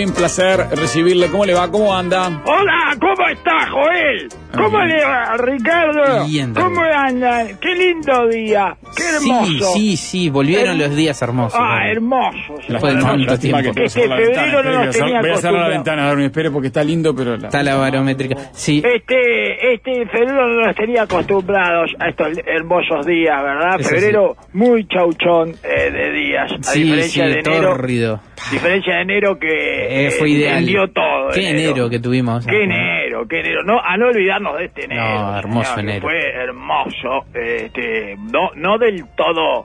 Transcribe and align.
Darwin, 0.00 0.14
placer 0.14 0.66
recibirle. 0.72 1.28
¿Cómo 1.30 1.44
le 1.44 1.54
va? 1.54 1.70
¿Cómo 1.70 1.94
anda? 1.94 2.42
Hola, 2.46 2.96
¿cómo 2.98 3.28
está, 3.28 3.68
Joel? 3.70 4.28
¿Cómo 4.52 4.80
le 4.82 5.04
va, 5.04 5.36
Ricardo? 5.36 6.26
Bien. 6.26 6.52
¿Cómo 6.54 6.82
andan? 6.82 7.58
Qué 7.60 7.74
lindo 7.74 8.28
día, 8.28 8.76
qué 8.96 9.02
hermoso. 9.16 9.72
Sí, 9.74 9.96
sí, 9.96 9.96
sí, 9.96 10.28
volvieron 10.30 10.76
Her- 10.76 10.86
los 10.88 10.96
días 10.96 11.20
hermosos. 11.22 11.58
Ah, 11.60 11.76
David. 11.80 11.90
hermoso. 11.92 12.54
Después 12.68 12.94
de 12.96 13.00
tanto 13.02 13.38
tiempo. 13.38 13.58
que 13.74 13.88
febrero 13.88 14.16
ventana, 14.16 14.52
no 14.52 14.62
nos 14.62 14.64
voy 14.64 14.74
a 14.88 14.92
cerrar- 14.92 14.92
tenía 14.92 15.20
Voy 15.20 15.30
a 15.30 15.36
cerrar 15.36 15.60
la 15.60 15.68
ventana, 15.68 16.06
Darwin, 16.06 16.24
espere 16.26 16.50
porque 16.50 16.66
está 16.68 16.84
lindo, 16.84 17.14
pero... 17.14 17.36
La... 17.36 17.46
Está 17.48 17.62
la 17.62 17.76
barométrica. 17.76 18.36
Sí, 18.52 18.82
Este, 18.84 19.74
este 19.74 20.06
febrero 20.06 20.48
no 20.48 20.66
nos 20.66 20.76
tenía 20.76 21.02
acostumbrados 21.02 21.92
a 21.98 22.08
estos 22.08 22.28
hermosos 22.46 23.06
días, 23.06 23.42
¿verdad? 23.42 23.80
Eso 23.80 23.88
febrero 23.90 24.36
muy 24.52 24.86
chauchón 24.88 25.54
eh, 25.62 25.90
de 25.90 26.12
días, 26.12 26.52
a 26.52 26.62
sí, 26.62 26.82
diferencia 26.82 27.24
sí, 27.26 27.30
de 27.32 27.38
enero. 27.40 27.70
tórrido. 27.70 28.20
Diferencia 28.50 28.94
de 28.96 29.02
enero 29.02 29.38
que 29.38 30.06
Eh, 30.06 30.10
fue 30.12 30.28
eh, 30.28 30.30
ideal. 30.30 30.64
todo. 30.88 31.28
Qué 31.34 31.50
enero 31.50 31.88
que 31.90 31.98
tuvimos. 32.00 32.46
Qué 32.46 32.64
enero, 32.64 32.99
qué 33.28 33.40
enero. 33.40 33.62
No, 33.64 33.80
a 33.80 33.96
no 33.96 34.06
olvidarnos 34.08 34.58
de 34.58 34.64
este 34.66 34.84
enero. 34.84 35.02
No, 35.02 35.38
hermoso 35.38 35.74
señor, 35.74 35.90
enero. 35.90 36.02
Fue 36.02 36.18
hermoso. 36.32 37.26
Este, 37.34 38.16
no, 38.32 38.50
no 38.54 38.78
del 38.78 39.04
todo, 39.16 39.64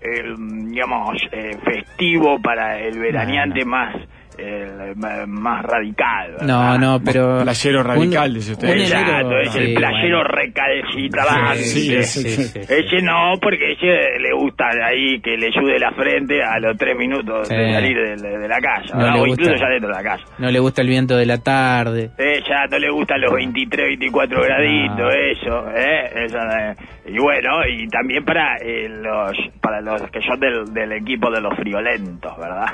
eh, 0.00 0.34
digamos, 0.38 1.16
eh, 1.32 1.56
festivo 1.64 2.40
para 2.40 2.78
el 2.78 2.98
veraneante 2.98 3.60
No, 3.60 3.64
no. 3.64 3.70
más, 3.70 3.96
el, 4.38 4.96
más 5.26 5.62
radical. 5.64 6.32
¿verdad? 6.32 6.46
No, 6.46 6.78
no, 6.78 7.00
pero. 7.04 7.40
Playero 7.42 7.82
radical, 7.82 8.28
un- 8.30 8.34
dice 8.34 8.52
usted. 8.52 8.68
Exacto, 8.68 9.38
es 9.38 9.54
el 9.56 9.66
sí, 9.68 9.74
playero 9.74 10.18
bueno. 10.18 10.30
recalcitrante. 10.30 11.58
Sí, 11.58 12.02
Sí. 12.02 12.58
Ese 12.68 13.02
no, 13.02 13.34
porque 13.40 13.72
ese 13.72 14.18
le 14.20 14.32
gusta 14.34 14.66
ahí 14.84 15.20
que 15.20 15.36
le 15.36 15.48
ayude 15.48 15.78
la 15.78 15.90
frente 15.92 16.42
a 16.42 16.58
los 16.60 16.76
tres 16.76 16.96
minutos 16.96 17.48
de 17.48 17.72
salir 17.72 17.96
de, 17.96 18.38
de 18.38 18.48
la 18.48 18.60
casa, 18.60 18.96
No 18.96 19.06
o 19.06 19.26
gusta. 19.26 19.28
incluso 19.42 19.54
ya 19.56 19.68
dentro 19.68 19.88
de 19.90 19.94
la 19.94 20.02
casa. 20.02 20.24
No 20.38 20.50
le 20.50 20.58
gusta 20.58 20.82
el 20.82 20.88
viento 20.88 21.16
de 21.16 21.26
la 21.26 21.38
tarde. 21.38 22.10
Ya 22.18 22.66
no 22.70 22.78
le 22.78 22.90
gustan 22.90 23.20
los 23.20 23.32
23, 23.32 23.86
24 23.88 24.42
graditos, 24.42 24.98
No. 24.98 25.10
eso, 25.10 25.70
¿eh? 25.76 26.24
Eso, 26.24 26.38
eh. 26.38 26.74
Y 27.06 27.18
bueno, 27.18 27.50
y 27.66 27.88
también 27.88 28.24
para 28.24 28.56
eh, 28.58 28.88
los 28.88 29.32
para 29.62 29.80
los 29.80 30.02
que 30.10 30.20
son 30.22 30.38
del, 30.40 30.72
del 30.72 30.92
equipo 30.92 31.30
de 31.30 31.40
los 31.40 31.54
friolentos, 31.56 32.36
¿verdad? 32.38 32.66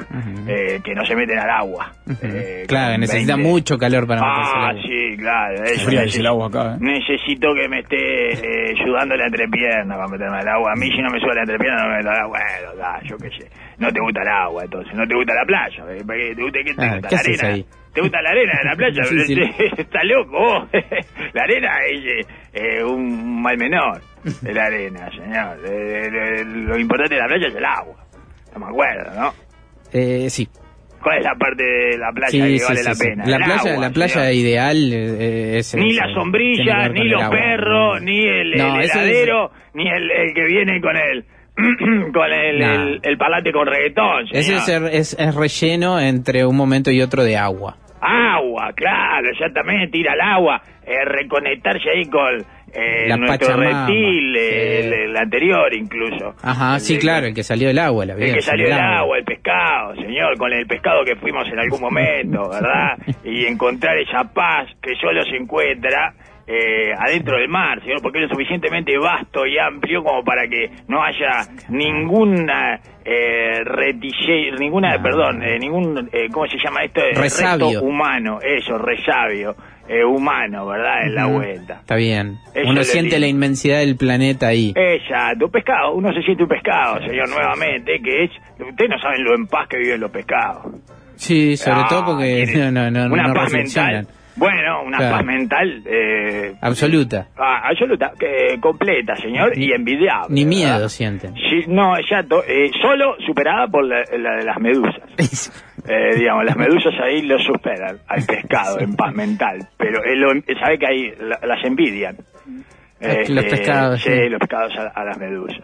Eh, 0.49 0.81
que 0.85 0.95
no 0.95 1.05
se 1.05 1.15
meten 1.15 1.39
al 1.39 1.51
agua. 1.59 1.93
Eh, 2.23 2.65
claro, 2.69 2.99
necesita 2.99 3.37
20. 3.37 3.51
mucho 3.51 3.79
calor 3.79 4.07
para 4.07 4.21
meterse 4.23 4.53
Ah, 4.55 4.69
agua. 4.69 4.83
sí, 4.83 5.17
claro. 5.17 5.65
eso, 5.65 5.87
Fría 5.87 6.03
el 6.03 6.27
agua 6.27 6.47
acá, 6.49 6.75
¿eh? 6.75 6.79
Necesito 6.81 7.49
que 7.55 7.69
me 7.69 7.81
esté 7.81 7.97
eh, 8.35 8.75
ayudando 8.81 9.17
la 9.17 9.27
entrepierna 9.27 9.95
para 9.97 10.09
meterme 10.09 10.39
al 10.39 10.49
agua. 10.49 10.73
A 10.73 10.77
mí 10.77 10.91
si 10.91 11.03
no 11.03 11.11
me 11.11 11.21
sube 11.21 11.35
la 11.35 11.41
entrepierna 11.43 11.83
no 11.85 11.89
me 11.91 11.97
meto 11.99 12.11
al 12.11 12.21
agua. 12.21 12.39
Bueno, 12.39 12.77
da, 12.77 13.01
yo 13.05 13.17
qué 13.19 13.29
sé. 13.31 13.51
No 13.79 13.89
te 13.91 14.01
gusta 14.01 14.23
el 14.23 14.29
agua, 14.29 14.65
entonces. 14.65 14.95
No 14.95 15.07
te 15.07 15.15
gusta 15.15 15.35
la 15.35 15.45
playa. 15.45 15.85
¿eh? 15.93 16.35
¿Te 16.35 16.43
gusta, 16.43 16.59
qué 16.65 16.75
te 16.75 16.85
Ah, 16.85 16.93
gusta? 16.95 17.09
¿qué 17.09 17.15
la 17.15 17.21
haces 17.21 17.43
arena. 17.43 17.55
ahí? 17.55 17.67
¿Te 17.95 18.01
gusta 18.01 18.23
la 18.23 18.31
arena 18.31 18.53
de 18.59 18.65
la 18.71 18.77
playa? 18.77 19.03
Sí, 19.05 19.19
sí. 19.27 19.41
Está 19.79 20.05
loco 20.05 20.31
vos. 20.33 20.69
la 21.33 21.43
arena 21.43 21.71
es 21.91 22.27
eh, 22.53 22.83
un 22.85 23.41
mal 23.43 23.57
menor 23.57 24.01
de 24.43 24.53
la 24.55 24.65
arena, 24.67 25.11
señor. 25.11 25.59
Eh, 25.65 26.45
lo 26.45 26.79
importante 26.79 27.15
de 27.15 27.21
la 27.21 27.27
playa 27.29 27.49
es 27.49 27.55
el 27.55 27.65
agua. 27.65 27.97
No 28.53 28.61
me 28.61 28.67
acuerdo, 28.67 29.21
¿no? 29.21 29.33
Eh, 29.93 30.29
sí. 30.31 30.49
¿Cuál 31.05 31.19
es 31.19 31.25
la 31.25 31.35
parte 31.37 31.63
de 31.63 31.99
la 31.99 32.11
playa 32.13 32.31
Sí, 32.31 32.41
que 32.41 32.59
sí, 32.59 32.65
vale 32.67 32.81
sí, 32.81 32.89
la 32.89 32.95
pena? 32.97 33.25
La 33.27 33.37
El 33.37 33.45
playa, 33.45 33.71
agua, 33.73 33.83
la 33.87 33.91
playa 33.93 34.15
señor. 34.15 34.33
ideal 34.33 34.93
eh, 34.93 35.59
es. 35.59 35.75
Ni 35.77 35.93
la 35.93 36.13
sombrilla, 36.15 36.89
ni 36.89 37.09
los 37.09 37.29
perros, 37.29 38.01
ni 38.03 38.19
el, 38.21 38.53
el 38.55 38.59
No, 38.59 38.81
es- 38.81 38.93
heladero, 38.97 39.51
ni 39.75 39.87
el, 39.89 40.11
el 40.11 40.35
que 40.35 40.45
viene 40.47 40.81
con 40.81 40.97
el 40.97 41.25
con 42.13 42.33
el, 42.33 42.59
Nah. 42.59 42.73
el, 42.75 43.01
el 43.03 43.17
parlante 43.19 43.53
con 43.53 43.67
reggaetón. 43.69 44.25
Ese 44.33 44.57
es, 44.91 45.15
es 45.19 45.35
relleno 45.37 46.01
entre 46.01 46.45
un 46.47 46.57
momento 46.57 46.91
y 46.91 47.01
otro 47.03 47.23
de 47.23 47.37
agua. 47.37 47.77
Agua, 48.01 48.73
claro, 48.75 49.29
exactamente, 49.31 49.97
ir 49.97 50.09
al 50.09 50.21
agua, 50.21 50.61
eh, 50.87 51.05
reconectarse 51.07 51.89
ahí 51.91 52.05
con 52.07 52.45
eh, 52.75 53.09
La 53.09 53.17
nuestro 53.17 53.49
Pachamama, 53.49 53.87
reptil, 53.87 54.35
sí. 54.37 54.55
el, 54.55 54.93
el 54.93 55.17
anterior 55.17 55.75
incluso. 55.75 56.35
Ajá, 56.43 56.75
El 56.75 56.81
sí, 56.81 56.99
claro, 56.99 57.27
el 57.27 57.35
que 57.35 57.43
salió 57.43 57.69
del 57.69 57.79
agua, 57.79 58.05
la 58.07 58.15
El 58.15 58.21
vida 58.21 58.35
que 58.35 58.41
salió 58.43 58.65
del 58.69 58.79
agua, 58.79 59.19
el 59.19 59.25
pescado, 59.25 59.95
señor, 59.95 60.37
con 60.39 60.53
el 60.53 60.67
pescado 60.67 61.05
que 61.05 61.17
fuimos 61.17 61.47
en 61.49 61.59
algún 61.59 61.81
momento, 61.81 62.49
¿verdad? 62.51 62.99
Y 63.25 63.47
encontrar 63.47 63.97
esa 63.99 64.25
paz 64.25 64.69
que 64.83 64.95
solo 65.01 65.23
se 65.25 65.37
encuentra 65.37 66.15
eh, 66.47 66.93
adentro 66.99 67.39
del 67.39 67.49
mar, 67.49 67.81
señor, 67.81 68.03
porque 68.03 68.19
es 68.19 68.29
lo 68.29 68.35
suficientemente 68.35 68.97
vasto 68.99 69.47
y 69.47 69.59
amplio 69.59 70.03
como 70.03 70.23
para 70.23 70.47
que 70.47 70.71
no 70.89 71.03
haya 71.03 71.31
ninguna 71.71 72.81
eh, 73.05 73.61
ninguna, 74.59 75.01
perdón, 75.03 75.43
eh, 75.43 75.59
ningún, 75.59 76.09
eh, 76.13 76.29
¿cómo 76.33 76.47
se 76.47 76.57
llama 76.63 76.85
esto? 76.85 77.01
Eh, 77.01 77.13
Resabio. 77.15 77.67
resto 77.69 77.85
humano, 77.87 78.39
eso, 78.43 78.79
resabio 78.79 79.55
eh, 79.89 80.05
humano, 80.05 80.67
¿verdad? 80.67 81.07
En 81.07 81.15
la 81.15 81.27
vuelta. 81.27 81.75
Está 81.81 81.97
bien. 81.97 82.39
Eso 82.55 82.71
Uno 82.71 82.83
siente 82.85 83.19
la 83.19 83.27
inmensidad 83.27 83.79
del 83.81 83.97
planeta 83.97 84.49
ahí. 84.49 84.73
Exacto, 84.77 85.49
pescado, 85.49 85.95
uno 85.95 86.13
se 86.13 86.23
siente 86.23 86.43
un 86.43 86.49
pescado, 86.49 87.01
señor, 87.07 87.29
nuevamente, 87.29 88.01
que 88.03 88.25
es, 88.25 88.31
ustedes 88.59 88.91
no 88.91 88.99
saben 88.99 89.25
lo 89.25 89.35
en 89.35 89.47
paz 89.47 89.69
que 89.69 89.79
viven 89.79 90.01
los 90.01 90.11
pescados. 90.11 90.75
Sí, 91.17 91.57
sobre 91.57 91.81
Ah, 91.81 91.87
todo 91.89 92.05
porque 92.07 92.47
no, 92.57 92.71
no, 92.73 92.91
no, 92.91 93.13
una 93.13 93.29
no 93.29 93.35
paz 93.35 93.53
mental. 93.53 94.07
Bueno, 94.37 94.83
una 94.85 94.99
Claro. 94.99 95.17
paz 95.17 95.25
mental 95.27 95.83
eh, 95.87 96.55
Absoluta. 96.61 97.29
ah, 97.37 97.69
absoluta, 97.69 98.13
que 98.19 98.59
completa, 98.61 99.15
señor, 99.17 99.57
y 99.57 99.73
envidiable. 99.73 100.27
Ni 100.35 100.45
¿verdad? 100.45 100.57
miedo 100.75 100.89
sienten. 100.89 101.35
Sí, 101.35 101.65
no, 101.69 101.97
exacto, 101.97 102.43
eh, 102.47 102.71
solo 102.83 103.15
superada 103.25 103.69
por 103.69 103.85
la, 103.85 104.03
la 104.19 104.37
de 104.37 104.45
las 104.45 104.59
medusas. 104.59 105.03
Eh, 105.87 106.17
digamos, 106.17 106.47
las 106.47 106.57
medusas 106.57 106.95
ahí 106.99 107.21
lo 107.21 107.39
superan 107.39 107.99
al 108.09 108.25
pescado 108.25 108.81
en 108.81 108.97
paz 108.97 109.13
mental, 109.15 109.69
pero 109.77 110.03
él 110.03 110.19
lo, 110.19 110.31
sabe 110.59 110.79
que 110.79 110.87
ahí 110.87 111.13
la- 111.21 111.39
las 111.47 111.63
envidian. 111.63 112.17
Los- 113.01 113.29
los 113.29 113.45
pescados, 113.45 114.01
Sí, 114.01 114.09
sí. 114.11 114.29
los 114.31 114.41
pescados 114.41 114.73
a, 114.79 114.87
a 114.99 115.05
las 115.05 115.19
medusas. 115.19 115.61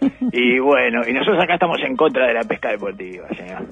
y 0.32 0.60
bueno, 0.60 1.00
y 1.04 1.12
nosotros 1.12 1.42
acá 1.42 1.54
estamos 1.54 1.80
en 1.84 1.96
contra 1.96 2.28
de 2.28 2.34
la 2.34 2.42
pesca 2.44 2.70
deportiva, 2.70 3.26
señor. 3.36 3.64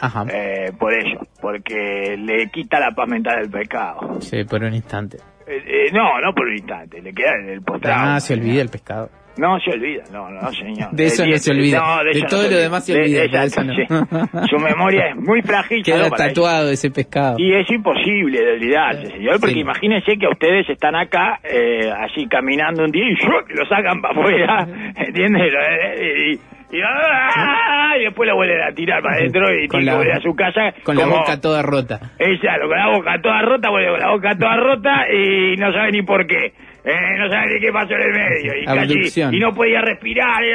Ajá. 0.00 0.24
Eh, 0.30 0.72
por 0.78 0.92
eso, 0.92 1.26
porque 1.40 2.16
le 2.18 2.50
quita 2.50 2.78
la 2.80 2.92
paz 2.92 3.08
mental 3.08 3.38
al 3.38 3.50
pescado. 3.50 4.20
Sí, 4.20 4.44
por 4.44 4.62
un 4.62 4.74
instante. 4.74 5.18
Eh, 5.46 5.62
eh, 5.66 5.92
no, 5.92 6.20
no 6.20 6.34
por 6.34 6.46
un 6.46 6.56
instante, 6.56 7.00
le 7.00 7.12
queda 7.12 7.32
el 7.48 7.62
postrado. 7.62 8.16
Ah, 8.16 8.20
se 8.20 8.34
olvida 8.34 8.62
el 8.62 8.68
pescado. 8.68 9.10
No 9.38 9.58
se 9.60 9.70
olvida, 9.72 10.02
no, 10.12 10.30
no, 10.30 10.50
señor. 10.52 10.90
De 10.92 11.04
eso 11.06 11.22
Eh, 11.24 11.28
no 11.30 11.36
se 11.38 11.50
olvida. 11.50 11.78
no, 11.78 12.04
De 12.04 12.20
no 12.20 12.26
todo 12.26 12.42
se 12.44 12.50
lo 12.50 12.56
demás 12.58 12.86
se 12.86 12.94
De- 12.94 13.00
olvida, 13.02 13.24
exacto, 13.24 13.60
de 13.60 13.66
no. 13.66 13.74
sí. 13.74 14.48
Su 14.50 14.58
memoria 14.58 15.08
es 15.10 15.16
muy 15.16 15.42
frágil. 15.42 15.82
Queda 15.84 16.08
tatuado 16.10 16.70
ese 16.70 16.90
pescado. 16.90 17.36
Y 17.38 17.52
es 17.54 17.70
imposible 17.70 18.40
de 18.40 18.52
olvidarse, 18.52 19.06
señor, 19.08 19.38
porque 19.40 19.54
Sí. 19.54 19.60
imagínense 19.60 20.16
que 20.18 20.26
ustedes 20.26 20.68
están 20.70 20.94
acá, 20.96 21.38
eh, 21.44 21.90
así 21.90 22.26
caminando 22.28 22.82
un 22.84 22.90
día 22.90 23.04
y 23.10 23.14
lo 23.54 23.66
sacan 23.68 24.00
para 24.00 24.18
afuera, 24.18 24.66
¿entiendes? 24.96 25.52
Y, 26.00 26.32
y- 26.32 26.40
y- 26.78 26.82
¡ah! 26.82 27.94
y 28.00 28.04
después 28.04 28.28
lo 28.28 28.36
vuelven 28.36 28.60
a 28.62 28.72
tirar 28.74 29.02
para 29.02 29.16
adentro 29.16 29.46
y 29.54 29.68
Con 29.68 29.84
la- 29.84 30.00
a 30.00 30.20
su 30.20 30.34
casa. 30.34 30.72
Con 30.82 30.96
la 30.96 31.06
boca 31.06 31.40
toda 31.40 31.62
rota. 31.62 32.00
ella, 32.18 32.56
lo 32.58 32.68
con 32.68 32.78
la 32.78 32.88
boca 32.96 33.20
toda 33.22 33.42
rota, 33.42 33.70
vuelve 33.70 33.90
con 33.90 34.00
la 34.00 34.10
boca 34.10 34.36
toda 34.38 34.56
rota 34.56 35.06
y 35.12 35.56
no 35.56 35.72
sabe 35.72 35.92
ni 35.92 36.02
por 36.02 36.26
qué. 36.26 36.52
Eh, 36.88 37.18
no 37.18 37.28
sabe 37.28 37.54
ni 37.54 37.60
qué 37.60 37.72
pasó 37.72 37.94
en 37.94 38.02
el 38.02 38.12
medio. 38.12 38.52
Y, 38.62 38.64
casi, 38.64 39.36
y 39.36 39.40
no 39.40 39.52
podía 39.52 39.80
respirar. 39.82 40.40
Y, 40.44 40.50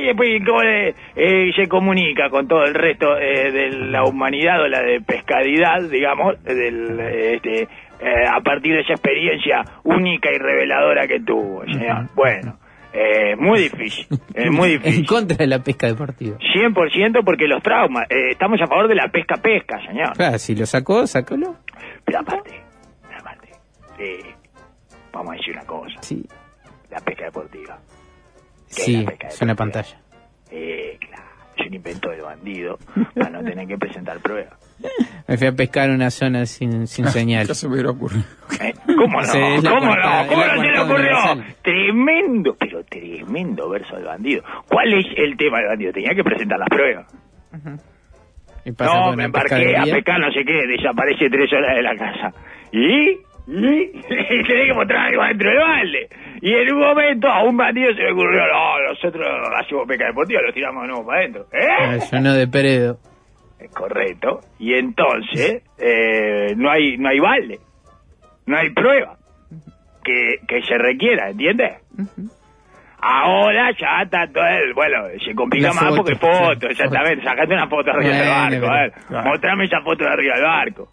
y 0.00 0.06
después 0.06 0.94
eh, 1.14 1.50
se 1.54 1.68
comunica 1.68 2.30
con 2.30 2.48
todo 2.48 2.64
el 2.64 2.72
resto 2.74 3.18
eh, 3.18 3.50
de 3.52 3.70
la 3.90 4.04
humanidad 4.04 4.62
o 4.62 4.68
la 4.68 4.80
de 4.82 5.00
pescadidad, 5.02 5.82
digamos, 5.90 6.42
del, 6.42 6.98
eh, 7.00 7.34
este, 7.34 7.62
eh, 7.62 8.24
a 8.34 8.40
partir 8.40 8.74
de 8.74 8.80
esa 8.80 8.94
experiencia 8.94 9.62
única 9.84 10.30
y 10.32 10.38
reveladora 10.38 11.06
que 11.06 11.20
tuvo, 11.20 11.64
señor. 11.64 12.06
Bueno, 12.14 12.58
eh, 12.94 13.36
muy 13.36 13.60
difícil. 13.60 14.06
Es 14.34 14.50
muy 14.50 14.72
En 14.72 14.82
difícil. 14.82 15.06
contra 15.06 15.36
de 15.36 15.46
la 15.46 15.58
pesca 15.62 15.86
deportiva. 15.86 16.38
100% 16.38 17.22
porque 17.24 17.46
los 17.46 17.62
traumas. 17.62 18.10
eh, 18.10 18.30
estamos 18.30 18.58
a 18.62 18.66
favor 18.66 18.88
de 18.88 18.94
la 18.94 19.08
pesca-pesca, 19.08 19.78
señor. 19.86 20.14
Claro, 20.16 20.38
si 20.38 20.54
lo 20.56 20.64
sacó, 20.66 21.06
sácalo. 21.06 21.56
Pero 22.06 22.20
aparte, 22.20 22.50
aparte, 23.18 23.48
eh, 23.98 24.34
vamos 25.12 25.34
a 25.34 25.36
decir 25.36 25.54
una 25.54 25.66
cosa, 25.66 25.96
Sí, 26.02 26.24
la 26.90 27.00
pesca 27.00 27.24
deportiva. 27.26 27.78
¿Qué 28.74 28.80
es 28.80 28.84
sí, 28.84 28.96
la 29.02 29.10
pesca 29.10 29.28
es 29.28 29.42
una 29.42 29.54
pantalla. 29.54 29.96
Eh, 30.50 30.98
claro. 31.00 31.22
se 31.56 31.64
lo 31.70 31.76
inventó 31.76 32.12
el 32.12 32.20
bandido 32.22 32.78
para 33.14 33.30
no 33.30 33.42
tener 33.42 33.66
que 33.66 33.78
presentar 33.78 34.18
pruebas. 34.20 34.54
Me 35.28 35.36
fui 35.38 35.46
a 35.46 35.52
pescar 35.52 35.88
en 35.88 35.94
una 35.96 36.10
zona 36.10 36.44
sin, 36.46 36.86
sin 36.86 37.06
señal. 37.08 37.46
Ya 37.46 37.54
se 37.54 37.68
me 37.68 37.82
ocurrido. 37.86 38.24
¿Eh? 38.60 38.74
¿Cómo 38.86 39.20
no? 39.20 39.22
Es 39.22 39.62
¿Cómo 39.62 39.80
cuarta- 39.86 40.22
no? 40.24 40.28
¿Cómo 40.28 40.42
es 40.42 40.54
no 40.56 40.62
se 40.62 40.68
le 40.70 40.80
ocurrió? 40.80 41.44
Tremendo, 41.62 42.56
pero 42.58 42.84
tremendo 42.84 43.68
verso 43.70 43.94
del 43.96 44.04
bandido. 44.04 44.42
¿Cuál 44.68 44.92
es 44.94 45.06
el 45.16 45.36
tema 45.36 45.58
del 45.58 45.68
bandido? 45.68 45.92
Tenía 45.92 46.14
que 46.14 46.24
presentar 46.24 46.58
las 46.58 46.68
pruebas. 46.68 47.06
Y 48.64 48.72
pasa 48.72 48.94
No, 48.94 49.16
me 49.16 49.24
embarqué 49.24 49.54
a 49.54 49.58
pescadería. 49.58 49.94
pescar 49.94 50.20
no 50.20 50.30
sé 50.32 50.44
qué, 50.44 50.66
desaparece 50.66 51.28
tres 51.30 51.52
horas 51.52 51.76
de 51.76 51.82
la 51.82 51.96
casa. 51.96 52.32
¿Y? 52.72 53.18
¿Y? 53.46 54.00
Tenés 54.08 54.46
que 54.46 54.74
mostrar 54.74 55.08
algo 55.08 55.24
dentro 55.24 55.50
del 55.50 55.58
balde. 55.58 56.08
Y 56.40 56.54
en 56.54 56.74
un 56.74 56.80
momento 56.80 57.28
a 57.28 57.44
un 57.44 57.56
bandido 57.56 57.92
se 57.94 58.02
le 58.02 58.12
ocurrió, 58.12 58.40
no, 58.46 58.88
nosotros 58.88 59.26
hacemos 59.60 59.86
pesca 59.86 60.06
deportiva, 60.06 60.40
los 60.42 60.54
tiramos 60.54 60.82
de 60.82 60.88
nuevo 60.88 61.06
para 61.06 61.20
adentro. 61.20 61.46
Ah, 61.52 61.96
¿Eh? 61.96 62.00
Yo 62.10 62.20
no 62.20 62.32
de 62.34 62.48
Peredo. 62.48 62.98
Es 63.58 63.70
Correcto. 63.72 64.40
Y 64.58 64.74
entonces, 64.74 65.62
eh, 65.78 66.54
no 66.56 66.70
hay 66.70 66.96
no 66.98 67.08
hay 67.08 67.18
balde. 67.20 67.58
No 68.46 68.56
hay 68.58 68.70
prueba 68.70 69.16
que, 70.04 70.36
que 70.46 70.62
se 70.62 70.76
requiera, 70.78 71.30
¿entiendes? 71.30 71.78
Ahora 73.00 73.70
ya 73.78 74.02
está 74.02 74.26
todo 74.32 74.44
el, 74.44 74.74
bueno, 74.74 75.08
se 75.24 75.34
complica 75.34 75.72
más 75.72 75.96
porque 75.96 76.14
claro. 76.14 76.54
foto, 76.54 76.68
exactamente, 76.68 77.24
sacate 77.24 77.52
una 77.52 77.68
foto 77.68 77.90
arriba 77.90 78.16
del 78.16 78.28
barco, 78.60 78.66
a 78.66 78.82
ver, 78.82 78.92
mostrame 79.24 79.64
esa 79.64 79.80
foto 79.80 80.04
de 80.04 80.10
arriba 80.10 80.34
del 80.34 80.44
barco. 80.44 80.88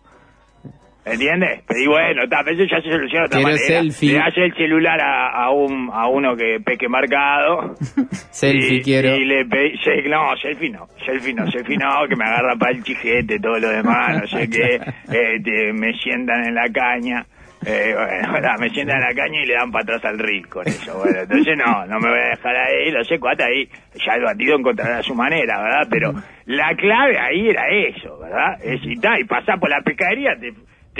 ¿Entiendes? 1.05 1.63
Pero 1.67 1.79
y 1.79 1.87
bueno, 1.87 2.21
pero 2.29 2.51
eso 2.51 2.63
ya 2.69 2.81
se 2.81 2.91
soluciona 2.91 3.21
de 3.21 3.25
otra 3.27 3.37
Quiero 3.39 3.51
manera. 3.55 3.81
selfie. 3.81 4.11
Le 4.13 4.19
hace 4.19 4.43
el 4.45 4.53
celular 4.53 4.99
a, 5.01 5.43
a 5.45 5.49
un, 5.49 5.89
a 5.91 6.07
uno 6.07 6.35
que 6.35 6.57
peque 6.63 6.87
marcado. 6.87 7.73
Selfie 8.31 8.75
y, 8.77 8.81
quiero. 8.81 9.15
Y 9.15 9.25
le 9.25 9.45
pedí, 9.45 9.77
se- 9.83 10.07
no, 10.09 10.35
selfie 10.41 10.69
no, 10.69 10.87
selfie 11.05 11.33
no, 11.33 11.49
selfie 11.49 11.77
no, 11.77 12.07
que 12.07 12.15
me 12.15 12.25
agarra 12.25 12.55
para 12.57 12.73
el 12.73 12.83
chijete, 12.83 13.39
todo 13.39 13.57
lo 13.59 13.69
demás, 13.69 14.21
no 14.21 14.27
sé 14.27 14.49
qué, 14.51 14.79
este, 15.09 15.73
me 15.73 15.93
sientan 15.93 16.45
en 16.45 16.53
la 16.55 16.67
caña. 16.71 17.25
Eh, 17.65 17.93
bueno, 17.93 18.39
nada, 18.41 18.57
me 18.59 18.69
sientan 18.69 18.97
en 19.01 19.03
la 19.09 19.13
caña 19.15 19.41
y 19.41 19.45
le 19.47 19.53
dan 19.53 19.71
para 19.71 19.83
atrás 19.83 20.05
al 20.05 20.19
río 20.19 20.43
con 20.49 20.67
eso. 20.67 20.97
Bueno, 20.97 21.19
entonces 21.21 21.57
no, 21.57 21.85
no 21.87 21.99
me 21.99 22.09
voy 22.09 22.19
a 22.19 22.29
dejar 22.35 22.55
ahí, 22.55 22.91
lo 22.91 23.03
sé, 23.03 23.15
hasta 23.15 23.45
ahí. 23.45 23.67
Ya 24.05 24.13
el 24.13 24.23
bandido 24.23 24.57
encontrará 24.57 25.01
su 25.01 25.15
manera, 25.15 25.61
¿verdad? 25.61 25.87
Pero 25.89 26.13
la 26.45 26.75
clave 26.75 27.17
ahí 27.19 27.49
era 27.49 27.63
eso, 27.69 28.19
¿verdad? 28.19 28.59
Es 28.63 28.79
y, 28.83 28.95
ta, 28.99 29.19
y 29.19 29.23
pasar 29.23 29.59
por 29.59 29.69
la 29.69 29.81
pescadería, 29.81 30.35
te, 30.39 30.53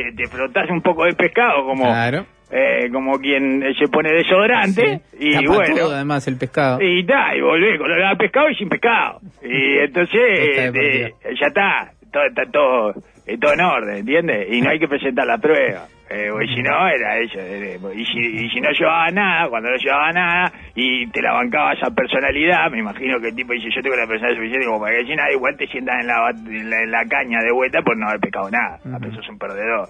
te, 0.03 0.11
te 0.15 0.27
frotás 0.27 0.69
un 0.69 0.81
poco 0.81 1.05
de 1.05 1.13
pescado 1.13 1.63
como, 1.65 1.83
Claro. 1.85 2.25
eh, 2.51 2.89
como 2.91 3.19
quien 3.19 3.63
se 3.77 3.87
pone 3.87 4.11
desodorante. 4.11 5.01
Sí. 5.11 5.29
Y 5.31 5.33
Tapa 5.45 5.55
bueno, 5.55 5.75
todo, 5.75 5.95
además, 5.95 6.27
el 6.27 6.37
pescado. 6.37 6.81
y 6.81 7.05
ta, 7.05 7.35
y 7.35 7.41
volvé 7.41 7.77
con 7.77 7.91
a 7.91 8.15
pescado 8.15 8.49
y 8.49 8.55
sin 8.55 8.69
pescado. 8.69 9.19
Y 9.43 9.77
entonces, 9.83 10.19
eh, 10.21 10.71
eh, 10.73 11.13
ya 11.39 11.47
está, 11.47 11.91
todo, 12.11 12.23
está 12.25 12.43
todo, 12.51 12.93
eh, 13.33 13.37
todo 13.39 13.53
en 13.53 13.61
orden, 13.61 13.97
¿entiendes? 13.97 14.47
Y 14.51 14.61
no 14.61 14.69
hay 14.71 14.79
que 14.79 14.87
presentar 14.87 15.25
la 15.27 15.37
prueba. 15.37 15.85
Eh, 16.11 16.29
si 16.55 16.63
no, 16.63 16.87
era 16.89 17.17
eso. 17.19 17.37
eh, 17.39 17.77
y, 17.95 18.05
si, 18.05 18.17
y 18.19 18.49
si 18.49 18.59
no 18.59 18.71
llevaba 18.71 19.11
nada, 19.11 19.47
cuando 19.47 19.69
no 19.69 19.75
llevaba 19.77 20.11
nada, 20.11 20.51
y 20.73 21.05
te 21.11 21.21
la 21.21 21.33
bancaba 21.33 21.73
esa 21.73 21.91
personalidad, 21.91 22.71
me 22.71 22.79
imagino 22.79 23.19
que 23.19 23.27
el 23.29 23.35
tipo 23.35 23.53
dice, 23.53 23.69
yo 23.75 23.81
tengo 23.83 23.95
la 23.95 24.07
personalidad 24.07 24.39
suficiente 24.41 24.65
como 24.65 24.79
para 24.81 24.97
que 24.97 25.05
si 25.05 25.15
nada, 25.15 25.31
igual 25.31 25.55
te 25.55 25.67
sientas 25.67 25.95
en 26.01 26.07
la, 26.07 26.29
en 26.31 26.69
la, 26.69 26.77
en 26.81 26.91
la 26.91 27.05
caña 27.05 27.39
de 27.43 27.51
vuelta 27.53 27.81
por 27.83 27.95
no 27.95 28.07
haber 28.07 28.19
pescado 28.21 28.49
nada. 28.49 28.79
A 28.91 28.97
veces 28.97 29.19
es 29.19 29.29
un 29.29 29.37
perdedor. 29.37 29.89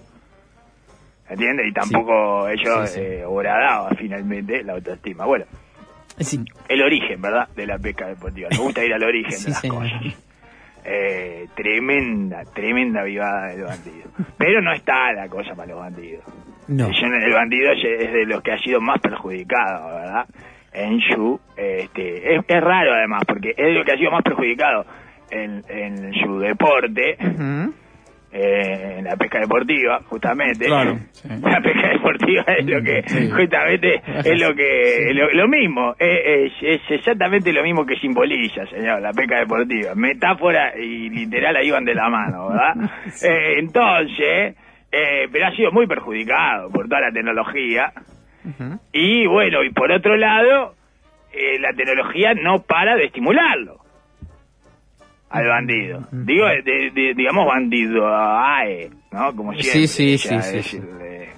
¿Entiendes? 1.30 1.68
Y 1.70 1.74
tampoco 1.74 2.50
ellos 2.50 2.90
Sí, 2.90 3.00
sí. 3.00 3.06
eh, 3.06 3.24
horadaba 3.26 3.90
finalmente 3.98 4.64
la 4.64 4.74
autoestima. 4.74 5.26
Bueno, 5.26 5.46
el 6.68 6.82
origen, 6.82 7.22
¿verdad? 7.22 7.48
De 7.56 7.66
la 7.68 7.78
pesca 7.78 8.08
deportiva. 8.08 8.50
Me 8.52 8.58
gusta 8.58 8.84
ir 8.84 8.94
al 8.94 9.04
origen 9.04 9.42
de 9.44 9.50
las 9.52 9.62
cosas. 9.62 10.29
Eh, 10.92 11.48
tremenda, 11.56 12.42
tremenda 12.52 13.04
vivada 13.04 13.50
del 13.50 13.64
bandido. 13.64 14.10
Pero 14.40 14.60
no 14.60 14.74
está 14.74 15.14
la 15.14 15.28
cosa 15.28 15.54
para 15.54 15.68
los 15.68 15.80
bandidos. 15.80 16.24
No. 16.68 16.88
El 16.88 17.34
bandido 17.34 17.72
es 17.74 18.12
de 18.12 18.26
los 18.26 18.42
que 18.42 18.54
ha 18.54 18.58
sido 18.58 18.82
más 18.82 19.00
perjudicado, 19.00 19.96
¿verdad? 19.96 20.26
En 20.74 21.00
su... 21.00 21.40
Este, 21.56 22.36
es, 22.36 22.44
es 22.48 22.62
raro 22.62 22.94
además, 22.94 23.22
porque 23.28 23.52
es 23.52 23.66
de 23.68 23.74
los 23.74 23.86
que 23.86 23.92
ha 23.92 23.98
sido 23.98 24.10
más 24.10 24.24
perjudicado 24.24 24.86
en, 25.30 25.64
en 25.70 26.14
su 26.14 26.40
deporte. 26.40 27.18
Eh, 28.32 28.96
en 29.00 29.06
la 29.06 29.16
pesca 29.16 29.40
deportiva, 29.40 30.00
justamente. 30.06 30.66
Claro, 30.66 30.98
sí. 31.12 31.28
La 31.42 31.62
pesca 31.62 31.90
deportiva 31.90 32.44
es 32.58 32.66
lo 32.66 32.82
que, 32.84 33.04
Sí. 33.08 33.30
justamente, 33.32 34.02
es 34.24 34.40
lo 34.42 34.54
que, 34.56 35.12
lo, 35.14 35.32
lo 35.34 35.48
mismo, 35.48 35.96
es, 35.98 36.20
es, 36.26 36.52
es 36.62 36.82
exactamente 36.92 37.52
lo 37.52 37.64
mismo 37.64 37.86
que 37.86 37.96
simboliza, 37.98 38.66
señor, 38.68 39.02
la 39.02 39.12
pesca 39.14 39.40
deportiva. 39.40 39.96
Metáfora 39.96 40.78
y 40.78 41.10
literal 41.10 41.56
ahí 41.56 41.72
van 41.72 41.86
de 41.86 41.96
la 41.96 42.10
mano, 42.10 42.50
¿verdad? 42.50 42.90
Eh, 43.24 43.60
entonces, 43.60 44.56
eh, 44.92 45.28
pero 45.32 45.48
ha 45.48 45.56
sido 45.56 45.72
muy 45.72 45.88
perjudicado 45.88 46.70
por 46.72 46.88
toda 46.88 47.02
la 47.02 47.12
tecnología. 47.12 47.92
Y 48.94 49.28
bueno, 49.28 49.64
y 49.64 49.70
por 49.72 49.92
otro 49.92 50.16
lado, 50.16 50.74
eh, 51.34 51.60
la 51.60 51.74
tecnología 51.74 52.34
no 52.34 52.62
para 52.64 52.96
de 52.96 53.06
estimularlo 53.06 53.78
al 55.30 55.48
bandido. 55.48 56.02
Digo, 56.12 56.46
de- 56.48 56.92
de- 56.94 57.14
digamos 57.16 57.46
bandido, 57.48 58.08
AE, 58.08 58.90
¿no? 59.12 59.36
Como 59.36 59.54
siempre. 59.54 59.88
sí, 59.88 60.18
sí, 60.18 60.28
ella 60.30 60.42
sí, 60.42 60.62
sí. 60.64 60.78
el, 60.78 61.02
eh, 61.02 61.30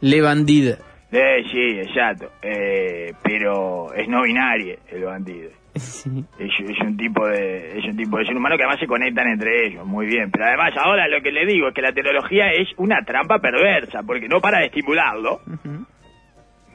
Le 0.00 0.20
bandida. 0.20 0.76
eh, 1.10 1.42
sí, 1.50 1.78
exacto. 1.80 2.30
Eh, 2.42 3.12
pero 3.22 3.92
es 3.94 4.08
no 4.08 4.22
binario 4.22 4.76
el 4.90 5.04
bandido. 5.04 5.50
Sí. 5.74 6.10
Es, 6.38 6.50
es 6.68 6.78
un 6.80 6.98
tipo 6.98 7.26
de 7.26 7.78
es 7.78 7.84
un 7.86 7.96
tipo 7.96 8.18
de 8.18 8.26
ser 8.26 8.36
humano 8.36 8.58
que 8.58 8.62
además 8.64 8.78
se 8.78 8.86
conectan 8.86 9.26
entre 9.28 9.68
ellos 9.68 9.86
muy 9.86 10.04
bien 10.04 10.30
pero 10.30 10.44
además 10.44 10.74
ahora 10.76 11.08
lo 11.08 11.22
que 11.22 11.32
le 11.32 11.46
digo 11.46 11.68
es 11.68 11.74
que 11.74 11.80
la 11.80 11.92
tecnología 11.92 12.52
es 12.52 12.68
una 12.76 13.02
trampa 13.06 13.38
perversa 13.38 14.02
porque 14.02 14.28
no 14.28 14.38
para 14.42 14.58
de 14.58 14.66
estimularlo 14.66 15.40
Ujú. 15.46 15.86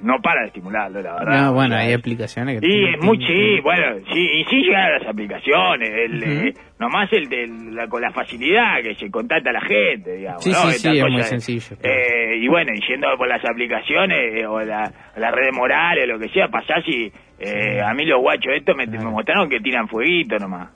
No 0.01 0.19
para 0.21 0.41
de 0.41 0.47
estimularlo 0.47 1.01
la 1.01 1.13
verdad 1.15 1.41
No, 1.45 1.53
bueno, 1.53 1.75
O 1.75 1.77
hay 1.79 1.93
aplicaciones 1.93 2.59
que... 2.61 2.67
y 2.67 2.69
tienen- 2.71 2.93
es 2.95 3.03
muy 3.03 3.17
sí, 3.17 3.59
bueno, 3.61 3.97
sí, 4.13 4.19
y 4.19 4.43
sí 4.45 4.55
llegan 4.63 4.91
las 4.99 5.07
aplicaciones, 5.07 5.89
el, 5.89 6.23
eh, 6.23 6.53
nomás 6.79 7.11
el 7.13 7.27
de 7.29 7.47
la, 7.71 7.87
con 7.87 8.01
la 8.01 8.11
facilidad 8.11 8.81
que 8.83 8.95
se 8.95 9.09
contacta 9.09 9.49
a 9.49 9.53
la 9.53 9.61
gente, 9.61 10.15
digamos. 10.17 10.43
Sí, 10.43 10.51
¿no? 10.51 10.57
sí, 10.71 10.79
sí, 10.79 10.97
es 10.99 11.09
muy 11.09 11.23
sencillo, 11.23 11.77
claro. 11.81 11.97
Eh, 11.97 12.37
y 12.37 12.47
bueno, 12.47 12.71
y 12.75 12.81
yendo 12.87 13.07
por 13.17 13.27
las 13.27 13.43
aplicaciones 13.43 14.17
eh, 14.35 14.45
o 14.45 14.59
la, 14.61 14.91
las 15.15 15.31
redes 15.33 15.53
morales, 15.53 16.07
lo 16.07 16.19
que 16.19 16.29
sea, 16.29 16.47
pasás 16.47 16.83
y 16.87 17.11
eh, 17.39 17.81
a 17.81 17.93
mí 17.93 18.05
los 18.05 18.19
guachos 18.21 18.53
estos 18.55 18.75
me, 18.75 18.85
me 18.87 18.97
mostraron 19.05 19.49
que 19.49 19.59
tiran 19.59 19.87
fueguito 19.87 20.37
nomás. 20.37 20.69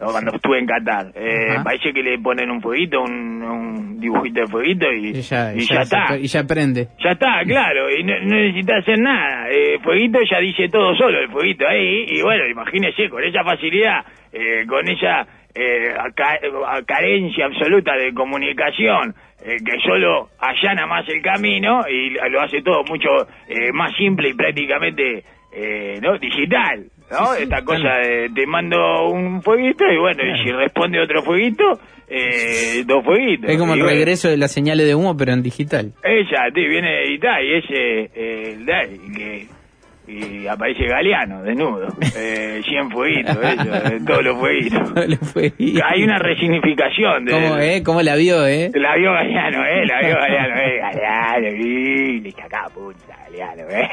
¿No? 0.00 0.06
Cuando 0.08 0.32
estuve 0.34 0.58
en 0.58 0.66
Qatar, 0.66 1.06
eh, 1.14 1.50
Ajá. 1.50 1.64
parece 1.64 1.92
que 1.92 2.02
le 2.02 2.18
ponen 2.18 2.50
un 2.50 2.60
fueguito, 2.62 3.00
un, 3.02 3.42
un 3.42 4.00
dibujito 4.00 4.40
de 4.42 4.46
fueguito 4.46 4.86
y, 4.92 5.08
Y 5.08 5.20
ya, 5.22 5.52
y 5.54 5.60
ya 5.60 5.74
ya, 5.76 5.80
está. 5.82 6.06
se- 6.08 6.20
y 6.20 6.26
ya 6.26 6.44
prende. 6.44 6.88
Ya 7.02 7.10
está, 7.10 7.42
claro, 7.44 7.90
y 7.90 8.02
no, 8.04 8.14
no 8.20 8.36
necesitas 8.36 8.78
hacer 8.82 8.98
nada. 9.00 9.48
Eh, 9.50 9.78
fueguito 9.82 10.18
ya 10.30 10.38
dice 10.40 10.68
todo 10.68 10.94
solo, 10.96 11.18
el 11.20 11.28
fueguito 11.30 11.66
ahí, 11.66 12.04
y 12.08 12.22
bueno, 12.22 12.46
imagínese, 12.48 13.08
con 13.08 13.22
esa 13.24 13.42
facilidad, 13.44 14.04
eh, 14.32 14.64
con 14.68 14.86
esa 14.88 15.26
eh, 15.54 15.92
a- 15.96 16.82
carencia 16.86 17.46
absoluta 17.46 17.96
de 17.96 18.12
comunicación, 18.14 19.14
eh, 19.44 19.56
que 19.64 19.78
solo 19.84 20.28
allana 20.38 20.86
más 20.86 21.08
el 21.08 21.20
camino 21.22 21.80
y 21.88 22.10
lo 22.30 22.40
hace 22.40 22.62
todo 22.62 22.84
mucho 22.84 23.08
eh, 23.48 23.72
más 23.72 23.92
simple 23.96 24.28
y 24.30 24.34
prácticamente 24.34 25.24
eh, 25.52 25.98
no 26.02 26.18
digital. 26.18 26.84
¿No? 27.10 27.26
Sí, 27.32 27.36
sí, 27.38 27.42
Esta 27.44 27.62
cosa 27.64 27.80
claro. 27.80 28.08
de 28.08 28.30
te 28.34 28.46
mando 28.46 29.08
un 29.10 29.42
fueguito 29.42 29.84
y 29.90 29.98
bueno, 29.98 30.22
y 30.24 30.44
si 30.44 30.52
responde 30.52 31.00
otro 31.00 31.22
fueguito, 31.22 31.64
eh, 32.08 32.84
dos 32.86 33.04
fueguitos. 33.04 33.50
Es 33.50 33.58
como 33.58 33.74
el 33.74 33.80
bueno, 33.80 33.94
regreso 33.94 34.28
de 34.28 34.36
las 34.36 34.52
señales 34.52 34.86
de 34.86 34.94
humo, 34.94 35.16
pero 35.16 35.32
en 35.32 35.42
digital. 35.42 35.92
ella, 36.02 36.50
sí, 36.54 36.60
viene 36.66 37.12
y 37.12 37.18
tal, 37.18 37.44
y 37.44 37.54
eh, 38.14 38.56
el 38.56 38.66
y 38.94 39.12
que 39.12 39.46
y 40.08 40.46
aparece 40.46 40.86
Galeano, 40.86 41.42
desnudo, 41.42 41.88
eh, 42.16 42.62
100 42.64 42.90
fueguitos, 42.90 43.36
eso, 43.36 43.74
eh, 43.74 44.00
todos 44.06 44.24
los 44.24 44.38
fueguitos. 44.38 45.82
Hay 45.84 46.02
una 46.02 46.18
resignificación 46.18 47.26
de... 47.26 47.32
¿Cómo, 47.32 47.58
eh? 47.58 47.82
¿Cómo 47.84 48.02
la 48.02 48.16
vio, 48.16 48.46
eh? 48.46 48.70
La 48.74 48.96
vio 48.96 49.12
Galeano, 49.12 49.64
eh, 49.64 49.86
la 49.86 50.00
vio 50.00 50.14
Galeano, 50.14 50.60
eh, 50.60 50.78
Galeano, 50.78 51.48
y 51.48 52.20
le 52.20 52.32
punta, 52.74 53.16
Galeano, 53.24 53.62
eh. 53.70 53.88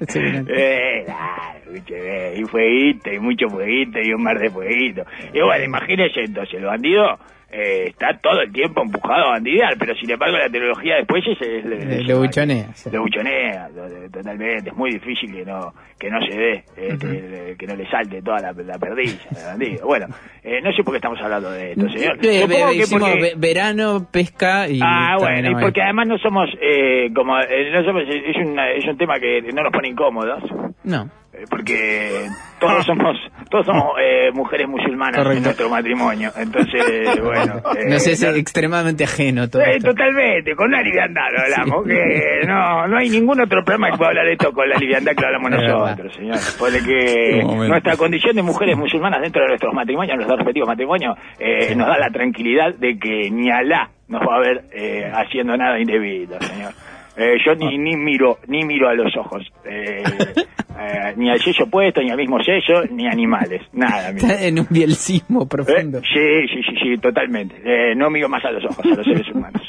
Seguramente. 0.08 0.52
eh, 0.54 1.04
claro, 1.04 1.54
eh, 1.90 2.34
y 2.38 2.44
fueguito, 2.44 3.12
y 3.12 3.18
mucho 3.18 3.48
fueguito, 3.48 3.98
y 4.02 4.12
un 4.12 4.22
mar 4.22 4.38
de 4.38 4.50
fueguito. 4.50 5.02
Y 5.32 5.40
bueno, 5.40 5.64
imagínese 5.64 6.20
entonces, 6.22 6.54
el 6.54 6.64
bandido 6.64 7.18
eh, 7.56 7.84
está 7.88 8.18
todo 8.20 8.40
el 8.40 8.52
tiempo 8.52 8.82
empujado 8.82 9.26
a 9.28 9.30
bandidear, 9.30 9.76
pero 9.78 9.94
sin 9.94 10.10
embargo 10.10 10.36
la 10.36 10.48
tecnología 10.48 10.96
después 10.96 11.22
es, 11.26 11.40
es- 11.40 11.64
es- 11.64 12.06
le 12.06 12.14
buchonea, 12.14 12.74
sí. 12.74 12.90
buchonea, 12.98 13.68
lo- 13.74 13.88
de- 13.88 14.08
totalmente, 14.10 14.70
es 14.70 14.76
muy 14.76 14.90
difícil 14.92 15.32
que 15.32 15.44
no 15.44 15.72
que 15.96 16.10
no 16.10 16.20
se 16.26 16.36
dé, 16.36 16.64
eh, 16.76 16.98
que, 17.00 17.54
que 17.56 17.66
no 17.66 17.76
le 17.76 17.88
salte 17.88 18.20
toda 18.20 18.40
la, 18.40 18.52
la 18.52 18.76
bandido. 18.78 19.86
Bueno, 19.86 20.06
eh, 20.42 20.60
no 20.60 20.72
sé 20.72 20.82
por 20.82 20.92
qué 20.92 20.96
estamos 20.98 21.18
hablando 21.22 21.50
de 21.52 21.70
esto, 21.72 21.88
señor. 21.88 22.16
Supongo 22.16 22.66
ve- 22.66 22.76
que 22.78 22.86
porque- 22.90 23.20
ve- 23.22 23.34
verano, 23.36 24.06
pesca 24.10 24.68
y... 24.68 24.80
Ah, 24.82 25.16
bueno, 25.18 25.50
y 25.50 25.54
porque 25.62 25.80
además 25.80 26.08
no 26.08 26.18
somos, 26.18 26.50
eh, 26.60 27.08
como, 27.14 27.38
eh, 27.38 27.70
no 27.72 27.84
somos, 27.84 28.02
es, 28.08 28.36
una- 28.36 28.70
es 28.72 28.84
un 28.86 28.98
tema 28.98 29.18
que 29.20 29.40
no 29.54 29.62
nos 29.62 29.72
pone 29.72 29.88
incómodos. 29.88 30.42
No. 30.82 31.08
Eh, 31.34 31.44
porque 31.50 32.26
todos 32.60 32.84
somos 32.86 33.16
todos 33.50 33.66
somos 33.66 33.92
eh, 34.02 34.30
mujeres 34.32 34.68
musulmanas 34.68 35.24
en 35.26 35.42
nuestro 35.42 35.68
matrimonio. 35.68 36.30
Entonces, 36.36 37.20
bueno. 37.22 37.56
eh, 37.76 37.88
no 37.88 37.98
sé, 37.98 38.12
es 38.12 38.22
no- 38.22 38.30
extremadamente 38.30 39.04
ajeno 39.04 39.48
todo 39.48 39.62
Eh, 39.62 39.76
esto. 39.76 39.90
totalmente, 39.90 40.54
con 40.54 40.70
la 40.70 40.80
liviandad 40.82 41.22
lo 41.32 41.40
hablamos, 41.42 41.86
que 41.86 42.46
no, 42.46 42.86
no 42.88 42.96
hay 42.98 43.08
ningún 43.10 43.40
otro 43.40 43.62
programa 43.64 43.90
que 43.90 43.96
pueda 43.98 44.10
hablar 44.10 44.26
de 44.26 44.32
esto 44.32 44.52
con 44.52 44.68
la 44.68 44.76
liviandad 44.76 45.12
que 45.14 45.20
lo 45.22 45.26
hablamos 45.28 45.52
Es 45.52 45.68
nosotros, 45.68 46.14
señor. 46.14 46.36
Porque 46.58 47.42
nuestra 47.68 47.96
condición 47.96 48.36
de 48.36 48.42
mujeres 48.42 48.76
musulmanas 48.76 49.20
dentro 49.20 49.42
de 49.42 49.48
nuestros 49.48 49.74
matrimonios, 49.74 50.16
nuestros 50.16 50.38
respectivos 50.38 50.68
matrimonios, 50.68 51.16
eh, 51.38 51.74
nos 51.74 51.86
da 51.86 51.98
la 51.98 52.10
tranquilidad 52.10 52.74
de 52.74 52.98
que 52.98 53.30
ni 53.30 53.50
Alá 53.50 53.90
nos 54.08 54.20
va 54.22 54.36
a 54.36 54.40
ver 54.40 54.64
eh, 54.72 55.10
haciendo 55.14 55.56
nada 55.56 55.78
indebido, 55.78 56.38
señor. 56.40 56.72
Eh, 57.16 57.36
yo 57.46 57.54
ni, 57.54 57.78
ni 57.78 57.96
miro 57.96 58.38
ni 58.48 58.64
miro 58.64 58.88
a 58.88 58.94
los 58.94 59.16
ojos, 59.16 59.42
eh, 59.64 60.02
eh, 60.80 61.12
ni 61.16 61.30
al 61.30 61.40
sello 61.40 61.66
puesto, 61.70 62.00
ni 62.02 62.10
al 62.10 62.16
mismo 62.16 62.42
sello, 62.42 62.82
ni 62.90 63.06
animales, 63.06 63.62
nada. 63.72 64.12
miro. 64.12 64.26
Está 64.26 64.44
en 64.44 64.58
un 64.58 64.66
bielcismo 64.68 65.42
Eh, 65.44 65.46
profundo. 65.48 66.00
sí, 66.00 66.48
sí, 66.52 66.62
sí, 66.68 66.76
sí, 66.82 66.98
totalmente. 66.98 67.54
Eh, 67.64 67.94
no 67.94 68.10
miro 68.10 68.28
más 68.28 68.44
a 68.44 68.50
los 68.50 68.64
ojos, 68.64 68.84
a 68.84 68.96
los 68.96 69.04
seres 69.06 69.28
humanos. 69.32 69.62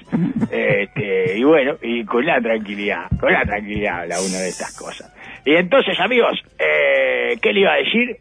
Este, 0.49 1.37
y 1.37 1.43
bueno, 1.43 1.75
y 1.81 2.03
con 2.05 2.25
la 2.25 2.39
tranquilidad, 2.41 3.09
con 3.19 3.31
la 3.31 3.43
tranquilidad 3.43 4.01
habla 4.01 4.15
uno 4.21 4.37
de 4.37 4.47
estas 4.49 4.75
cosas. 4.77 5.13
Y 5.45 5.53
entonces, 5.55 5.99
amigos, 5.99 6.39
eh, 6.57 7.37
¿qué 7.41 7.53
le 7.53 7.59
iba 7.61 7.73
a 7.73 7.77
decir? 7.77 8.17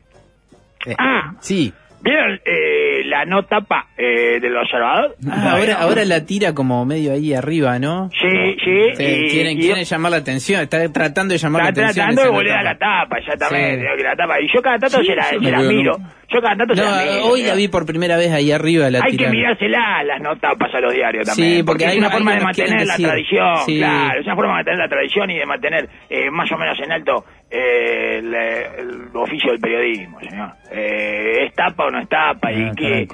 Eh, 0.86 0.94
ah. 0.98 1.32
Sí. 1.40 1.72
¿Vieron 2.04 2.38
eh, 2.44 3.02
la 3.06 3.24
no 3.24 3.44
tapa 3.44 3.86
eh, 3.96 4.38
del 4.38 4.54
observador? 4.56 5.16
Ah, 5.30 5.52
ahora, 5.56 5.74
ahora 5.80 6.04
la 6.04 6.26
tira 6.26 6.52
como 6.54 6.84
medio 6.84 7.12
ahí 7.14 7.32
arriba, 7.32 7.78
¿no? 7.78 8.10
Sí, 8.12 8.28
sí. 8.62 8.78
Sí, 8.94 9.02
y- 9.04 9.30
quieren, 9.30 9.58
y- 9.58 9.60
quieren 9.62 9.84
llamar 9.84 10.10
la 10.12 10.18
atención, 10.18 10.60
está 10.60 10.86
tratando 10.92 11.32
de 11.32 11.38
llamar 11.38 11.62
Está 11.68 11.80
la 11.80 11.86
atención. 11.88 12.06
tratando 12.14 12.22
de 12.22 12.28
volver 12.36 12.52
a 12.58 12.62
la 12.62 12.76
tapa, 12.76 13.16
exactamente. 13.18 13.76
Sí. 13.76 13.80
digo 13.80 13.96
que 13.96 14.02
la 14.02 14.16
tapa. 14.16 14.40
Y 14.40 14.48
yo 14.54 14.60
cada 14.60 14.78
tanto 14.78 14.98
Sí, 15.00 15.06
se 15.06 15.16
la, 15.16 15.22
se 15.24 15.38
miro. 15.38 15.96
Yo 16.28 16.40
cada 16.42 16.56
tanto 16.56 16.74
se 16.74 16.82
la 16.82 16.90
miro. 17.04 17.26
hoy 17.26 17.42
la 17.44 17.54
vi 17.54 17.68
por 17.68 17.86
primera 17.86 18.16
vez 18.18 18.32
ahí 18.32 18.52
arriba. 18.52 18.90
La 18.90 19.00
Hay 19.02 19.16
que 19.16 19.28
mirársela 19.30 20.02
las 20.04 20.20
no 20.20 20.36
tapas 20.36 20.74
a 20.74 20.80
los 20.80 20.92
diarios 20.92 21.26
también. 21.26 21.56
Sí, 21.58 21.62
porque 21.62 21.84
es 21.84 21.90
hay 21.92 21.98
una 21.98 22.08
una- 22.08 22.16
forma 22.16 22.34
de 22.34 22.40
mantener 22.40 22.86
la 22.86 22.92
decir. 22.94 23.06
tradición, 23.08 23.56
Sí. 23.64 23.78
claro. 23.78 24.20
Es 24.20 24.26
una 24.26 24.34
forma 24.36 24.50
de 24.52 24.56
mantener 24.56 24.78
la 24.78 24.88
tradición 24.88 25.30
y 25.30 25.38
de 25.38 25.46
mantener 25.46 25.88
eh, 26.10 26.30
más 26.30 26.50
o 26.52 26.56
menos 26.58 26.78
en 26.80 26.92
alto 26.92 27.24
eh, 27.50 28.18
el, 28.18 28.34
el 28.34 29.08
oficio 29.14 29.52
del 29.52 29.60
periodismo, 29.60 30.18
señor. 30.20 30.50
Eh, 30.72 31.46
¿Es 31.46 31.54
tapa 31.54 31.84
o 31.86 31.90
no 31.94 32.00
es 32.00 32.08
tapa? 32.08 32.48
Ah, 32.48 32.52
y, 32.52 32.74
que, 32.74 33.06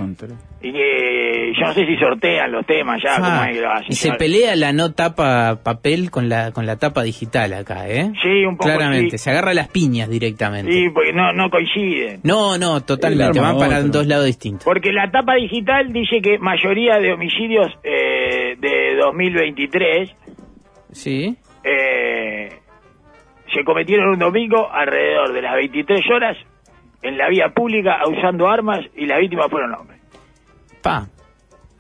y 0.63 0.73
que 0.73 1.53
yo 1.59 1.67
no 1.67 1.73
sé 1.73 1.87
si 1.87 1.97
sortean 1.97 2.51
los 2.53 2.67
temas 2.67 3.01
ya, 3.03 3.15
Ah, 3.17 3.21
cómo 3.21 3.45
es 3.45 3.57
que 3.57 3.61
lo 3.63 3.71
hacen. 3.73 3.87
y 3.91 3.95
se 3.95 4.13
pelea 4.13 4.57
la 4.57 4.73
no 4.73 4.93
tapa 4.93 5.61
papel 5.63 6.11
con 6.11 6.29
la 6.29 6.51
con 6.53 6.67
la 6.67 6.77
tapa 6.77 7.03
digital 7.03 7.53
acá, 7.55 7.89
¿eh? 7.89 8.13
Sí, 8.23 8.45
un 8.45 8.57
poco 8.57 8.69
Claramente, 8.71 9.17
sí. 9.17 9.25
se 9.25 9.31
agarra 9.31 9.55
las 9.55 9.69
piñas 9.69 10.09
directamente. 10.11 10.73
Sí, 10.73 10.89
porque 10.93 11.13
no, 11.13 11.33
no 11.33 11.49
coinciden. 11.51 12.21
No, 12.25 12.59
no, 12.59 12.81
totalmente, 12.83 13.41
van 13.41 13.57
para 13.59 13.79
otro. 13.79 13.89
dos 13.91 14.07
lados 14.07 14.27
distintos. 14.27 14.65
Porque 14.65 14.93
la 14.93 15.11
tapa 15.11 15.35
digital 15.37 15.93
dice 15.93 16.21
que 16.21 16.39
mayoría 16.39 16.99
de 16.99 17.13
homicidios 17.13 17.69
eh, 17.85 18.57
de 18.59 18.97
2023 18.97 20.11
Sí. 20.93 21.37
eh, 21.65 22.49
se 23.55 23.65
cometieron 23.65 24.11
un 24.11 24.19
domingo 24.19 24.69
alrededor 24.73 25.33
de 25.33 25.43
las 25.43 25.55
23 25.55 26.01
horas 26.15 26.37
en 27.03 27.17
la 27.19 27.29
vía 27.29 27.49
pública 27.55 27.99
usando 28.07 28.49
armas 28.49 28.81
y 28.97 29.07
las 29.07 29.19
víctimas 29.21 29.47
fueron 29.51 29.75
hombres. 29.75 30.01
Pa. 30.83 31.07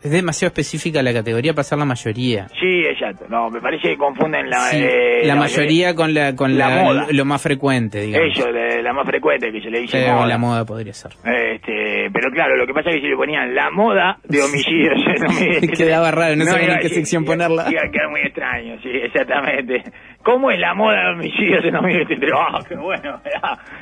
Es 0.02 0.10
demasiado 0.10 0.48
específica 0.48 1.02
la 1.02 1.12
categoría 1.12 1.52
para 1.52 1.62
ser 1.62 1.76
la 1.76 1.84
mayoría. 1.84 2.48
Sí, 2.58 2.80
exacto. 2.88 3.26
No, 3.28 3.50
me 3.50 3.60
parece 3.60 3.88
que 3.90 3.96
confunden 3.98 4.48
la, 4.48 4.60
Sí, 4.70 4.78
eh, 4.80 5.26
la 5.26 5.34
mayoría 5.36 5.94
con 5.94 6.14
la 6.14 6.34
con 6.34 6.56
la 6.56 6.70
la, 6.74 6.82
moda. 6.82 7.06
lo 7.10 7.24
más 7.26 7.42
frecuente, 7.42 8.00
digamos. 8.00 8.30
Eso, 8.34 8.50
la, 8.50 8.80
la 8.80 8.92
más 8.94 9.04
frecuente 9.06 9.52
que 9.52 9.60
se 9.60 9.68
le 9.68 9.80
dice 9.80 10.10
moda. 10.10 10.26
la 10.26 10.38
moda 10.38 10.64
podría 10.64 10.94
ser. 10.94 11.12
Este, 11.22 12.08
pero 12.14 12.30
claro, 12.32 12.56
lo 12.56 12.66
que 12.66 12.72
pasa 12.72 12.88
es 12.88 12.94
que 12.96 13.02
si 13.02 13.08
le 13.08 13.16
ponían 13.16 13.54
la 13.54 13.70
moda 13.70 14.18
de 14.24 14.40
homicidios 14.42 14.94
en 15.06 15.22
2023, 15.22 15.78
Quedaba 15.78 16.10
raro, 16.10 16.34
no 16.34 16.44
sabía 16.46 16.64
iba- 16.64 16.74
en 16.76 16.80
qué 16.80 16.88
sección 16.88 17.24
ponerla. 17.26 17.66
Iba 17.70 17.82
a 17.86 17.90
quedar 17.90 18.08
muy 18.08 18.20
extraño, 18.22 18.78
sí, 18.82 18.88
exactamente. 19.04 19.82
¿Cómo 20.22 20.50
es 20.50 20.58
la 20.58 20.74
moda 20.74 21.00
de 21.00 21.12
homicidios 21.14 21.64
en 21.64 21.72
2023? 21.72 22.32
¡Ah, 22.36 22.58
qué 22.68 22.76
bueno! 22.76 23.20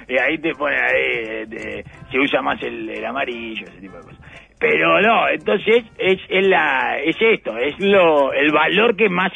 Y 0.09 0.18
ahí 0.18 0.38
te 0.38 0.54
ponen 0.54 0.78
ahí, 0.78 1.42
este, 1.42 1.85
se 2.11 2.18
usa 2.18 2.40
más 2.42 2.62
el, 2.62 2.88
el 2.88 3.04
amarillo, 3.04 3.66
ese 3.66 3.80
tipo 3.80 3.97
de 3.97 4.02
cosas. 4.04 4.21
Pero 4.59 5.00
no, 5.00 5.28
entonces 5.28 5.85
es, 5.99 6.21
es, 6.28 6.47
la, 6.47 6.99
es 6.99 7.16
esto, 7.21 7.57
es 7.57 7.78
lo 7.78 8.33
el 8.33 8.52
valor 8.52 8.97
que 8.97 9.09
más 9.09 9.33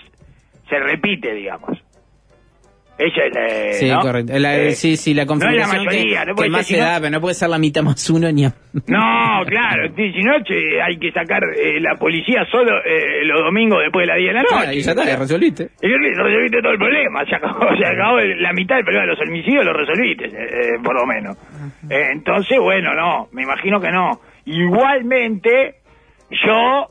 se 0.68 0.78
repite, 0.78 1.34
digamos. 1.34 1.81
Esa 2.98 3.24
es 3.24 3.34
la, 3.34 3.72
Sí, 3.72 3.88
¿no? 3.90 4.00
correcto. 4.00 4.32
La- 4.38 4.56
Eh, 4.58 4.72
sí, 4.72 4.96
sí, 4.96 5.12
la 5.14 5.24
no 5.24 5.32
es 5.34 5.40
la 5.40 5.44
configuración 5.46 5.84
mayoría, 5.86 6.24
que, 6.36 6.42
no 6.48 6.48
más 6.50 6.66
se 6.66 6.74
sino- 6.74 6.86
da, 6.86 6.98
pero 7.00 7.10
no 7.10 7.20
puede 7.20 7.34
ser 7.34 7.48
la 7.48 7.58
mitad 7.58 7.82
más 7.82 8.10
uno 8.10 8.30
ni 8.30 8.44
a... 8.44 8.52
No, 8.86 9.44
claro, 9.46 9.88
si 9.96 10.22
no, 10.22 10.32
hay 10.84 10.98
que 10.98 11.10
sacar 11.10 11.42
eh, 11.56 11.80
la 11.80 11.96
policía 11.96 12.44
solo 12.50 12.70
eh, 12.84 13.24
los 13.24 13.40
domingos 13.42 13.80
después 13.82 14.04
de 14.04 14.06
las 14.08 14.16
10 14.18 14.28
de 14.28 14.34
la 14.34 14.42
noche. 14.42 14.54
Claro, 14.56 14.72
y 14.72 14.82
ya 14.82 14.90
está, 14.92 15.04
ya 15.04 15.16
resolviste. 15.16 15.68
Y 15.80 15.88
resolviste 15.88 16.60
todo 16.62 16.72
el 16.72 16.78
problema, 16.78 17.24
se 17.24 17.34
acabó, 17.36 17.66
se 17.76 17.86
acabó 17.86 18.18
el- 18.18 18.40
la 18.42 18.52
mitad 18.52 18.76
del 18.76 18.84
problema 18.84 19.06
de 19.06 19.12
los 19.16 19.20
homicidios, 19.26 19.64
lo 19.64 19.72
resolviste, 19.72 20.26
eh, 20.26 20.30
eh, 20.30 20.78
por 20.84 20.94
lo 20.94 21.06
menos. 21.06 21.36
Eh, 21.90 22.08
entonces, 22.12 22.58
bueno, 22.60 22.94
no, 22.94 23.28
me 23.32 23.42
imagino 23.42 23.80
que 23.80 23.90
no. 23.90 24.20
Igualmente, 24.44 25.76
yo, 26.30 26.86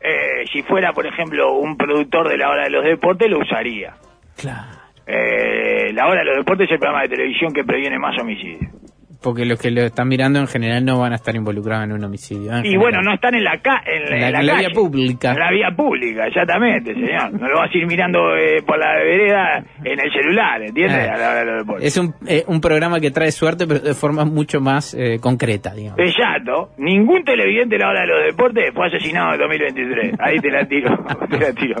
eh, 0.00 0.44
si 0.52 0.62
fuera, 0.62 0.92
por 0.92 1.06
ejemplo, 1.06 1.52
un 1.54 1.76
productor 1.76 2.28
de 2.28 2.36
la 2.38 2.50
hora 2.50 2.64
de 2.64 2.70
los 2.70 2.84
deportes, 2.84 3.30
lo 3.30 3.38
usaría. 3.38 3.94
Claro. 4.36 4.71
Eh, 5.06 5.92
la 5.92 6.06
hora 6.06 6.20
de 6.20 6.26
los 6.26 6.36
deportes 6.36 6.66
es 6.66 6.72
el 6.72 6.78
programa 6.78 7.02
de 7.02 7.08
televisión 7.08 7.52
que 7.52 7.64
previene 7.64 7.98
más 7.98 8.18
homicidios. 8.20 8.81
Porque 9.22 9.44
los 9.44 9.58
que 9.60 9.70
lo 9.70 9.82
están 9.82 10.08
mirando 10.08 10.38
en 10.40 10.46
general 10.46 10.84
no 10.84 10.98
van 10.98 11.12
a 11.12 11.16
estar 11.16 11.34
involucrados 11.34 11.84
en 11.84 11.92
un 11.92 12.04
homicidio. 12.04 12.52
en 12.52 12.58
Y 12.60 12.70
general. 12.70 12.78
bueno, 12.80 13.02
no 13.02 13.14
están 13.14 13.34
en 13.34 13.44
la, 13.44 13.58
ca 13.60 13.82
en, 13.86 14.02
En 14.14 14.20
la- 14.20 14.28
en 14.28 14.36
en 14.36 14.46
la 14.46 14.52
calle. 14.54 14.66
vía 14.66 14.74
pública. 14.74 15.30
En 15.32 15.38
la 15.38 15.50
vía 15.50 15.70
pública, 15.76 16.26
exactamente, 16.26 16.94
señor. 16.94 17.32
No 17.40 17.48
lo 17.48 17.58
vas 17.58 17.70
a 17.72 17.78
ir 17.78 17.86
mirando 17.86 18.36
eh, 18.36 18.62
por 18.66 18.78
la 18.78 18.94
vereda 18.96 19.64
en 19.84 20.00
el 20.00 20.12
celular, 20.12 20.62
¿entiendes? 20.62 21.08
Ah. 21.08 21.14
A 21.14 21.18
la 21.18 21.44
los 21.44 21.58
deportes. 21.66 21.86
Es 21.86 21.96
un, 21.96 22.14
eh, 22.26 22.44
un 22.46 22.60
programa 22.60 23.00
que 23.00 23.10
trae 23.10 23.30
suerte, 23.32 23.66
pero 23.66 23.80
de 23.80 23.94
forma 23.94 24.24
mucho 24.24 24.60
más 24.60 24.94
eh, 24.94 25.18
concreta, 25.20 25.72
digamos. 25.74 25.98
Exacto. 26.00 26.70
Ningún 26.78 27.24
televidente 27.24 27.76
de 27.76 27.78
la 27.82 27.90
hora 27.90 28.00
de 28.00 28.06
los 28.06 28.24
deportes 28.24 28.72
fue 28.74 28.86
asesinado 28.86 29.34
en 29.34 29.38
2023. 29.40 30.14
Ahí 30.20 30.38
te 30.38 30.50
la 30.50 30.64
tiro, 30.66 30.96
te 31.30 31.38
la 31.38 31.52
tiro. 31.52 31.76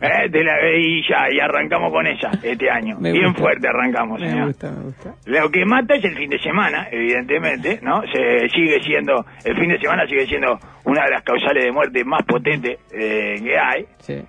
Eh, 0.00 0.30
te 0.30 0.44
la- 0.44 0.56
y 0.76 1.02
ya, 1.08 1.26
y 1.32 1.38
arrancamos 1.40 1.92
con 1.92 2.06
ella 2.06 2.30
este 2.42 2.70
año. 2.70 2.96
Me 2.98 3.12
Bien 3.12 3.26
gusta. 3.26 3.40
fuerte 3.40 3.68
arrancamos, 3.68 4.20
Me 4.20 4.28
señor. 4.30 4.46
gusta, 4.48 4.70
me 4.70 4.82
gusta. 4.84 5.14
Lo 5.26 5.50
que 5.50 5.64
mata 5.64 5.94
es 5.94 6.04
el 6.04 6.16
fin 6.16 6.30
de 6.30 6.38
semana, 6.38 6.79
evidentemente, 6.90 7.78
¿no? 7.82 8.02
Se 8.12 8.48
sigue 8.50 8.80
siendo, 8.82 9.24
el 9.44 9.56
fin 9.56 9.68
de 9.70 9.78
semana 9.78 10.06
sigue 10.06 10.26
siendo 10.26 10.58
una 10.84 11.04
de 11.04 11.10
las 11.10 11.22
causales 11.22 11.64
de 11.64 11.72
muerte 11.72 12.04
más 12.04 12.22
potentes 12.24 12.78
eh, 12.92 13.36
que 13.42 13.58
hay. 13.58 13.84
Sí. 13.98 14.20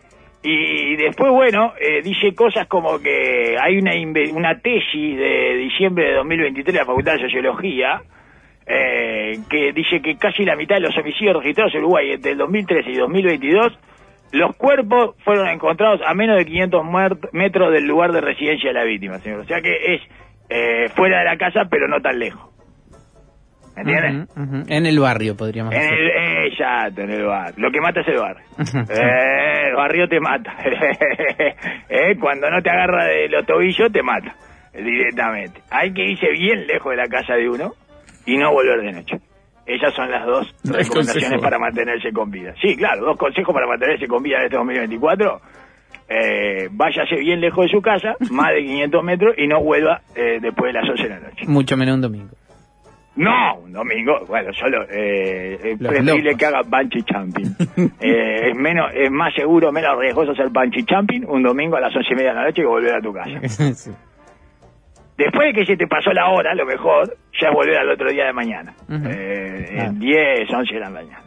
Y 0.44 0.96
después, 0.96 1.32
bueno, 1.32 1.74
eh, 1.80 2.02
dice 2.02 2.34
cosas 2.34 2.68
como 2.68 3.00
que 3.00 3.56
hay 3.62 3.78
una, 3.78 3.92
una 4.34 4.60
tesis 4.60 5.18
de 5.18 5.56
diciembre 5.58 6.06
de 6.10 6.14
2023 6.16 6.74
de 6.74 6.80
la 6.80 6.86
Facultad 6.86 7.14
de 7.14 7.20
Sociología 7.22 8.02
eh, 8.66 9.38
que 9.50 9.72
dice 9.74 10.02
que 10.02 10.16
casi 10.18 10.44
la 10.46 10.56
mitad 10.56 10.76
de 10.76 10.82
los 10.82 10.98
homicidios 10.98 11.36
registrados 11.38 11.74
en 11.76 11.82
Uruguay 11.82 12.12
entre 12.14 12.32
el 12.32 12.38
2013 12.40 12.90
y 12.90 12.96
2022, 12.96 13.78
los 14.32 14.56
cuerpos 14.56 15.16
fueron 15.24 15.48
encontrados 15.50 16.02
a 16.06 16.14
menos 16.14 16.38
de 16.38 16.46
500 16.46 16.84
muert- 16.86 17.30
metros 17.34 17.72
del 17.72 17.86
lugar 17.86 18.12
de 18.12 18.22
residencia 18.22 18.70
de 18.70 18.74
la 18.74 18.84
víctima, 18.84 19.20
señor. 19.20 19.42
O 19.42 19.46
sea 19.46 19.62
que 19.62 19.94
es 19.96 20.02
eh, 20.52 20.90
fuera 20.96 21.20
de 21.20 21.26
la 21.26 21.38
casa, 21.38 21.62
pero 21.70 21.88
no 21.88 22.00
tan 22.02 22.20
lejos. 22.20 22.50
¿Me 23.76 23.84
entiendes? 23.84 24.28
En 24.70 24.86
el 24.86 25.00
barrio, 25.00 25.36
podríamos 25.38 25.74
En 25.74 25.80
decir. 25.80 25.98
el, 25.98 26.08
eh, 26.10 26.48
exacto, 26.50 27.02
en 27.02 27.10
el 27.12 27.26
bar. 27.26 27.54
Lo 27.58 27.72
que 27.72 27.80
mata 27.80 28.02
es 28.02 28.08
el 28.10 28.18
bar. 28.18 28.38
eh, 28.90 29.68
el 29.70 29.76
barrio 29.76 30.08
te 30.08 30.20
mata. 30.20 30.54
Eh, 31.90 32.16
cuando 32.20 32.50
no 32.50 32.62
te 32.62 32.70
agarra 32.70 33.06
de 33.06 33.28
los 33.30 33.46
tobillos, 33.46 33.92
te 33.92 34.02
mata. 34.02 34.34
Directamente. 34.74 35.62
Hay 35.70 35.94
que 35.94 36.04
irse 36.04 36.30
bien 36.32 36.66
lejos 36.68 36.92
de 36.92 36.98
la 36.98 37.08
casa 37.08 37.36
de 37.36 37.50
uno 37.50 37.74
y 38.26 38.38
no 38.38 38.52
volver 38.52 38.82
de 38.82 38.92
noche. 38.94 39.18
Esas 39.66 39.94
son 39.94 40.10
las 40.10 40.26
dos 40.26 40.54
recomendaciones 40.64 41.42
para 41.42 41.60
mantenerse 41.60 42.12
con 42.14 42.30
vida. 42.32 42.54
Sí, 42.62 42.76
claro, 42.78 43.06
dos 43.06 43.18
consejos 43.18 43.54
para 43.54 43.68
mantenerse 43.68 44.08
con 44.08 44.24
vida 44.24 44.38
en 44.40 44.44
este 44.46 44.58
2024. 44.58 45.42
Eh, 46.14 46.68
váyase 46.72 47.16
bien 47.16 47.40
lejos 47.40 47.66
de 47.66 47.72
su 47.72 47.82
casa, 47.82 48.16
más 48.32 48.50
de 48.54 48.64
500 48.64 49.04
metros, 49.04 49.36
y 49.38 49.48
no 49.48 49.62
vuelva 49.62 50.02
eh, 50.16 50.40
después 50.42 50.74
de 50.74 50.80
las 50.82 50.90
11 50.90 51.04
de 51.04 51.10
la 51.10 51.20
noche. 51.20 51.46
Mucho 51.48 51.78
menos 51.78 51.96
un 51.96 52.02
domingo. 52.02 52.36
No, 53.16 53.56
un 53.64 53.74
domingo, 53.74 54.26
bueno, 54.28 54.52
solo 54.54 54.84
eh, 54.90 55.58
es 55.62 55.82
Los 55.82 55.92
preferible 55.94 56.36
que 56.36 56.46
haga 56.46 56.62
bungee 56.64 57.04
jumping. 57.08 57.56
Eh, 58.00 58.50
es 58.50 58.56
menos, 58.56 58.90
es 58.94 59.12
más 59.12 59.34
seguro, 59.34 59.72
menos 59.72 59.98
riesgoso 60.00 60.32
hacer 60.32 60.50
bungee 60.50 60.86
jumping 60.88 61.26
un 61.28 61.44
domingo 61.44 61.76
a 61.78 61.82
las 61.82 61.96
once 61.96 62.10
y 62.12 62.16
media 62.16 62.30
de 62.30 62.36
la 62.36 62.44
noche 62.46 62.62
que 62.62 62.68
volver 62.68 62.96
a 62.96 63.02
tu 63.02 63.14
casa. 63.14 63.40
Sí. 63.74 63.92
Después 65.18 65.48
de 65.48 65.54
que 65.54 65.66
se 65.66 65.78
te 65.78 65.88
pasó 65.88 66.12
la 66.14 66.30
hora, 66.30 66.56
lo 66.56 66.66
mejor 66.66 67.16
ya 67.40 67.50
es 67.50 67.54
volver 67.54 67.78
al 67.78 67.90
otro 67.92 68.10
día 68.10 68.26
de 68.26 68.34
mañana, 68.34 68.74
Ujú. 68.90 69.04
eh, 69.08 69.76
Ah. 69.78 69.84
en 69.86 70.00
10, 70.00 70.50
11 70.52 70.74
de 70.74 70.80
la 70.80 70.90
mañana. 70.90 71.22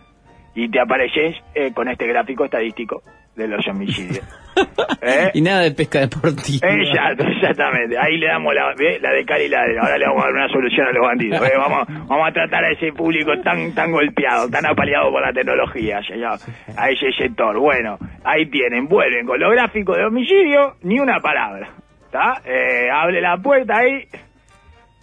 Y 0.54 0.68
te 0.68 0.80
apareces 0.80 1.36
eh, 1.54 1.70
con 1.72 1.88
este 1.88 2.06
gráfico 2.06 2.44
estadístico 2.44 3.02
de 3.36 3.48
los 3.48 3.66
homicidios. 3.68 4.24
¿Eh? 5.02 5.30
Y 5.34 5.40
nada 5.42 5.62
de 5.62 5.72
pesca 5.72 6.00
deportiva. 6.00 6.68
Exacto, 6.68 7.24
exactamente. 7.26 7.98
Ahí 7.98 8.16
le 8.18 8.28
damos 8.28 8.54
la, 8.54 8.72
la 9.00 9.10
de 9.12 9.24
Cali 9.24 9.44
y 9.44 9.48
la 9.48 9.64
de... 9.66 9.78
Ahora 9.78 9.98
le 9.98 10.06
vamos 10.06 10.22
a 10.22 10.26
dar 10.26 10.34
una 10.34 10.48
solución 10.48 10.86
a 10.86 10.92
los 10.92 11.02
bandidos. 11.06 11.42
¿eh? 11.48 11.52
Vamos, 11.56 11.88
vamos 12.06 12.28
a 12.28 12.32
tratar 12.32 12.64
a 12.64 12.70
ese 12.70 12.92
público 12.92 13.32
tan 13.42 13.74
tan 13.74 13.90
golpeado, 13.90 14.48
tan 14.48 14.64
apaleado 14.66 15.10
por 15.10 15.22
la 15.22 15.32
tecnología, 15.32 16.00
señor. 16.06 16.38
A 16.76 16.88
ese 16.90 17.10
sector. 17.18 17.58
Bueno, 17.58 17.98
ahí 18.24 18.46
tienen. 18.48 18.86
Vuelven 18.86 19.26
con 19.26 19.40
los 19.40 19.50
gráficos 19.52 19.96
de 19.96 20.04
homicidio, 20.04 20.76
ni 20.82 21.00
una 21.00 21.18
palabra. 21.20 21.70
¿Está? 22.06 22.40
Eh, 22.44 22.88
abre 22.92 23.20
la 23.20 23.36
puerta 23.38 23.76
ahí, 23.78 24.06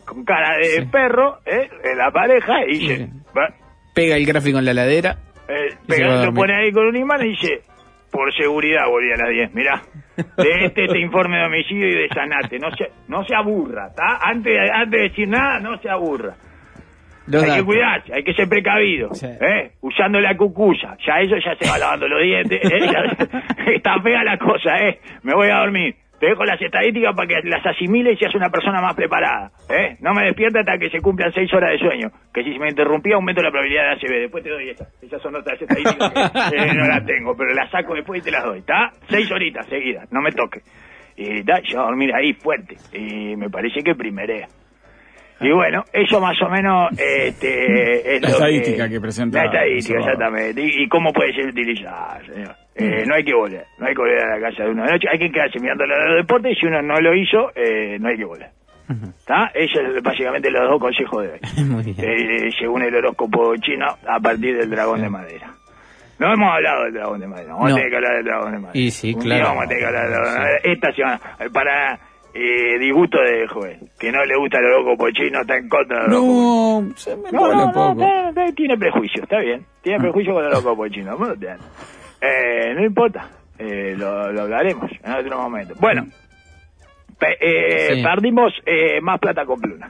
con 0.05 0.23
cara 0.23 0.55
de 0.57 0.63
Sí. 0.63 0.85
perro, 0.89 1.39
¿eh? 1.45 1.69
En 1.83 1.97
la 1.97 2.09
pareja, 2.11 2.63
y 2.67 2.77
dice... 2.79 2.97
Sí. 2.97 3.09
"Va, 3.37 3.49
Pega 3.93 4.15
el 4.15 4.25
gráfico 4.25 4.59
en 4.59 4.65
la 4.65 4.73
ladera. 4.73 5.17
eh, 5.49 5.67
Y 5.89 5.91
se 5.91 6.01
pega- 6.01 6.25
lo 6.25 6.33
pone 6.33 6.55
ahí 6.55 6.71
con 6.71 6.87
un 6.87 6.95
imán 6.95 7.21
y 7.25 7.31
dice, 7.31 7.61
por 8.11 8.33
seguridad 8.35 8.87
volví 8.89 9.11
a 9.11 9.17
las 9.17 9.29
10, 9.29 9.53
mirá, 9.53 9.81
de 10.37 10.65
este, 10.65 10.99
informe 10.99 11.37
de 11.37 11.45
homicidio 11.45 11.87
y 11.87 11.93
de 12.03 12.09
sanate, 12.09 12.59
no 12.59 12.69
se, 12.75 12.91
no 13.07 13.23
se 13.23 13.33
aburra, 13.35 13.87
¿está? 13.87 14.17
Antes, 14.21 14.53
antes 14.71 14.91
de 14.99 15.09
decir 15.09 15.27
nada, 15.27 15.59
no 15.59 15.77
se 15.79 15.89
aburra. 15.89 16.35
Los 17.27 17.43
hay 17.43 17.59
que 17.59 17.63
cuidarse, 17.65 18.13
hay 18.13 18.23
que 18.23 18.33
ser 18.33 18.49
precavido, 18.49 19.13
Sí. 19.13 19.27
¿eh? 19.27 19.71
Usando 19.81 20.19
la 20.19 20.35
cucuya, 20.35 20.97
ya 21.05 21.19
eso 21.21 21.35
ya 21.37 21.55
se 21.55 21.69
va 21.69 21.77
lavando 21.77 22.07
los 22.07 22.21
dientes, 22.21 22.59
¿eh? 22.63 22.79
Ya- 22.91 23.71
está 23.73 24.01
fea 24.01 24.23
la 24.23 24.37
cosa, 24.37 24.75
¿eh? 24.77 24.99
Me 25.23 25.33
voy 25.33 25.49
a 25.49 25.57
dormir. 25.59 25.95
Te 26.21 26.27
dejo 26.27 26.45
las 26.45 26.61
estadísticas 26.61 27.15
para 27.15 27.27
que 27.27 27.49
las 27.49 27.65
asimiles 27.65 28.13
y 28.13 28.19
seas 28.19 28.35
una 28.35 28.51
persona 28.51 28.79
más 28.79 28.93
preparada, 28.93 29.49
¿eh? 29.67 29.97
No 30.01 30.13
me 30.13 30.25
despierta 30.25 30.59
hasta 30.59 30.77
que 30.77 30.91
se 30.91 31.01
cumplan 31.01 31.33
seis 31.33 31.51
horas 31.51 31.71
de 31.71 31.79
sueño, 31.79 32.11
que 32.31 32.43
si 32.43 32.59
me 32.59 32.69
interrumpía 32.69 33.15
aumento 33.15 33.41
la 33.41 33.49
probabilidad 33.49 33.85
de 33.85 33.89
ACV. 33.93 34.21
Después 34.21 34.43
te 34.43 34.51
doy 34.51 34.69
esas. 34.69 34.87
Esas 35.01 35.19
son 35.19 35.35
otras 35.35 35.59
estadísticas 35.59 36.11
que 36.51 36.57
eh, 36.57 36.73
no 36.75 36.85
las 36.85 37.03
tengo, 37.07 37.35
pero 37.35 37.55
las 37.55 37.71
saco 37.71 37.95
después 37.95 38.21
y 38.21 38.25
te 38.25 38.29
las 38.29 38.43
doy, 38.43 38.59
¿está? 38.59 38.91
Seis 39.09 39.31
horitas 39.31 39.65
seguidas, 39.65 40.11
no 40.11 40.21
me 40.21 40.31
toque. 40.31 40.61
Y 41.17 41.43
ta, 41.43 41.59
yo 41.63 41.81
a 41.81 41.85
dormir 41.85 42.13
ahí 42.13 42.33
fuerte. 42.33 42.75
Y 42.93 43.35
me 43.35 43.49
parece 43.49 43.81
que 43.81 43.95
primeré. 43.95 44.45
Y 45.39 45.51
bueno, 45.51 45.83
eso 45.91 46.21
más 46.21 46.39
o 46.43 46.49
menos 46.49 46.91
este, 46.99 48.15
es 48.15 48.21
La 48.21 48.29
lo 48.29 48.35
estadística 48.35 48.87
que 48.87 49.01
presenta 49.01 49.39
La 49.39 49.45
estadística, 49.45 49.97
exactamente. 49.97 50.61
Y, 50.61 50.83
y 50.83 50.87
cómo 50.87 51.11
puede 51.11 51.33
ser 51.33 51.47
utilizada, 51.47 52.21
señor. 52.27 52.60
Eh, 52.83 53.03
no 53.05 53.15
hay 53.15 53.23
que 53.23 53.33
volver, 53.33 53.65
no 53.79 53.85
hay 53.87 53.93
que 53.93 54.01
volver 54.01 54.19
a 54.23 54.37
la 54.37 54.49
casa 54.49 54.63
de 54.63 54.69
uno 54.71 54.83
de 54.85 54.91
noche, 54.91 55.07
hay 55.11 55.19
que 55.19 55.31
quedarse 55.31 55.59
mirando 55.59 55.85
los 55.85 56.15
deportes 56.17 56.51
y 56.53 56.59
si 56.59 56.65
uno 56.67 56.81
no 56.81 56.95
lo 56.99 57.13
hizo, 57.15 57.51
eh, 57.55 57.97
no 57.99 58.09
hay 58.09 58.17
que 58.17 58.25
volver. 58.25 58.49
¿Está? 59.19 59.51
Esos 59.53 59.81
son 59.93 60.03
básicamente 60.03 60.51
los 60.51 60.69
dos 60.69 60.79
consejos 60.81 61.23
de 61.23 61.31
hoy. 61.31 61.39
Muy 61.65 61.83
bien. 61.83 61.95
Eh, 61.99 62.49
según 62.59 62.81
el 62.83 62.93
horóscopo 62.95 63.55
chino, 63.57 63.85
a 64.05 64.19
partir 64.19 64.57
del 64.57 64.69
dragón 64.69 65.01
de 65.01 65.09
madera. 65.09 65.49
No 66.19 66.33
hemos 66.33 66.53
hablado 66.53 66.83
del 66.83 66.93
dragón 66.93 67.19
de 67.21 67.27
madera, 67.27 67.53
vamos 67.53 67.69
No. 67.69 67.75
a 67.75 67.77
tener 67.77 67.89
que 67.89 67.95
hablar 67.95 68.15
del 68.17 68.25
dragón 68.25 68.51
de 68.51 68.59
madera. 68.59 68.79
Y 68.79 68.91
sí, 68.91 69.15
claro. 69.15 69.45
vamos 69.45 69.63
a 69.63 69.67
tener 69.67 69.79
que 69.81 69.87
hablar 69.87 70.03
del 70.03 70.11
dragón 70.11 70.33
de 70.33 70.39
madera. 70.39 70.59
Esta 70.65 70.91
semana, 70.93 71.19
para 71.53 71.99
eh, 72.33 72.79
disgusto 72.79 73.17
de 73.21 73.47
Joel, 73.47 73.79
que 73.99 74.11
no 74.11 74.25
le 74.25 74.35
gusta 74.37 74.59
el 74.59 74.65
horóscopo 74.65 75.09
chino, 75.11 75.41
está 75.41 75.55
en 75.57 75.69
contra 75.69 75.97
del 76.03 76.13
horóscopo 76.13 76.81
No, 76.83 76.95
se 76.97 77.15
me 77.15 77.31
no, 77.31 77.39
no, 77.39 77.49
un 77.49 77.57
no, 77.57 77.71
poco. 77.71 78.03
está- 78.29 78.53
tiene 78.55 78.77
prejuicio, 78.77 79.23
está 79.23 79.39
bien. 79.39 79.65
Tiene 79.81 79.99
prejuicio 79.99 80.33
con 80.33 80.43
el 80.43 80.49
horóscopo 80.51 80.87
chino. 80.89 81.17
Eh, 82.21 82.73
no 82.75 82.85
importa, 82.85 83.27
eh, 83.57 83.95
lo, 83.97 84.31
lo 84.31 84.41
hablaremos 84.43 84.91
en 85.03 85.11
otro 85.11 85.41
momento. 85.41 85.73
Bueno, 85.79 86.05
pe- 87.19 87.37
eh, 87.41 87.95
Sí. 87.95 88.03
perdimos 88.03 88.53
eh, 88.65 89.01
más 89.01 89.19
plata 89.19 89.43
con 89.45 89.59
Pluna. 89.59 89.89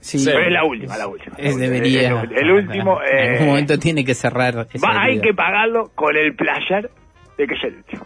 Sí. 0.00 0.22
Pero 0.24 0.38
es 0.46 0.52
la 0.52 0.62
última, 0.64 0.96
la 0.96 1.08
última. 1.08 1.34
Es 1.36 1.54
El- 1.54 1.60
debería. 1.60 2.20
El, 2.22 2.32
el 2.38 2.50
último. 2.52 3.00
En 3.02 3.18
eh, 3.18 3.30
algún 3.32 3.48
momento 3.48 3.76
tiene 3.78 4.04
que 4.04 4.14
cerrar. 4.14 4.66
esa 4.72 4.86
va- 4.88 5.02
hay 5.02 5.20
que 5.20 5.34
pagarlo 5.34 5.90
con 5.96 6.16
el 6.16 6.36
placer 6.36 6.90
de 7.36 7.46
que 7.46 7.54
es 7.54 7.64
el 7.64 7.76
último. 7.76 8.04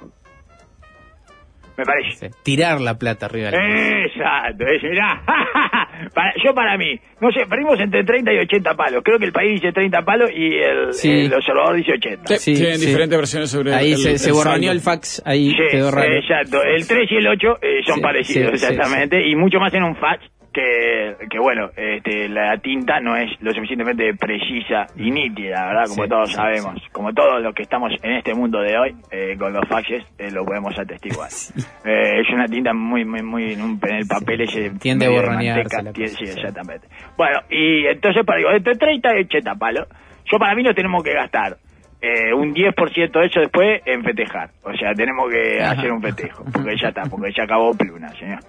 Me 1.76 1.84
parece. 1.84 2.28
Sí. 2.30 2.34
Tirar 2.42 2.80
la 2.80 2.98
plata 2.98 3.26
arriba. 3.26 3.50
de 3.50 3.56
la 3.58 3.62
mesa. 3.64 4.04
Exacto, 4.06 4.64
es, 4.66 4.82
mirá, 4.82 5.22
para, 6.14 6.32
yo 6.44 6.54
para 6.54 6.76
mí, 6.78 6.98
no 7.20 7.30
sé, 7.32 7.40
perdimos 7.48 7.78
entre 7.80 8.04
30 8.04 8.32
y 8.32 8.38
80 8.38 8.74
palos. 8.74 9.02
Creo 9.04 9.18
que 9.18 9.26
el 9.26 9.32
país 9.32 9.60
dice 9.60 9.72
30 9.72 10.02
palos 10.02 10.30
y 10.34 10.46
el, 10.56 10.92
Sí. 10.92 11.10
el 11.26 11.34
observador 11.34 11.76
dice 11.76 11.92
80. 11.92 12.36
Sí, 12.38 12.54
Sí, 12.54 12.60
tienen 12.60 12.78
sí. 12.78 12.86
diferentes 12.86 13.18
versiones 13.18 13.50
sobre 13.50 13.74
Ahí 13.74 13.92
el, 13.92 13.98
se, 13.98 14.10
el 14.12 14.18
se 14.18 14.32
borroneó 14.32 14.72
el 14.72 14.80
fax, 14.80 15.22
ahí 15.24 15.50
Sí, 15.50 15.56
quedó 15.70 15.90
raro. 15.90 16.12
exacto. 16.12 16.62
El 16.62 16.86
3 16.86 17.10
y 17.10 17.16
el 17.16 17.26
8 17.28 17.48
eh, 17.62 17.80
son 17.86 17.96
Sí, 17.96 18.00
parecidos, 18.00 18.52
sí, 18.52 18.58
sí, 18.58 18.64
exactamente, 18.72 19.26
y 19.28 19.34
mucho 19.36 19.58
más 19.58 19.72
en 19.74 19.82
un 19.84 19.96
fax 19.96 20.24
que, 20.52 21.16
que 21.30 21.38
bueno, 21.38 21.70
este, 21.76 22.28
la 22.28 22.56
tinta 22.58 22.98
no 23.00 23.16
es 23.16 23.30
lo 23.40 23.52
suficientemente 23.54 24.14
precisa 24.14 24.86
y 24.96 25.10
nítida, 25.10 25.66
¿verdad? 25.66 25.84
Como 25.88 26.02
Sí, 26.04 26.08
todos 26.08 26.28
sí, 26.30 26.34
sabemos. 26.34 26.82
Como 26.92 27.12
todos 27.12 27.40
los 27.42 27.54
que 27.54 27.62
estamos 27.62 27.92
en 28.02 28.12
este 28.14 28.34
mundo 28.34 28.60
de 28.60 28.76
hoy, 28.76 28.96
eh, 29.12 29.36
con 29.38 29.52
los 29.52 29.66
faxes, 29.68 30.04
eh, 30.18 30.30
lo 30.30 30.44
podemos 30.44 30.76
atestiguar. 30.78 31.28
Eh, 31.84 32.20
es 32.20 32.28
una 32.30 32.46
tinta 32.46 32.74
muy, 32.74 33.04
muy, 33.06 33.22
muy, 33.22 33.52
en, 33.54 33.62
un- 33.62 33.80
en 33.82 33.94
el 33.94 34.06
papel 34.06 34.42
ese... 34.42 34.70
Tiende 34.78 35.06
a 35.06 35.10
borronearse 35.10 35.64
sí, 35.94 36.08
sí. 36.08 36.24
exactamente. 36.24 36.86
Bueno, 37.16 37.40
y 37.48 37.86
entonces, 37.86 38.22
para 38.26 38.38
digo, 38.38 38.50
entre 38.50 38.74
30 38.76 39.16
y 39.16 39.20
80 39.24 39.54
palos, 39.54 39.88
yo 40.30 40.38
para 40.38 40.54
mí 40.54 40.62
no 40.62 40.74
tenemos 40.74 41.02
que 41.02 41.14
gastar 41.14 41.56
eh, 42.02 42.34
un 42.34 42.54
10% 42.54 43.10
de 43.18 43.26
eso 43.26 43.40
después 43.40 43.80
en 43.86 44.04
festejar. 44.04 44.50
O 44.62 44.72
sea, 44.74 44.92
tenemos 44.94 45.30
que 45.30 45.62
Ajá. 45.62 45.72
hacer 45.72 45.90
un 45.90 46.02
festejo, 46.02 46.44
porque 46.52 46.76
ya 46.76 46.88
está, 46.88 47.02
porque 47.10 47.32
ya 47.34 47.44
acabó 47.44 47.72
Pluna, 47.74 48.08
señor. 48.10 48.40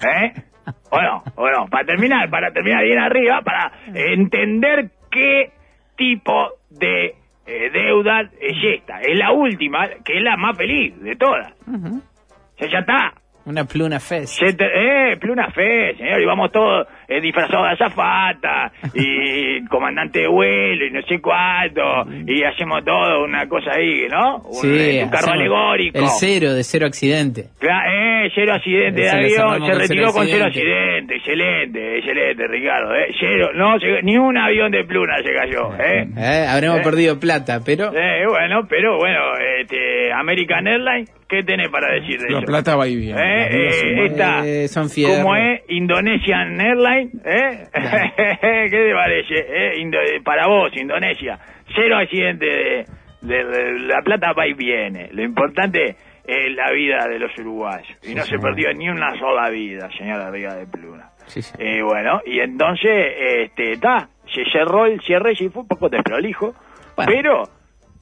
¿Eh? 0.00 0.32
¿O 0.90 1.00
no? 1.02 1.22
¿O 1.36 1.50
no? 1.50 1.66
Para 1.68 1.84
terminar, 1.84 2.28
para 2.30 2.50
terminar 2.52 2.82
bien 2.84 2.98
arriba, 2.98 3.40
para 3.42 3.72
entender 3.94 4.90
qué 5.10 5.50
tipo 5.96 6.50
de 6.70 7.14
eh, 7.46 7.70
deuda 7.72 8.22
es 8.40 8.56
esta. 8.78 9.00
Es 9.00 9.16
la 9.18 9.32
última, 9.32 9.88
que 10.04 10.16
es 10.18 10.22
la 10.22 10.36
más 10.36 10.56
feliz 10.56 10.98
de 11.00 11.16
todas. 11.16 11.52
Ya 12.58 12.78
está. 12.78 13.12
Una 13.46 13.64
pluna 13.66 14.00
fest. 14.00 14.40
Te- 14.56 15.12
eh, 15.12 15.16
Pluna 15.18 15.50
Fe, 15.50 15.94
señor, 15.96 16.18
y 16.22 16.24
vamos 16.24 16.50
todos 16.50 16.86
eh, 17.08 17.20
disfrazados 17.20 17.66
de 17.68 17.72
azafata, 17.84 18.72
y 18.94 19.64
comandante 19.68 20.20
de 20.20 20.28
vuelo, 20.28 20.86
y 20.86 20.90
no 20.90 21.02
sé 21.02 21.20
cuánto, 21.20 21.82
y 22.26 22.42
hacemos 22.44 22.84
todo 22.84 23.24
una 23.24 23.46
cosa 23.48 23.72
ahí, 23.72 24.06
¿no? 24.10 24.36
Un, 24.38 24.54
Sí, 24.54 24.68
eh, 24.98 25.04
un 25.04 25.10
carro 25.10 25.32
alegórico. 25.32 25.98
El 25.98 26.06
cero 26.08 26.52
de 26.54 26.62
cero 26.64 26.86
accidente. 26.86 27.46
Cla- 27.60 27.84
eh, 28.26 28.30
cero 28.34 28.54
accidente 28.54 29.00
de 29.02 29.10
avión, 29.10 29.66
se 29.66 29.74
retiró 29.74 30.06
cero 30.08 30.12
con 30.14 30.26
cero 30.26 30.44
accidente. 30.46 31.16
excelente, 31.16 31.98
excelente, 31.98 32.46
Ricardo, 32.48 32.94
eh, 32.94 33.06
cero, 33.20 33.50
no, 33.54 33.78
se- 33.78 34.02
ni 34.02 34.16
un 34.16 34.36
avión 34.36 34.70
de 34.70 34.84
Pluna 34.84 35.14
se 35.24 35.32
cayó, 35.32 35.72
eh. 35.78 36.06
Eh, 36.16 36.46
Habremos 36.48 36.80
Eh. 36.80 36.82
perdido 36.84 37.18
plata, 37.20 37.60
pero 37.64 37.92
Eh, 37.94 38.26
bueno, 38.28 38.66
pero 38.68 38.96
bueno, 38.98 39.20
este, 39.60 40.12
American 40.12 40.66
Airlines, 40.66 41.10
¿qué 41.28 41.42
tenés 41.42 41.68
para 41.68 41.92
decir 41.94 42.18
de 42.20 42.30
La 42.30 42.38
eso? 42.38 42.46
plata 42.46 42.76
va 42.76 42.86
y 42.88 42.96
viene. 42.96 43.20
Eh, 43.20 43.48
eh, 43.50 44.06
esta, 44.06 44.46
Eh, 44.46 44.68
son. 44.68 44.88
¿Cómo 44.88 45.34
es? 45.36 45.62
Indonesian 45.68 46.60
Airlines, 46.60 46.93
¿eh? 47.02 47.66
¿Qué 47.72 48.70
te 48.70 48.92
parece? 48.94 49.34
eh? 49.38 50.20
Para 50.24 50.46
vos, 50.46 50.70
Indonesia. 50.76 51.38
Cero 51.74 51.96
accidente 51.98 52.46
de, 52.46 52.86
de- 53.22 53.44
de- 53.44 53.78
La 53.80 54.02
plata 54.02 54.32
va 54.32 54.46
y 54.46 54.54
viene. 54.54 55.08
Lo 55.12 55.22
importante 55.22 55.96
es 56.26 56.54
la 56.54 56.70
vida 56.72 57.06
de 57.08 57.18
los 57.18 57.36
uruguayos. 57.38 57.96
Y 58.02 58.14
no 58.14 58.22
se 58.22 58.38
perdió 58.38 58.72
ni 58.72 58.88
una 58.88 59.16
sola 59.18 59.50
vida, 59.50 59.88
señora 59.96 60.30
Riga 60.30 60.54
de 60.54 60.66
Pluna. 60.66 61.10
Sí, 61.26 61.42
sí. 61.42 61.54
Eh, 61.58 61.82
bueno, 61.82 62.20
y 62.26 62.40
entonces, 62.40 63.12
este, 63.44 63.72
está, 63.72 64.08
se 64.32 64.44
cerró 64.52 64.86
el 64.86 65.00
cierre 65.00 65.32
y 65.38 65.48
fue 65.48 65.62
un 65.62 65.68
poco 65.68 65.88
desprolijo, 65.88 66.54
Bueno. 66.96 67.12
pero 67.12 67.42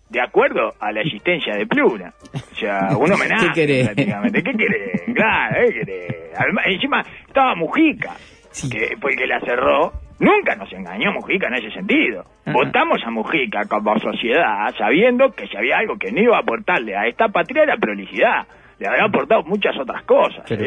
de 0.08 0.20
acuerdo 0.20 0.72
a 0.78 0.92
la 0.92 1.00
existencia 1.00 1.54
de 1.56 1.66
Pluna. 1.66 2.12
O 2.34 2.54
sea, 2.56 2.88
un 2.98 3.10
homenaje 3.12 3.46
¿Qué 3.48 3.52
querés? 3.66 3.84
prácticamente. 3.86 4.42
¿Qué 4.42 4.52
querés? 4.52 5.02
Claro, 5.14 5.56
¿qué 5.68 5.72
querés? 5.84 6.14
Además, 6.36 6.64
encima 6.66 7.04
estaba 7.26 7.54
Mujica, 7.54 8.10
Sí. 8.52 8.70
que 8.70 8.96
fue 9.00 9.12
el 9.12 9.16
que 9.18 9.26
la 9.26 9.40
cerró. 9.40 9.92
Nunca 10.20 10.54
nos 10.54 10.72
engañó 10.72 11.12
Mujica 11.12 11.48
en 11.48 11.54
ese 11.54 11.70
sentido. 11.72 12.20
Ajá. 12.44 12.52
Votamos 12.52 12.98
a 13.04 13.10
Mujica 13.10 13.64
como 13.68 13.98
sociedad 13.98 14.72
sabiendo 14.78 15.30
que 15.32 15.48
si 15.48 15.56
había 15.56 15.78
algo 15.78 15.96
que 15.98 16.12
no 16.12 16.20
iba 16.20 16.36
a 16.36 16.40
aportarle 16.40 16.96
a 16.96 17.06
esta 17.08 17.28
patria 17.28 17.64
era 17.64 17.76
prolicidad. 17.76 18.46
Le 18.78 18.88
habrá 18.88 19.04
aportado 19.06 19.42
muchas 19.44 19.76
otras 19.78 20.02
cosas. 20.04 20.44
pero. 20.56 20.64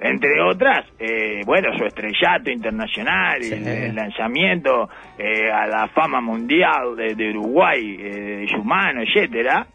Entre 0.00 0.40
otras, 0.40 0.86
eh, 1.00 1.40
bueno, 1.44 1.76
su 1.76 1.84
estrellato 1.84 2.50
internacional, 2.50 3.42
Sí. 3.42 3.54
el, 3.54 3.66
el 3.66 3.94
lanzamiento 3.94 4.88
eh, 5.18 5.50
a 5.50 5.66
la 5.66 5.88
fama 5.88 6.20
mundial 6.20 6.94
de, 6.96 7.14
de 7.14 7.30
Uruguay, 7.30 7.96
eh, 7.98 8.36
de 8.38 8.46
Yumano, 8.46 9.02
etcétera. 9.02 9.66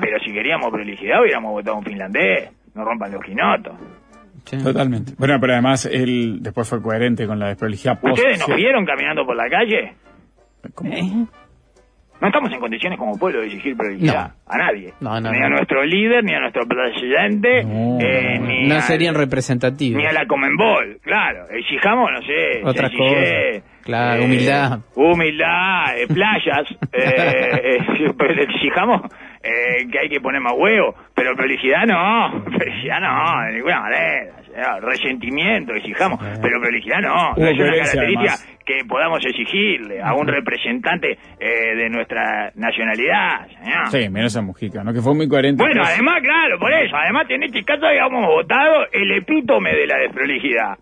Pero 0.00 0.18
si 0.20 0.32
queríamos 0.32 0.70
prolijidad 0.70 1.20
hubiéramos 1.22 1.52
votado 1.52 1.76
un 1.78 1.84
finlandés, 1.84 2.50
no 2.74 2.84
rompan 2.84 3.12
los 3.12 3.22
quinotos. 3.24 3.74
Sí. 4.44 4.58
Totalmente. 4.62 5.12
Bueno, 5.18 5.38
pero 5.40 5.54
además 5.54 5.86
él 5.86 6.38
después 6.40 6.68
fue 6.68 6.82
coherente 6.82 7.26
con 7.26 7.38
la 7.38 7.48
desprolijidad 7.48 8.00
post. 8.00 8.18
¿Ustedes 8.18 8.46
nos 8.46 8.56
vieron 8.56 8.84
caminando 8.84 9.24
por 9.24 9.36
la 9.36 9.48
calle? 9.48 9.94
¿Cómo? 10.74 10.92
Eh, 10.92 11.02
No 12.20 12.28
estamos 12.28 12.52
en 12.52 12.60
condiciones 12.60 12.98
como 12.98 13.18
pueblo 13.18 13.40
de 13.40 13.46
exigir 13.48 13.76
prolijidad 13.76 14.32
a 14.46 14.56
nadie. 14.58 14.94
No, 15.00 15.20
no, 15.20 15.30
ni 15.32 15.38
no. 15.40 15.46
a 15.46 15.48
nuestro 15.50 15.84
líder, 15.84 16.24
ni 16.24 16.32
a 16.34 16.40
nuestro 16.40 16.62
presidente, 16.66 17.64
No, 17.64 17.98
eh, 18.00 18.38
no, 18.38 18.46
ni 18.46 18.68
No 18.68 18.76
a- 18.76 18.80
serían 18.82 19.14
representativos. 19.14 20.00
ni 20.00 20.06
a 20.06 20.12
la 20.12 20.26
Comenbol, 20.26 20.98
claro. 21.02 21.46
Exijamos, 21.50 22.10
no 22.12 22.20
sé, 22.22 22.62
Otras 22.64 22.90
cosas. 22.96 23.62
Claro, 23.82 24.24
humildad. 24.24 24.78
Humildad, 24.94 25.98
eh, 25.98 26.06
playas. 26.06 26.70
eh, 26.92 27.78
eh, 27.78 28.12
pero 28.18 28.42
exijamos 28.42 29.02
eh, 29.44 29.86
que 29.90 29.98
hay 29.98 30.08
que 30.08 30.20
poner 30.20 30.40
más 30.40 30.54
huevo, 30.56 30.94
pero 31.14 31.36
prolijidad 31.36 31.84
no. 31.86 32.44
Prolijidad 32.56 33.00
no, 33.00 33.46
de 33.46 33.52
ninguna 33.52 33.80
manera. 33.80 34.36
Resentimiento, 34.80 35.74
exijamos, 35.74 36.20
pero 36.40 36.60
prolijidad 36.60 37.00
no. 37.00 37.34
No 37.36 37.46
es 37.48 37.58
una 37.58 37.72
característica 37.72 38.34
además. 38.34 38.58
que 38.64 38.84
podamos 38.88 39.18
exigirle 39.26 40.00
a 40.00 40.14
un 40.14 40.28
representante 40.28 41.18
eh, 41.40 41.74
de 41.74 41.90
nuestra 41.90 42.52
nacionalidad. 42.54 43.48
señor. 43.48 43.86
Sí, 43.88 44.08
menos 44.08 44.36
a 44.36 44.42
Mujica, 44.42 44.84
¿no? 44.84 44.92
Que 44.92 45.00
fue 45.00 45.12
muy 45.14 45.28
coherente. 45.28 45.60
Bueno, 45.60 45.82
pues. 45.82 45.94
además, 45.94 46.22
claro, 46.22 46.58
por 46.60 46.72
eso. 46.72 46.96
Además, 46.96 47.26
en 47.30 47.42
este 47.42 47.64
caso 47.64 47.84
habíamos 47.84 48.26
votado 48.26 48.86
el 48.92 49.10
epítome 49.12 49.74
de 49.74 49.86
la 49.88 49.98
desprolijidad. 49.98 50.78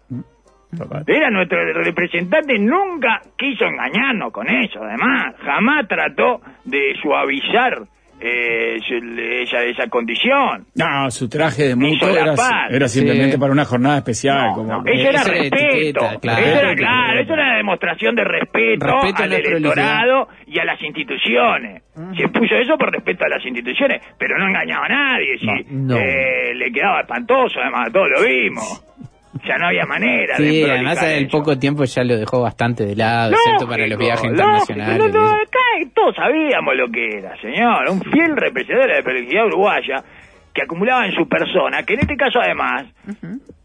Total. 0.77 1.05
Era 1.07 1.31
nuestro 1.31 1.65
representante, 1.83 2.59
nunca 2.59 3.21
quiso 3.37 3.65
engañarnos 3.65 4.33
con 4.33 4.49
eso, 4.49 4.83
además. 4.83 5.35
Jamás 5.45 5.89
trató 5.89 6.41
de 6.65 6.95
suavizar 7.03 7.83
eh, 8.25 9.43
esa, 9.43 9.63
esa 9.65 9.89
condición. 9.89 10.67
No, 10.75 11.11
su 11.11 11.29
traje 11.29 11.69
de 11.69 11.77
muto 11.77 12.09
era, 12.09 12.89
simplemente 12.89 13.33
Sí. 13.33 13.39
para 13.39 13.53
una 13.53 13.65
jornada 13.65 13.99
especial. 13.99 14.49
No, 14.49 14.55
como 14.55 14.73
no, 14.83 14.83
eso 14.87 15.09
era 15.09 15.23
respeto. 15.25 15.57
etiqueta, 15.57 16.21
claro. 16.21 16.41
Eso 16.41 16.51
era, 16.51 16.61
Respeto, 16.69 16.77
claro, 16.83 17.07
respeto. 17.09 17.23
eso 17.23 17.33
era 17.35 17.43
una 17.45 17.57
demostración 17.57 18.15
de 18.15 18.25
respeto, 18.25 18.87
al 19.17 19.33
electorado 19.33 20.29
y 20.47 20.59
a 20.59 20.65
las 20.65 20.83
instituciones. 20.83 21.83
Se 22.17 22.29
puso 22.29 22.55
eso 22.57 22.77
por 22.79 22.93
respeto 22.93 23.25
a 23.25 23.29
las 23.29 23.45
instituciones, 23.45 24.01
pero 24.19 24.39
no 24.39 24.47
engañaba 24.49 24.87
a 24.87 24.89
nadie. 24.89 25.39
Sí, 25.39 25.47
No. 25.71 25.97
Eh, 25.97 26.55
le 26.55 26.71
quedaba 26.73 27.01
espantoso, 27.01 27.61
además, 27.61 27.91
todos 27.93 28.09
lo 28.17 28.23
vimos. 28.27 28.85
Ya 29.49 29.57
no 29.57 29.67
había 29.69 29.87
manera 29.87 30.37
de 30.37 30.45
Sí, 30.45 30.61
prolijar 30.63 30.71
además 30.77 31.03
el 31.05 31.25
eso. 31.27 31.39
poco 31.39 31.59
tiempo 31.59 31.85
ya 31.85 32.05
lo 32.05 32.17
dejó 32.17 32.43
bastante 32.43 32.85
de 32.85 32.95
lado, 32.97 33.33
excepto 33.33 33.67
para 33.67 33.87
los 33.87 33.99
Lógico, 33.99 34.05
viajes 34.05 34.25
lógico, 34.31 34.43
internacionales. 34.73 34.99
no, 34.99 35.09
no, 35.09 35.23
y 35.23 35.27
eso. 35.27 35.35
acá 35.37 35.91
todos 35.95 36.15
sabíamos 36.17 36.77
lo 36.77 36.89
que 36.91 37.19
era, 37.19 37.37
señor. 37.41 37.89
Un 37.91 38.01
fiel 38.03 38.37
representante 38.37 38.89
de 38.89 38.95
la 38.99 39.03
prolijidad 39.03 39.47
uruguaya 39.47 40.05
que 40.55 40.63
acumulaba 40.63 41.07
en 41.07 41.15
su 41.15 41.27
persona, 41.29 41.83
que 41.83 41.95
en 41.95 42.01
este 42.01 42.15
caso 42.17 42.41
además 42.41 42.87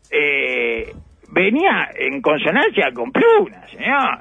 eh, 0.10 0.92
venía 1.34 1.90
en 2.00 2.22
consonancia 2.22 2.90
con 2.94 3.12
Pluna, 3.12 3.68
señor. 3.68 4.20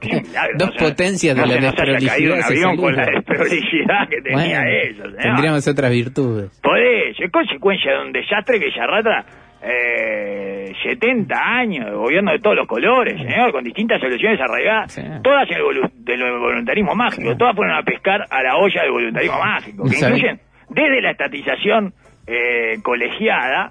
Milagro, 0.02 0.52
Dos 0.58 0.68
no 0.68 0.78
se- 0.78 0.84
potencias 0.84 1.34
de 1.36 1.40
no 1.42 1.46
la 1.48 1.54
desprolijidad 1.60 2.40
se 2.40 2.44
avión 2.54 2.76
con 2.76 2.94
la 2.96 3.04
salieron. 3.04 3.24
desprolijidad 3.24 4.08
que 4.08 4.20
tenía 4.22 4.60
Bueno, 4.60 4.70
eso, 4.82 5.02
señor. 5.04 5.22
tendríamos 5.22 5.68
otras 5.68 5.90
virtudes. 5.90 6.60
Por 6.62 6.78
eso, 6.78 7.22
es 7.24 7.30
consecuencia 7.32 7.92
de 7.92 8.02
un 8.02 8.12
desastre 8.12 8.60
que 8.60 8.66
ya 8.76 8.82
arrastra 8.84 9.24
eh, 9.68 10.72
70 10.82 11.34
años 11.36 11.86
de 11.86 11.92
gobierno 11.96 12.32
de 12.32 12.38
todos 12.38 12.56
los 12.56 12.66
colores, 12.66 13.16
señor, 13.20 13.52
con 13.52 13.64
distintas 13.64 14.00
soluciones 14.00 14.40
arraigadas, 14.40 14.92
Sí. 14.92 15.02
todas 15.22 15.48
en 15.50 15.56
el 15.56 15.62
volu- 15.62 15.90
del 15.94 16.20
voluntarismo 16.38 16.94
mágico, 16.94 17.36
todas 17.36 17.54
fueron 17.56 17.74
a 17.76 17.82
pescar 17.82 18.24
a 18.30 18.42
la 18.42 18.56
olla 18.56 18.82
del 18.82 18.92
voluntarismo 18.92 19.38
mágico, 19.38 19.84
que 19.84 19.96
incluyen 19.98 20.40
desde 20.70 21.00
la 21.02 21.10
estatización 21.10 21.92
eh, 22.26 22.78
colegiada 22.82 23.70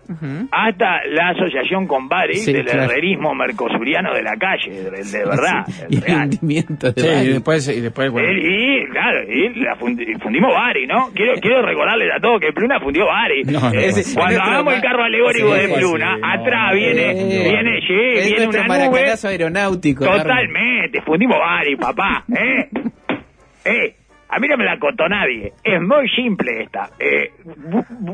hasta 0.51 1.05
la 1.07 1.29
asociación 1.29 1.87
con 1.87 2.07
Bari 2.07 2.35
Sí, 2.35 2.53
del 2.53 2.65
claro. 2.65 2.83
herrerismo 2.83 3.35
mercosuriano 3.35 4.13
de 4.13 4.23
la 4.23 4.35
calle, 4.37 4.71
de, 4.71 4.91
de 5.03 5.25
verdad, 5.25 5.65
Sí, 5.67 5.81
el 5.89 5.93
y 5.93 5.95
el 5.97 6.01
real. 6.01 6.21
hundimiento 6.23 6.91
de 6.91 7.01
Sí, 7.01 7.07
y 7.07 7.11
varios. 7.11 7.33
después, 7.33 7.67
y 7.67 7.81
después 7.81 8.11
bueno, 8.11 8.29
Él- 8.29 8.39
y, 8.39 8.89
claro, 8.91 9.23
y 9.29 9.59
la 9.59 9.75
fundi- 9.75 10.21
fundimos 10.21 10.53
Bari, 10.53 10.87
¿no? 10.87 11.09
Quiero, 11.13 11.33
quiero 11.41 11.61
recordarles 11.63 12.09
a 12.15 12.19
todos 12.21 12.39
que 12.39 12.53
Pluna 12.53 12.79
fundió 12.79 13.05
Bari. 13.07 13.43
No, 13.43 13.59
no, 13.59 13.71
Eh, 13.73 13.91
cuando 14.13 14.41
hagamos 14.41 14.73
el 14.73 14.81
carro 14.81 15.03
alegórico 15.03 15.53
Sí, 15.55 15.61
de 15.61 15.67
Pluna, 15.77 16.15
sí, 16.15 16.21
atrás 16.23 16.69
no, 16.71 16.75
viene, 16.77 17.11
Eh, 17.11 17.49
viene, 17.51 17.77
es 17.79 18.25
viene 18.29 18.47
una 18.47 18.67
nube. 18.87 19.13
aeronáutico. 19.23 20.05
Totalmente, 20.05 21.01
fundimos 21.01 21.37
Bari, 21.39 21.75
papá, 21.75 22.23
¿eh? 22.33 22.69
Eh, 23.65 23.95
a 24.35 24.39
mí 24.39 24.47
no 24.47 24.57
me 24.57 24.65
la 24.65 24.77
contó 24.77 25.07
nadie. 25.07 25.53
Es 25.63 25.81
muy 25.81 26.09
simple 26.09 26.63
esta. 26.63 26.89
Eh, 26.99 27.31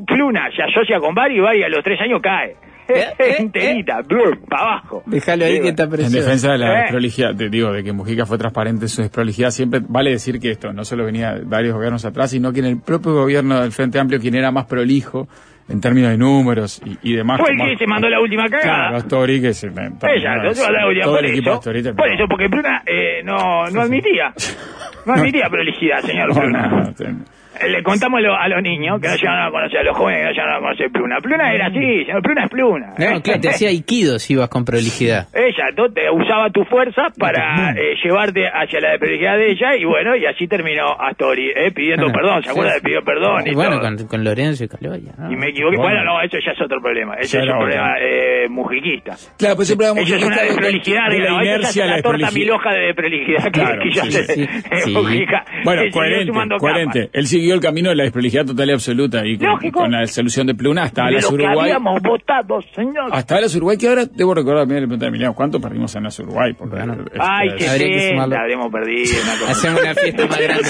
Pluna 0.05 0.49
se 0.55 0.63
asocia 0.63 0.99
con 0.99 1.15
Bari 1.15 1.37
y 1.37 1.39
Bari 1.39 1.63
a 1.63 1.69
los 1.69 1.83
tres 1.83 1.99
años 2.01 2.21
cae. 2.21 2.55
Eh, 2.87 3.05
eh, 3.19 3.35
Enterita, 3.39 4.01
para 4.49 4.61
abajo. 4.63 5.01
Déjalo 5.05 5.45
ahí 5.45 5.61
que 5.61 5.69
está 5.69 5.83
en 5.83 5.89
precioso. 5.91 6.17
defensa 6.17 6.51
de 6.51 6.57
la 6.57 6.73
Eh. 6.73 6.81
desprolijidad, 6.81 7.35
te 7.35 7.49
digo, 7.49 7.71
de 7.71 7.83
que 7.83 7.93
Mujica 7.93 8.25
fue 8.25 8.37
transparente 8.37 8.85
en 8.85 8.89
su 8.89 9.01
desprolijidad, 9.01 9.49
siempre 9.51 9.79
vale 9.87 10.11
decir 10.11 10.39
que 10.39 10.51
esto 10.51 10.73
no 10.73 10.83
solo 10.83 11.05
venía 11.05 11.33
de 11.35 11.43
varios 11.45 11.73
gobiernos 11.73 12.03
atrás, 12.05 12.31
sino 12.31 12.51
que 12.51 12.59
en 12.59 12.65
el 12.65 12.81
propio 12.81 13.13
gobierno 13.13 13.61
del 13.61 13.71
Frente 13.71 13.97
Amplio, 13.99 14.19
quien 14.19 14.35
era 14.35 14.51
más 14.51 14.65
prolijo 14.65 15.27
en 15.69 15.79
términos 15.79 16.09
de 16.11 16.17
números 16.17 16.81
y, 16.83 16.97
y 17.11 17.15
demás. 17.15 17.39
Fue 17.39 17.51
el 17.51 17.57
que 17.69 17.77
se 17.77 17.87
mandó 17.87 18.09
la 18.09 18.19
última 18.19 18.49
cagada. 18.49 18.61
Claro, 18.89 18.97
Astori, 18.97 19.41
que 19.41 19.53
se... 19.53 19.67
Ella, 19.67 20.35
no 20.43 20.53
se 20.53 20.61
va 20.61 20.67
a 20.67 20.71
dar 20.73 20.87
un 20.89 20.99
todo 20.99 21.15
por 21.15 21.23
el 21.23 21.31
equipo 21.31 21.49
de 21.51 21.51
eso, 21.51 21.59
Astori 21.59 21.83
por 21.93 22.09
eso, 22.11 22.25
porque 22.29 22.49
Pluna 22.49 22.83
eh, 22.85 23.21
no, 23.23 23.67
no 23.67 23.81
admitía, 23.81 24.33
no 25.05 25.13
admitía 25.13 25.49
prolijidad, 25.49 26.01
señor 26.01 26.35
No, 26.35 26.49
no, 26.49 26.69
no, 26.69 27.25
Le 27.67 27.83
contamos 27.83 28.17
a, 28.19 28.21
lo- 28.21 28.35
a 28.35 28.47
los 28.47 28.61
niños 28.63 28.99
que 29.01 29.07
no 29.07 29.15
llegaron 29.15 29.47
a 29.47 29.51
conocer, 29.51 29.79
a 29.79 29.83
los 29.83 29.97
jóvenes 29.97 30.19
que 30.21 30.25
no 30.25 30.31
llegaron 30.31 30.55
a 30.55 30.59
conocer 30.59 30.91
Pluna. 30.91 31.17
Pluna 31.21 31.53
era 31.53 31.67
así, 31.67 32.05
señor 32.05 32.21
Pluna 32.21 32.43
es 32.45 32.49
Pluna. 32.49 32.87
No, 32.97 33.05
¿eh? 33.17 33.21
claro, 33.21 33.39
te 33.41 33.49
hacía 33.49 33.69
aikido 33.69 34.19
si 34.19 34.33
ibas 34.33 34.49
con 34.49 34.63
prolijidad. 34.65 35.27
Ella 35.33 35.65
tú, 35.75 35.91
te 35.93 36.09
usaba 36.09 36.49
tu 36.49 36.63
fuerza 36.65 37.07
para 37.19 37.71
eh, 37.71 37.95
llevarte 38.03 38.47
hacia 38.47 38.79
la 38.79 38.97
prolijidad 38.97 39.37
de 39.37 39.51
ella 39.51 39.75
y 39.75 39.83
bueno, 39.85 40.15
y 40.15 40.25
así 40.25 40.47
terminó 40.47 40.93
Astori, 40.99 41.49
eh, 41.55 41.71
pidiendo 41.71 42.07
Ah, 42.07 42.13
perdón, 42.13 42.41
¿se 42.41 42.49
sí. 42.49 42.49
acuerda 42.51 42.73
de 42.73 42.81
pidió 42.81 43.03
perdón? 43.03 43.43
Y, 43.45 43.51
Y 43.51 43.53
bueno, 43.53 43.79
todo? 43.79 43.81
con, 43.97 44.07
con 44.07 44.23
Lorenzo 44.23 44.63
y 44.63 44.67
Caloya. 44.67 45.11
¿no? 45.17 45.31
y 45.31 45.35
me 45.35 45.47
equivoqué. 45.49 45.77
Bueno. 45.77 45.91
Bueno, 45.91 46.03
no, 46.05 46.21
eso 46.21 46.37
ya 46.45 46.51
es 46.53 46.61
otro 46.61 46.81
problema. 46.81 47.15
Ese 47.15 47.37
Ya 47.37 47.43
es 47.43 47.49
un 47.49 47.57
problema 47.57 47.95
eh, 47.99 48.47
mujiquista. 48.49 49.15
Claro, 49.37 49.55
pues 49.55 49.67
siempre 49.67 49.87
Eso 49.87 50.15
es 50.15 50.23
una 50.23 50.37
de- 50.37 50.43
desprolijidad, 50.45 51.09
de 51.09 51.19
la 51.19 51.43
inercia, 51.43 51.85
la 51.85 51.95
la 51.97 52.01
torta 52.01 52.17
desprolijidad. 52.27 52.33
mil 52.33 52.51
hoja 52.51 52.69
de 52.73 52.79
desprolijidad 52.87 53.43
que, 53.51 53.51
Claro, 53.51 53.81
que 53.83 53.91
sí, 53.91 54.11
sé. 54.11 54.23
sí, 54.33 54.41
eh, 54.71 54.77
sí. 54.85 54.91
Mujica, 54.93 55.45
Bueno, 55.63 55.81
siguió 55.81 55.93
coherente, 55.93 56.57
coherente. 56.59 57.09
Siguió 57.41 57.55
el 57.55 57.59
camino 57.61 57.89
de 57.89 57.95
la 57.95 58.03
desprolijidad 58.03 58.45
total 58.45 58.69
y 58.69 58.73
absoluta 58.73 59.25
y 59.25 59.35
con, 59.71 59.91
la 59.91 60.05
solución 60.05 60.45
de 60.45 60.53
Pluna 60.53 60.83
hasta 60.83 61.05
de 61.05 61.13
las 61.13 61.23
lo 61.23 61.29
que 61.29 61.43
Uruguay. 61.43 61.59
habíamos 61.71 61.99
votado, 62.03 62.61
señor. 62.75 63.09
Hasta 63.11 63.41
las 63.41 63.55
Uruguay, 63.55 63.77
que 63.77 63.87
ahora 63.87 64.05
debo 64.05 64.35
recordar, 64.35 64.67
mira, 64.67 64.79
le 64.81 64.85
pregunté 64.85 65.05
a 65.05 65.07
Emiliano, 65.07 65.33
¿cuánto 65.33 65.59
perdimos 65.59 65.95
en 65.95 66.03
las 66.03 66.19
Uruguay? 66.19 66.53
Porque, 66.53 66.75
Bueno. 66.75 66.93
este, 67.03 67.17
Ay, 67.19 67.49
que 67.57 67.63
70, 67.63 68.09
sumarlo. 68.09 68.37
habremos 68.37 68.71
perdido. 68.71 69.11
Una 69.23 69.51
Hacemos 69.51 69.81
una 69.81 69.95
fiesta 69.95 70.27
más 70.27 70.39
grande. 70.39 70.69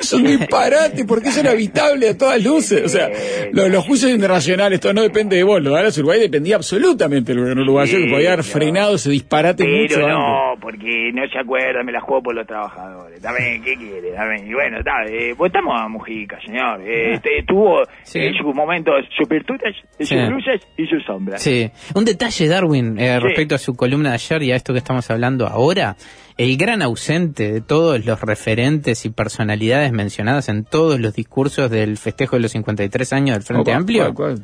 Es 0.00 0.12
un 0.14 0.24
disparate, 0.24 1.04
porque 1.04 1.28
eso 1.28 1.40
era 1.40 1.50
habitable 1.50 2.08
a 2.08 2.16
todas 2.16 2.42
luces. 2.42 2.82
O 2.84 2.88
sea, 2.88 3.10
los, 3.52 3.68
los 3.68 3.84
juicios 3.84 4.10
internacionales, 4.10 4.80
todo 4.80 4.94
no 4.94 5.02
depende 5.02 5.36
de 5.36 5.42
vos. 5.44 5.62
Lo 5.62 5.74
de 5.74 5.82
las 5.82 5.98
Uruguay 5.98 6.18
dependía 6.18 6.56
absolutamente 6.56 7.32
del 7.32 7.40
gobierno 7.42 7.62
uruguayo, 7.62 7.98
que 7.98 8.10
podía 8.10 8.32
haber 8.32 8.44
Sí, 8.44 8.52
frenado 8.52 8.94
ese 8.94 9.10
disparate 9.10 9.64
mucho 9.64 9.96
Pero 9.96 10.06
antes. 10.06 10.18
no, 10.18 10.60
porque 10.62 11.10
no 11.12 11.22
se 11.28 11.38
acuerda, 11.38 11.82
me 11.82 11.92
la 11.92 12.00
juego 12.00 12.22
por 12.22 12.34
los 12.34 12.46
trabajadores. 12.46 13.20
Dame, 13.20 13.60
¿qué 13.62 13.76
quiere? 13.76 14.12
Dame. 14.12 14.46
Y 14.48 14.54
bueno, 14.54 14.78
está, 14.78 15.04
eh, 15.08 15.34
a 15.76 15.88
Mujica, 15.88 16.38
señor. 16.44 16.80
Eh, 16.82 17.14
este, 17.14 17.30
tuvo 17.46 17.82
Sí. 18.02 18.18
en 18.20 18.34
sus 18.34 18.54
momentos 18.54 18.94
sus 19.16 19.28
virtudes, 19.28 19.74
sus 19.98 20.08
Sí. 20.08 20.16
luces 20.16 20.60
y 20.76 20.86
sus 20.86 21.04
sombras. 21.04 21.42
Sí. 21.42 21.70
Un 21.94 22.04
detalle, 22.04 22.48
Darwin, 22.48 22.98
eh, 22.98 23.14
Sí. 23.18 23.24
respecto 23.26 23.54
a 23.54 23.58
su 23.58 23.74
columna 23.74 24.10
de 24.10 24.14
ayer 24.14 24.42
y 24.42 24.52
a 24.52 24.56
esto 24.56 24.72
que 24.72 24.78
estamos 24.78 25.10
hablando 25.10 25.46
ahora. 25.46 25.96
El 26.36 26.56
gran 26.56 26.82
ausente 26.82 27.52
de 27.52 27.60
todos 27.60 28.04
los 28.04 28.20
referentes 28.20 29.04
y 29.06 29.10
personalidades 29.10 29.92
mencionadas 29.92 30.48
en 30.48 30.64
todos 30.64 30.98
los 30.98 31.14
discursos 31.14 31.70
del 31.70 31.96
festejo 31.96 32.34
de 32.36 32.42
los 32.42 32.50
53 32.50 33.12
años 33.12 33.36
del 33.36 33.42
Frente 33.44 33.64
¿Cuál- 33.70 33.76
Amplio, 33.76 34.14
cuál- 34.14 34.36
cuál? 34.36 34.42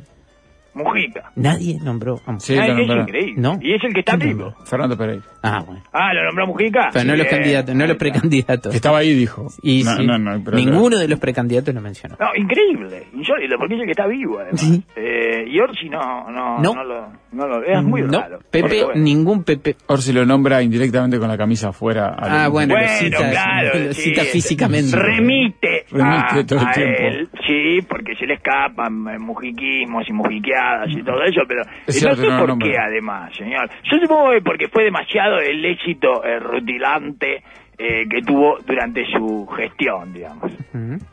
Mujica. 0.73 1.31
nadie 1.35 1.77
nombró 1.83 2.19
a 2.25 2.39
Sí, 2.39 2.57
Ah, 2.57 2.67
lo 2.67 2.71
es 2.73 2.77
nombraron. 2.79 3.03
increíble. 3.07 3.33
No. 3.41 3.59
Y 3.61 3.73
es 3.73 3.83
el 3.83 3.93
que 3.93 3.99
está 4.01 4.15
vivo. 4.15 4.53
Fernando 4.65 4.97
Pereira. 4.97 5.23
Ah, 5.43 5.63
bueno. 5.65 5.83
Ah, 5.91 6.13
¿lo 6.13 6.23
nombró 6.25 6.47
Mujica? 6.47 6.89
Pero 6.93 7.05
no 7.05 7.15
los 7.15 7.27
candidatos, 7.27 7.75
no 7.75 7.87
los 7.87 7.97
precandidatos. 7.97 8.73
Estaba 8.75 8.99
ahí, 8.99 9.13
dijo. 9.13 9.47
Y 9.61 9.83
no, 9.83 9.95
sí, 9.95 10.05
no, 10.07 10.17
no, 10.17 10.41
pero- 10.43 10.57
ninguno 10.57 10.97
de 10.97 11.07
los 11.07 11.19
precandidatos 11.19 11.73
lo 11.75 11.81
mencionó. 11.81 12.15
No, 12.19 12.27
increíble, 12.35 13.07
insólito, 13.13 13.55
porque 13.57 13.75
es 13.75 13.79
el 13.81 13.85
que 13.85 13.91
está 13.91 14.07
vivo, 14.07 14.39
además. 14.39 14.61
Sí. 14.61 14.83
Eh, 14.95 15.45
y 15.47 15.59
Orsi 15.59 15.89
no, 15.89 16.29
no, 16.31 16.59
No. 16.59 16.73
no, 16.73 16.83
lo, 16.83 17.07
no 17.33 17.47
lo, 17.47 17.63
es 17.63 17.83
muy 17.83 18.01
no, 18.03 18.19
raro. 18.19 18.39
Pepe, 18.49 18.83
bueno. 18.85 19.01
ningún 19.01 19.43
Pepe. 19.43 19.75
Orsi 19.87 20.13
lo 20.13 20.25
nombra 20.25 20.61
indirectamente 20.61 21.19
con 21.19 21.27
la 21.27 21.37
camisa 21.37 21.69
afuera. 21.69 22.15
Ah, 22.17 22.45
al- 22.45 22.51
bueno, 22.51 22.75
lo 22.75 22.79
Bueno, 22.81 22.97
cita, 22.99 23.29
claro, 23.31 23.69
lo 23.87 23.93
sí, 23.93 24.01
cita 24.01 24.21
físicamente. 24.23 24.95
Remite, 24.95 25.70
Remite 25.91 26.39
a, 26.39 26.45
todo 26.45 26.59
el 26.59 26.67
a 26.67 26.71
tiempo. 26.71 27.03
él, 27.03 27.29
sí, 27.45 27.85
porque 27.87 28.15
se 28.15 28.25
le 28.25 28.35
escapan 28.35 29.07
eh, 29.07 29.19
mujiquismos 29.19 30.07
y 30.07 30.13
mujiqueadas 30.13 30.89
y 30.91 31.03
todo 31.03 31.21
eso, 31.23 31.41
pero 31.47 31.63
Es 31.87 32.01
eh, 32.01 32.09
no 32.09 32.15
sé 32.15 32.27
no 32.27 32.45
por 32.45 32.57
qué 32.59 32.77
además, 32.77 33.35
señor. 33.35 33.69
Yo 33.83 33.97
supongo 33.99 34.31
que 34.31 34.41
porque 34.41 34.67
fue 34.67 34.85
demasiado 34.85 35.37
el 35.39 35.63
éxito 35.65 36.23
eh, 36.23 36.39
rutilante 36.39 37.43
eh, 37.77 38.07
que 38.07 38.21
tuvo 38.21 38.59
durante 38.59 39.03
su 39.11 39.47
gestión, 39.47 40.13
digamos. 40.13 40.51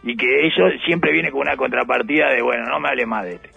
Y 0.02 0.16
que 0.16 0.46
eso 0.46 0.64
siempre 0.84 1.12
viene 1.12 1.30
con 1.30 1.40
una 1.40 1.56
contrapartida 1.56 2.28
de, 2.28 2.42
bueno, 2.42 2.64
no 2.64 2.78
me 2.78 2.90
hable 2.90 3.06
más 3.06 3.24
de 3.24 3.34
este. 3.36 3.50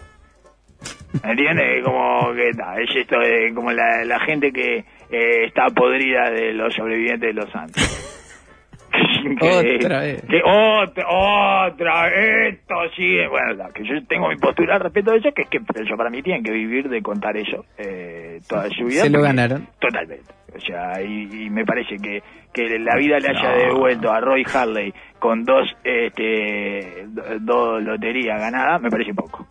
¿Me 1.22 1.32
entiendes? 1.32 1.84
Como 1.84 2.32
que 2.32 2.52
ta, 2.56 2.74
es 2.80 2.88
esto 2.96 3.18
de 3.18 3.52
como 3.54 3.70
la, 3.70 4.04
la 4.04 4.18
gente 4.20 4.50
que 4.50 4.78
eh, 5.10 5.44
está 5.44 5.66
podrida 5.68 6.30
de 6.30 6.54
los 6.54 6.74
sobrevivientes 6.74 7.34
de 7.34 7.34
los 7.34 7.50
Santos. 7.50 8.21
increíble. 9.30 9.76
Otra 9.76 10.00
vez. 10.00 10.22
Que 10.28 10.40
otra, 10.44 11.04
otra, 11.66 12.08
esto 12.48 12.74
sí. 12.96 13.16
Bueno, 13.30 13.52
la- 13.54 13.70
que 13.70 13.84
yo 13.84 13.94
tengo 14.06 14.28
mi 14.28 14.36
postura 14.36 14.74
al 14.76 14.80
respecto 14.80 15.12
de 15.12 15.18
eso, 15.18 15.32
que 15.32 15.42
es 15.42 15.48
que 15.48 15.58
ellos 15.58 15.96
para 15.96 16.10
mí 16.10 16.22
tienen 16.22 16.42
que 16.42 16.50
vivir 16.52 16.88
de 16.88 17.02
contar 17.02 17.36
eso 17.36 17.64
eh, 17.78 18.40
toda 18.48 18.68
su 18.70 18.84
vida. 18.84 19.02
Se 19.02 19.10
lo 19.10 19.22
ganaron. 19.22 19.66
Totalmente. 19.78 20.24
O 20.54 20.60
sea, 20.60 21.00
y, 21.02 21.46
y 21.46 21.50
me 21.50 21.64
parece 21.64 21.96
que, 21.96 22.22
que 22.52 22.78
la 22.78 22.96
vida 22.96 23.18
le 23.18 23.28
haya 23.28 23.52
devuelto 23.68 24.12
a 24.12 24.20
Roy 24.20 24.44
Harley 24.52 24.92
con 25.18 25.44
dos, 25.44 25.74
este, 25.82 27.04
do- 27.08 27.22
dos 27.40 27.82
loterías 27.82 28.38
ganadas, 28.38 28.80
me 28.82 28.90
parece 28.90 29.14
poco. 29.14 29.46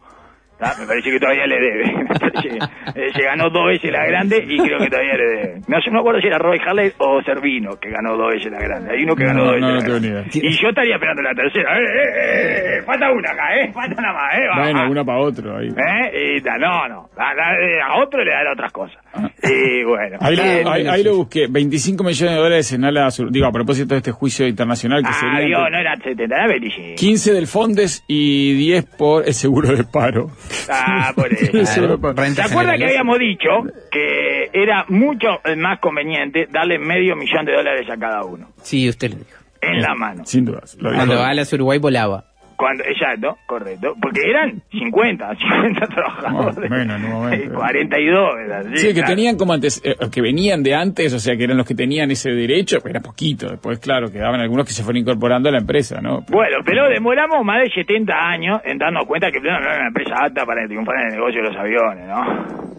¿Tá? 0.62 0.76
Me 0.80 0.86
parece 0.86 1.10
que 1.12 1.20
todavía 1.20 1.48
le 1.48 1.60
debe. 1.60 1.86
Me 1.98 2.06
parece 2.06 2.50
que, 2.50 2.56
eh, 3.02 3.10
se 3.16 3.24
ganó 3.24 3.50
dos 3.50 3.66
veces 3.68 3.92
la 3.92 4.06
grande 4.06 4.38
y 4.48 4.58
creo 4.60 4.78
que 4.80 4.88
todavía 4.90 5.16
le 5.18 5.26
debe. 5.26 5.60
No, 5.68 5.78
no 5.84 5.92
me 5.92 6.00
acuerdo 6.00 6.22
si 6.22 6.28
era 6.28 6.38
Roy 6.38 6.60
Harley 6.66 6.92
o 7.00 7.22
Servino 7.24 7.72
que 7.80 7.90
ganó 7.90 8.16
dos 8.16 8.32
veces 8.34 8.52
la 8.52 8.60
grande. 8.60 8.92
Hay 8.94 9.04
uno 9.04 9.16
que 9.16 9.26
ganó 9.26 9.40
No, 9.40 9.46
dos 9.46 9.56
veces 9.56 9.68
no, 9.68 9.76
la 9.76 9.80
tengo 9.82 10.00
grande. 10.00 10.08
idea. 10.08 10.50
Y 10.52 10.62
yo 10.62 10.70
estaría 10.70 10.96
esperando 10.96 11.22
la 11.24 11.34
tercera. 11.34 11.78
¡Eh, 11.78 11.82
eh, 11.82 12.10
eh, 12.16 12.78
eh! 12.78 12.82
Falta 12.86 13.12
una 13.12 13.32
acá, 13.32 13.56
¿eh? 13.60 13.72
Falta 13.74 13.96
una 14.00 14.14
más, 14.14 14.34
¿eh? 14.36 14.48
Bueno, 14.56 14.92
una 14.92 15.04
para 15.04 15.20
otro 15.20 15.58
ahí. 15.58 15.68
¿Eh? 15.70 16.38
Y 16.38 16.42
no, 16.60 16.88
no. 16.88 17.10
A, 17.18 17.32
a- 17.32 17.94
a 17.96 18.04
otro 18.04 18.24
le 18.24 18.32
dará 18.32 18.54
otras 18.54 18.72
cosas. 18.72 18.98
Y 19.44 19.84
bueno. 19.84 20.18
Ahí 20.22 20.36
lo, 20.36 20.72
ahí- 20.72 20.88
ahí 20.88 21.04
lo 21.04 21.16
busqué, 21.16 21.48
25 21.50 22.04
millones 22.04 22.36
de 22.36 22.42
dólares 22.42 22.72
en 22.74 22.86
ala 22.86 23.10
sur. 23.12 23.32
Digo, 23.32 23.48
a 23.48 23.52
propósito 23.52 23.94
de 23.96 23.98
este 23.98 24.12
juicio 24.12 24.48
internacional 24.48 25.02
que 25.02 25.10
Ah, 25.10 25.14
sería 25.14 25.40
Dios, 25.48 25.60
entre 25.66 25.72
no 25.72 25.80
era 25.80 25.96
70, 25.98 26.36
era 26.36 26.48
25. 26.48 26.96
15 26.98 27.34
del 27.34 27.48
Fondes 27.48 28.04
y 28.08 28.54
10 28.56 28.86
por 28.98 29.26
el 29.26 29.34
seguro 29.34 29.70
de 29.76 29.84
paro. 29.84 30.28
Ah, 30.70 31.12
por 31.16 31.32
eso. 31.34 31.58
El 31.58 31.68
seguro 31.68 31.98
de 31.98 32.02
paro. 32.02 32.16
¿Se 32.16 32.22
Renta 32.22 32.46
acuerda 32.46 32.78
que 32.78 32.86
habíamos 32.86 33.20
dicho 33.20 33.50
que 33.92 34.50
era 34.54 34.86
mucho 34.90 35.28
más 35.58 35.80
conveniente 35.80 36.48
darle 36.52 36.80
medio 36.80 37.16
millón 37.16 37.46
de 37.46 37.54
dólares 37.54 37.90
a 37.90 37.98
cada 37.98 38.24
uno? 38.24 38.50
Sí, 38.62 38.88
usted 38.90 39.12
lo 39.12 39.18
dijo. 39.18 39.38
En 39.62 39.82
la 39.82 39.94
mano. 39.94 40.26
Sin 40.26 40.46
dudas. 40.46 40.76
Cuando 40.82 41.22
Alas 41.24 41.54
Uruguay 41.54 41.78
volaba. 41.78 42.26
Cuando, 42.62 42.84
exacto, 42.84 43.38
correcto. 43.48 43.96
Porque 44.00 44.22
eran 44.30 44.62
50, 44.72 45.36
50 45.36 45.88
trabajadores. 45.96 46.58
Más 46.58 46.72
o 46.72 46.86
menos, 46.86 46.96
en 47.00 47.06
un 47.06 47.12
momento. 47.12 47.46
Y 47.46 47.50
42, 47.50 48.36
¿verdad? 48.36 48.66
Sí, 48.76 48.88
que 48.90 48.94
claro. 48.94 49.08
tenían 49.08 49.36
como 49.36 49.54
antes, 49.54 49.82
eh, 49.84 49.96
que 50.14 50.22
venían 50.22 50.62
de 50.62 50.76
antes, 50.76 51.12
o 51.16 51.18
sea, 51.20 51.36
que 51.36 51.46
eran 51.46 51.58
los 51.58 51.66
que 51.66 51.74
tenían 51.74 52.12
ese 52.12 52.30
derecho, 52.30 52.78
pero 52.84 52.92
era 52.92 53.00
poquito. 53.02 53.50
Después, 53.50 53.80
claro, 53.80 54.12
quedaban 54.12 54.40
algunos 54.42 54.68
que 54.68 54.74
se 54.74 54.84
fueron 54.84 55.02
incorporando 55.02 55.50
a 55.50 55.52
la 55.54 55.58
empresa, 55.58 56.00
¿no? 56.02 56.20
Pero- 56.24 56.38
Bueno, 56.38 56.58
pero 56.64 56.88
demoramos 56.88 57.44
más 57.44 57.64
de 57.64 57.72
70 57.72 58.14
años 58.14 58.62
en 58.64 58.78
darnos 58.78 59.06
cuenta 59.08 59.32
que 59.32 59.42
Pleno 59.42 59.60
no 59.60 59.66
era 59.66 59.78
una 59.78 59.88
empresa 59.88 60.14
apta 60.24 60.46
para 60.46 60.68
triunfar 60.68 60.96
en 61.02 61.08
el 61.08 61.14
negocio 61.16 61.42
de 61.42 61.48
los 61.50 61.58
aviones, 61.58 62.08
¿no? 62.08 62.72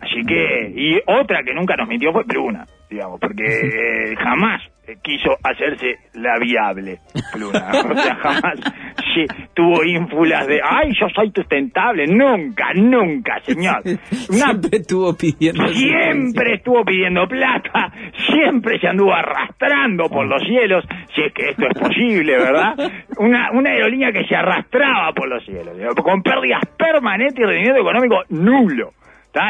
Así 0.00 0.22
que, 0.26 0.72
y 0.74 0.98
otra 1.06 1.42
que 1.44 1.52
nunca 1.54 1.76
nos 1.76 1.86
mintió 1.88 2.12
fue 2.12 2.24
Pluna, 2.24 2.64
digamos, 2.88 3.20
porque 3.20 3.44
eh, 3.44 4.16
jamás 4.16 4.62
quiso 5.02 5.36
hacerse 5.42 5.98
la 6.14 6.38
viable, 6.38 7.00
Pluna. 7.32 7.70
O 7.86 7.94
sea, 7.94 8.14
jamás 8.16 8.54
sí, 9.14 9.24
tuvo 9.54 9.84
ínfulas 9.84 10.46
de, 10.46 10.60
ay, 10.62 10.92
yo 10.98 11.08
soy 11.14 11.30
sustentable. 11.34 12.06
Nunca, 12.06 12.72
nunca, 12.74 13.40
señor. 13.40 13.82
Una 13.84 14.46
Siempre 14.52 14.78
estuvo 14.78 15.14
pidiendo. 15.14 15.66
Siempre 15.68 16.54
estuvo 16.54 16.84
pidiendo 16.84 17.26
plata, 17.26 17.92
siempre 18.30 18.78
se 18.78 18.88
anduvo 18.88 19.14
arrastrando 19.14 20.08
por 20.08 20.26
los 20.26 20.42
cielos, 20.42 20.84
si 21.14 21.22
es 21.22 21.32
que 21.32 21.50
esto 21.50 21.66
es 21.66 21.78
posible, 21.78 22.38
¿verdad? 22.38 22.74
Una, 23.18 23.50
una 23.52 23.70
aerolínea 23.70 24.12
que 24.12 24.24
se 24.26 24.36
arrastraba 24.36 25.12
por 25.12 25.28
los 25.28 25.44
cielos, 25.44 25.76
con 26.02 26.22
pérdidas 26.22 26.62
permanentes 26.76 27.38
y 27.38 27.44
rendimiento 27.44 27.80
económico 27.80 28.22
nulo. 28.30 28.92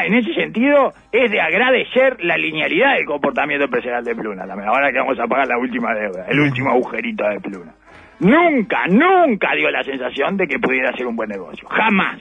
En 0.05 0.15
ese 0.15 0.35
sentido, 0.35 0.93
es 1.13 1.31
de 1.31 1.41
agradecer 1.41 2.17
la 2.25 2.37
linealidad 2.37 2.97
del 2.97 3.07
comportamiento 3.07 3.67
empresarial 3.67 4.05
de 4.05 4.15
Pluna. 4.15 4.47
también. 4.47 4.69
Ahora 4.69 4.91
que 4.91 4.99
vamos 4.99 5.19
a 5.19 5.27
pagar 5.27 5.47
la 5.47 5.59
última 5.59 5.95
deuda, 5.95 6.27
el 6.29 6.41
último 6.41 6.71
agujerito 6.71 7.25
de 7.29 7.41
Pluna. 7.41 7.75
Nunca, 8.19 8.87
nunca 8.89 9.55
dio 9.55 9.71
la 9.71 9.85
sensación 9.85 10.37
de 10.37 10.47
que 10.47 10.59
pudiera 10.59 10.93
ser 10.97 11.07
un 11.07 11.17
buen 11.17 11.29
negocio. 11.29 11.69
Jamás 11.69 12.21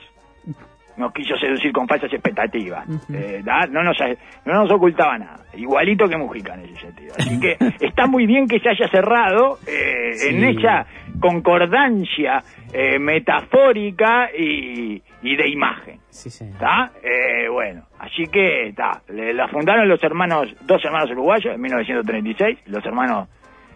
nos 0.96 1.12
quiso 1.12 1.36
seducir 1.36 1.72
con 1.72 1.86
falsas 1.86 2.12
expectativas. 2.12 2.86
Eh, 3.12 3.42
¿da? 3.44 3.66
no, 3.66 3.82
nos, 3.82 3.96
no 4.44 4.54
nos 4.54 4.70
ocultaba 4.70 5.18
nada. 5.18 5.40
Igualito 5.54 6.06
que 6.08 6.16
Mujica 6.16 6.54
en 6.54 6.60
ese 6.64 6.76
sentido. 6.80 7.14
Así 7.18 7.38
que 7.40 7.56
está 7.80 8.06
muy 8.06 8.26
bien 8.26 8.46
que 8.48 8.58
se 8.60 8.68
haya 8.70 8.88
cerrado 8.88 9.58
eh, 9.66 10.12
en 10.30 10.44
esa 10.44 10.86
concordancia 11.20 12.42
eh, 12.72 12.98
metafórica 12.98 14.28
y, 14.36 15.02
y 15.22 15.36
de 15.36 15.48
imagen. 15.48 16.00
Sí, 16.10 16.30
sí. 16.30 16.44
¿Está? 16.44 16.90
Eh, 17.02 17.48
bueno, 17.48 17.84
así 17.98 18.24
que 18.30 18.68
está. 18.68 19.02
La 19.08 19.48
fundaron 19.48 19.88
los 19.88 20.02
hermanos, 20.02 20.54
dos 20.62 20.84
hermanos 20.84 21.10
uruguayos 21.10 21.54
en 21.54 21.60
1936. 21.60 22.58
Los 22.66 22.84
hermanos, 22.84 23.28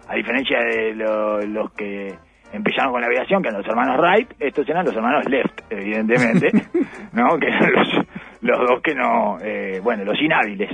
a 0.09 0.15
diferencia 0.15 0.59
de 0.61 0.95
lo- 0.95 1.41
los 1.43 1.73
que 1.73 2.15
empezaron 2.53 2.93
con 2.93 3.01
la 3.01 3.07
aviación, 3.07 3.43
que 3.43 3.49
eran 3.49 3.61
los 3.61 3.69
hermanos 3.71 3.97
Wright, 3.99 4.29
estos 4.39 4.69
eran 4.69 4.85
los 4.85 4.95
hermanos 4.95 5.25
Left, 5.29 5.61
evidentemente, 5.71 6.51
¿no? 7.13 7.39
Que 7.39 7.49
eran 7.49 7.73
los, 7.73 7.89
los 8.43 8.59
dos 8.59 8.81
que 8.83 8.95
no, 8.95 9.39
eh, 9.43 9.81
bueno, 9.83 10.05
los 10.05 10.21
inhábiles. 10.21 10.71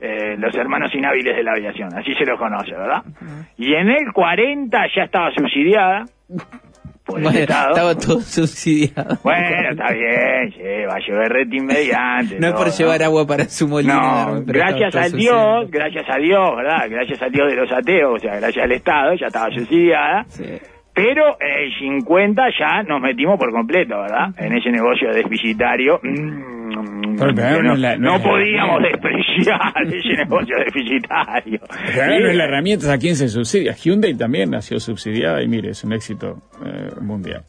eh, 0.00 0.34
los 0.38 0.54
hermanos 0.54 0.90
inhábiles 0.94 1.36
de 1.36 1.42
la 1.42 1.52
aviación, 1.52 1.92
así 1.96 2.14
se 2.14 2.24
los 2.24 2.38
conoce, 2.38 2.72
¿verdad? 2.72 3.02
Y 3.58 3.74
en 3.74 3.88
el 3.90 4.12
40 4.14 4.78
ya 4.96 5.02
estaba 5.04 5.30
subsidiada 5.32 6.04
por 7.04 7.18
el 7.18 7.24
Bueno, 7.24 7.38
Estado. 7.38 7.70
estaba 7.70 7.94
todo 7.96 8.20
subsidiado. 8.20 9.18
Bueno, 9.22 9.70
está 9.70 9.92
bien, 9.92 10.52
sí, 10.52 10.84
va 10.88 10.94
a 10.94 11.00
llover 11.00 11.32
rete 11.32 11.60
mediante. 11.60 12.38
No 12.38 12.46
es 12.48 12.52
por 12.54 12.68
llevar 12.70 13.02
agua 13.02 13.26
para 13.26 13.44
su 13.44 13.66
molino. 13.68 13.94
No, 13.94 14.42
gracias 14.46 14.88
estaba 14.94 15.04
a 15.04 15.08
todo 15.08 15.16
Dios, 15.18 15.34
subsidiado. 15.36 15.68
gracias 15.70 16.06
a 16.08 16.16
Dios, 16.18 16.56
¿verdad? 16.56 16.80
Gracias 16.88 17.22
al 17.22 17.32
Dios 17.32 17.48
de 17.50 17.56
los 17.56 17.72
ateos, 17.72 18.14
o 18.14 18.18
sea, 18.18 18.36
gracias 18.40 18.64
al 18.64 18.72
Estado, 18.72 19.14
ya 19.16 19.26
estaba 19.26 19.46
subsidiada. 19.50 20.24
Sí. 20.28 20.44
Pero 21.02 21.36
en 21.40 21.64
el 21.64 21.72
50 21.78 22.42
ya 22.58 22.82
nos 22.82 23.00
metimos 23.00 23.38
por 23.38 23.50
completo, 23.52 24.00
¿verdad? 24.02 24.34
En 24.36 24.52
ese 24.54 24.70
negocio 24.70 25.10
deficitario. 25.12 25.98
mm, 26.02 26.60
no 27.16 27.26
no, 27.62 27.72
es 27.74 27.78
la- 27.80 27.96
no 27.96 28.10
no 28.10 28.16
es 28.16 28.22
la 28.22 28.30
podíamos 28.30 28.82
despreciar 28.82 29.72
ese 29.86 30.14
negocio 30.24 30.56
deficitario. 30.58 31.60
Pero 31.92 32.02
ahora 32.02 32.18
no 32.20 32.26
es 32.26 32.30
Sí. 32.32 32.36
la 32.38 32.44
herramienta 32.44 32.92
a 32.92 32.98
quién 32.98 33.16
se 33.16 33.28
subsidia. 33.28 33.72
Hyundai 33.72 34.14
también 34.14 34.50
nació 34.50 34.78
subsidiada 34.78 35.42
y 35.42 35.48
mire, 35.48 35.70
es 35.70 35.82
un 35.84 35.92
éxito 35.92 36.42
eh, 36.64 36.90
mundial. 37.00 37.42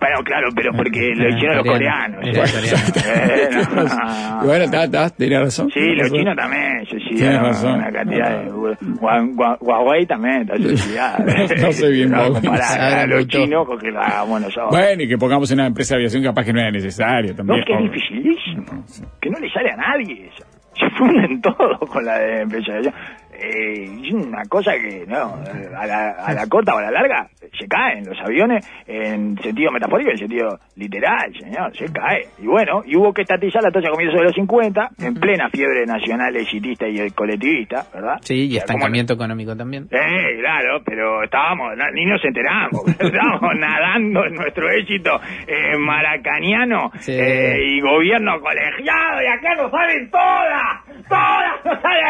Bueno, 0.00 0.16
claro, 0.24 0.48
pero 0.56 0.72
porque 0.72 1.12
lo 1.14 1.28
hicieron 1.28 1.56
los 1.58 1.66
Coreano. 1.66 2.16
coreanos. 2.16 3.04
Eh, 3.06 3.50
no. 3.74 4.46
Bueno, 4.46 4.64
está, 4.64 4.84
está, 4.84 5.10
tenía 5.10 5.40
razón. 5.40 5.70
Sí, 5.72 5.80
los 5.94 6.10
chinos 6.10 6.34
también 6.36 6.86
suicidaron 6.86 7.44
razón. 7.44 7.74
una 7.74 7.92
cantidad 7.92 8.42
de... 8.44 8.50
Hua- 8.50 9.58
Huawei 9.60 10.06
también 10.06 10.42
está 10.42 10.56
suicidada. 10.56 11.18
No 11.60 11.72
sé 11.72 11.90
bien, 11.90 12.10
No, 12.10 12.16
Huawei. 12.18 12.32
comparar 12.42 12.80
Ahora 12.80 13.00
a 13.02 13.06
los 13.06 13.26
chinos 13.28 13.66
con 13.66 13.78
que 13.78 13.90
lo 13.90 14.00
hagamos 14.00 14.40
nosotros. 14.40 14.70
Bueno, 14.70 15.02
y 15.02 15.08
que 15.08 15.18
pongamos 15.18 15.50
una 15.50 15.66
empresa 15.66 15.94
de 15.94 15.98
aviación 16.00 16.22
capaz 16.24 16.44
que 16.44 16.52
no 16.54 16.60
era 16.60 16.70
necesaria 16.70 17.30
no, 17.32 17.36
también. 17.36 17.60
es 17.60 17.66
que 17.66 17.72
es 17.74 17.80
dificilísimo. 17.92 18.84
Que 19.20 19.28
no 19.30 19.38
le 19.38 19.50
sale 19.50 19.70
a 19.70 19.76
nadie 19.76 20.26
eso. 20.34 20.44
Se 20.78 20.88
funden 20.96 21.40
todos 21.42 21.78
con 21.90 22.04
la 22.06 22.18
de 22.18 22.40
empresa 22.42 22.72
de 22.72 22.78
aviación. 22.78 22.94
Eh, 23.42 23.88
una 24.12 24.42
cosa 24.48 24.72
que, 24.72 25.04
no, 25.06 25.38
a 25.76 25.86
la, 25.86 26.10
a 26.10 26.32
la 26.34 26.46
corta 26.46 26.74
o 26.74 26.78
a 26.78 26.82
la 26.82 26.90
larga, 26.90 27.28
se 27.58 27.66
caen 27.66 28.04
los 28.04 28.18
aviones 28.20 28.66
en 28.86 29.36
sentido 29.38 29.70
metafórico 29.72 30.10
en 30.10 30.18
sentido 30.18 30.58
literal, 30.76 31.32
señor, 31.38 31.74
se 31.76 31.86
cae. 31.92 32.26
Y 32.38 32.46
bueno, 32.46 32.82
y 32.84 32.96
hubo 32.96 33.12
que 33.14 33.22
estatizar 33.22 33.62
la 33.62 33.70
tasa 33.70 33.88
a 33.88 33.92
comienzos 33.92 34.18
de 34.18 34.24
los 34.26 34.34
50, 34.34 34.90
en 35.00 35.14
plena 35.14 35.48
fiebre 35.48 35.86
nacional 35.86 36.36
exitista 36.36 36.86
y 36.86 37.10
colectivista, 37.10 37.86
¿verdad? 37.94 38.18
Sí, 38.22 38.46
y 38.46 38.56
estancamiento 38.56 39.14
económico 39.14 39.56
también. 39.56 39.84
Eh, 39.90 40.38
claro, 40.40 40.82
pero 40.84 41.22
estábamos, 41.24 41.72
ni 41.94 42.04
nos 42.06 42.22
enteramos, 42.24 42.82
estábamos 42.98 43.54
nadando 43.58 44.26
en 44.26 44.34
nuestro 44.34 44.70
éxito 44.70 45.18
eh, 45.46 45.76
maracaniano 45.78 46.90
Sí. 47.00 47.12
eh, 47.12 47.56
y 47.64 47.80
gobierno 47.80 48.40
colegiado, 48.40 49.22
y 49.22 49.26
acá 49.26 49.54
nos 49.56 49.70
salen 49.70 50.10
todas, 50.10 50.84
todas 51.08 51.64
nos 51.64 51.80
salen 51.82 52.00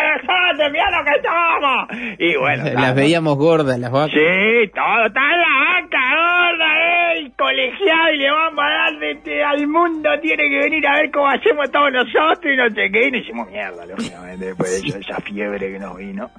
que 1.04 1.19
somos. 1.22 2.16
Y 2.18 2.36
bueno, 2.36 2.56
Las 2.64 2.66
estábamos- 2.72 2.94
veíamos 2.96 3.36
gordas, 3.36 3.78
las 3.78 3.90
vacas. 3.92 4.10
Sí, 4.12 4.70
todo, 4.74 5.06
está 5.06 5.20
en 5.20 5.40
la 5.40 5.80
vaca 5.80 6.00
gorda, 6.16 7.14
eh, 7.14 7.30
colegiado 7.36 8.12
y 8.14 8.18
le 8.18 8.30
vamos 8.30 8.64
a 8.64 8.68
dar 8.68 8.98
de, 8.98 9.14
de- 9.16 9.44
al 9.44 9.66
mundo, 9.66 10.08
tiene 10.20 10.48
que 10.48 10.58
venir 10.58 10.86
a 10.86 10.92
ver 11.00 11.10
cómo 11.10 11.28
hacemos 11.28 11.70
todos 11.70 11.92
nosotros 11.92 12.52
y 12.52 12.56
no 12.56 12.68
sé 12.70 12.90
qué, 12.90 13.08
y 13.08 13.10
nos 13.10 13.20
hicimos 13.22 13.50
mierda, 13.50 13.86
lógicamente, 13.86 14.46
después 14.46 14.70
de 14.82 14.88
eso, 14.88 14.98
esa 14.98 15.20
fiebre 15.20 15.72
que 15.72 15.78
nos 15.78 15.96
vino, 15.96 16.30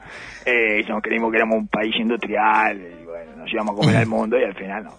eh, 0.46 0.84
nos 0.88 1.02
creímos 1.02 1.32
que 1.32 1.38
éramos 1.38 1.58
un 1.60 1.67
país 1.67 1.96
industrial, 1.98 2.78
y 2.78 3.06
bueno, 3.06 3.32
nos 3.38 3.52
íbamos 3.54 3.74
a 3.76 3.82
comer 3.82 3.96
al 4.02 4.08
mundo 4.08 4.38
y 4.39 4.44
al 4.44 4.54
final 4.56 4.84
no, 4.86 4.91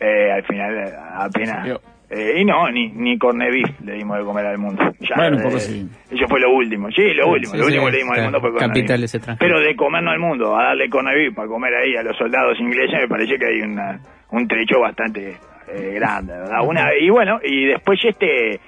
eh, 0.00 0.32
al 0.32 0.42
final 0.44 0.76
eh, 0.76 0.92
apenas... 1.14 1.66
Yo. 1.66 1.80
Eh, 2.08 2.40
y 2.40 2.44
no, 2.44 2.70
ni, 2.70 2.88
ni 2.88 3.18
corned 3.18 3.50
beef 3.50 3.80
le 3.80 3.94
dimos 3.94 4.18
de 4.18 4.24
comer 4.24 4.46
al 4.46 4.58
mundo. 4.58 4.80
Ya, 5.00 5.16
Bueno, 5.16 5.36
un 5.38 5.42
poco 5.42 5.56
eh, 5.56 5.60
sí. 5.60 5.88
Eso 6.10 6.26
fue 6.28 6.40
lo 6.40 6.54
último. 6.54 6.88
Sí, 6.90 7.02
lo 7.14 7.28
último. 7.28 7.52
sí, 7.52 7.58
lo 7.58 7.66
último 7.66 7.86
sí, 7.86 7.90
que 7.90 7.92
le 7.92 7.98
dimos 7.98 8.18
al 8.18 8.24
mundo 8.24 8.40
fue. 8.40 8.54
Capitales. 8.54 9.20
Pero 9.38 9.60
de 9.60 9.74
comernos 9.74 10.12
al 10.12 10.20
mundo, 10.20 10.56
a 10.56 10.64
darle 10.64 10.88
corned 10.88 11.14
beef 11.14 11.34
para 11.34 11.48
comer 11.48 11.74
ahí 11.74 11.96
a 11.96 12.02
los 12.02 12.16
soldados 12.16 12.58
ingleses, 12.60 13.00
me 13.00 13.08
parece 13.08 13.36
que 13.36 13.46
hay 13.46 13.60
una, 13.60 14.00
un 14.30 14.46
trecho 14.46 14.80
bastante 14.80 15.36
eh, 15.68 15.92
grande, 15.94 16.32
¿verdad? 16.32 16.60
Una, 16.64 16.84
y 16.98 17.10
bueno, 17.10 17.40
y 17.42 17.66
después 17.66 17.98
este 18.04 18.60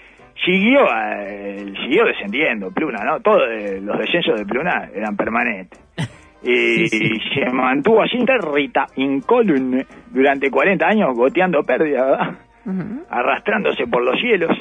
siguió 0.45 0.81
eh, 0.93 1.73
siguió 1.85 2.05
descendiendo 2.07 2.71
Pluna, 2.73 3.05
¿no? 3.05 3.21
Todos 3.21 3.43
eh, 3.51 3.81
los 3.81 3.99
descensos 3.99 4.37
de 4.37 4.45
Pluna 4.45 4.91
eran 4.95 5.17
permanentes. 5.17 5.81
Y, 6.43 6.89
se 7.35 7.51
mantuvo 7.53 8.03
así 8.03 8.19
Rita 8.53 8.87
incólume 8.97 9.87
durante 10.11 10.51
40 10.51 10.87
años, 10.87 11.15
goteando 11.15 11.63
pérdida, 11.63 12.05
¿verdad? 12.05 12.48
Arrastrándose 13.11 13.87
por 13.87 14.03
los 14.05 14.21
cielos, 14.21 14.57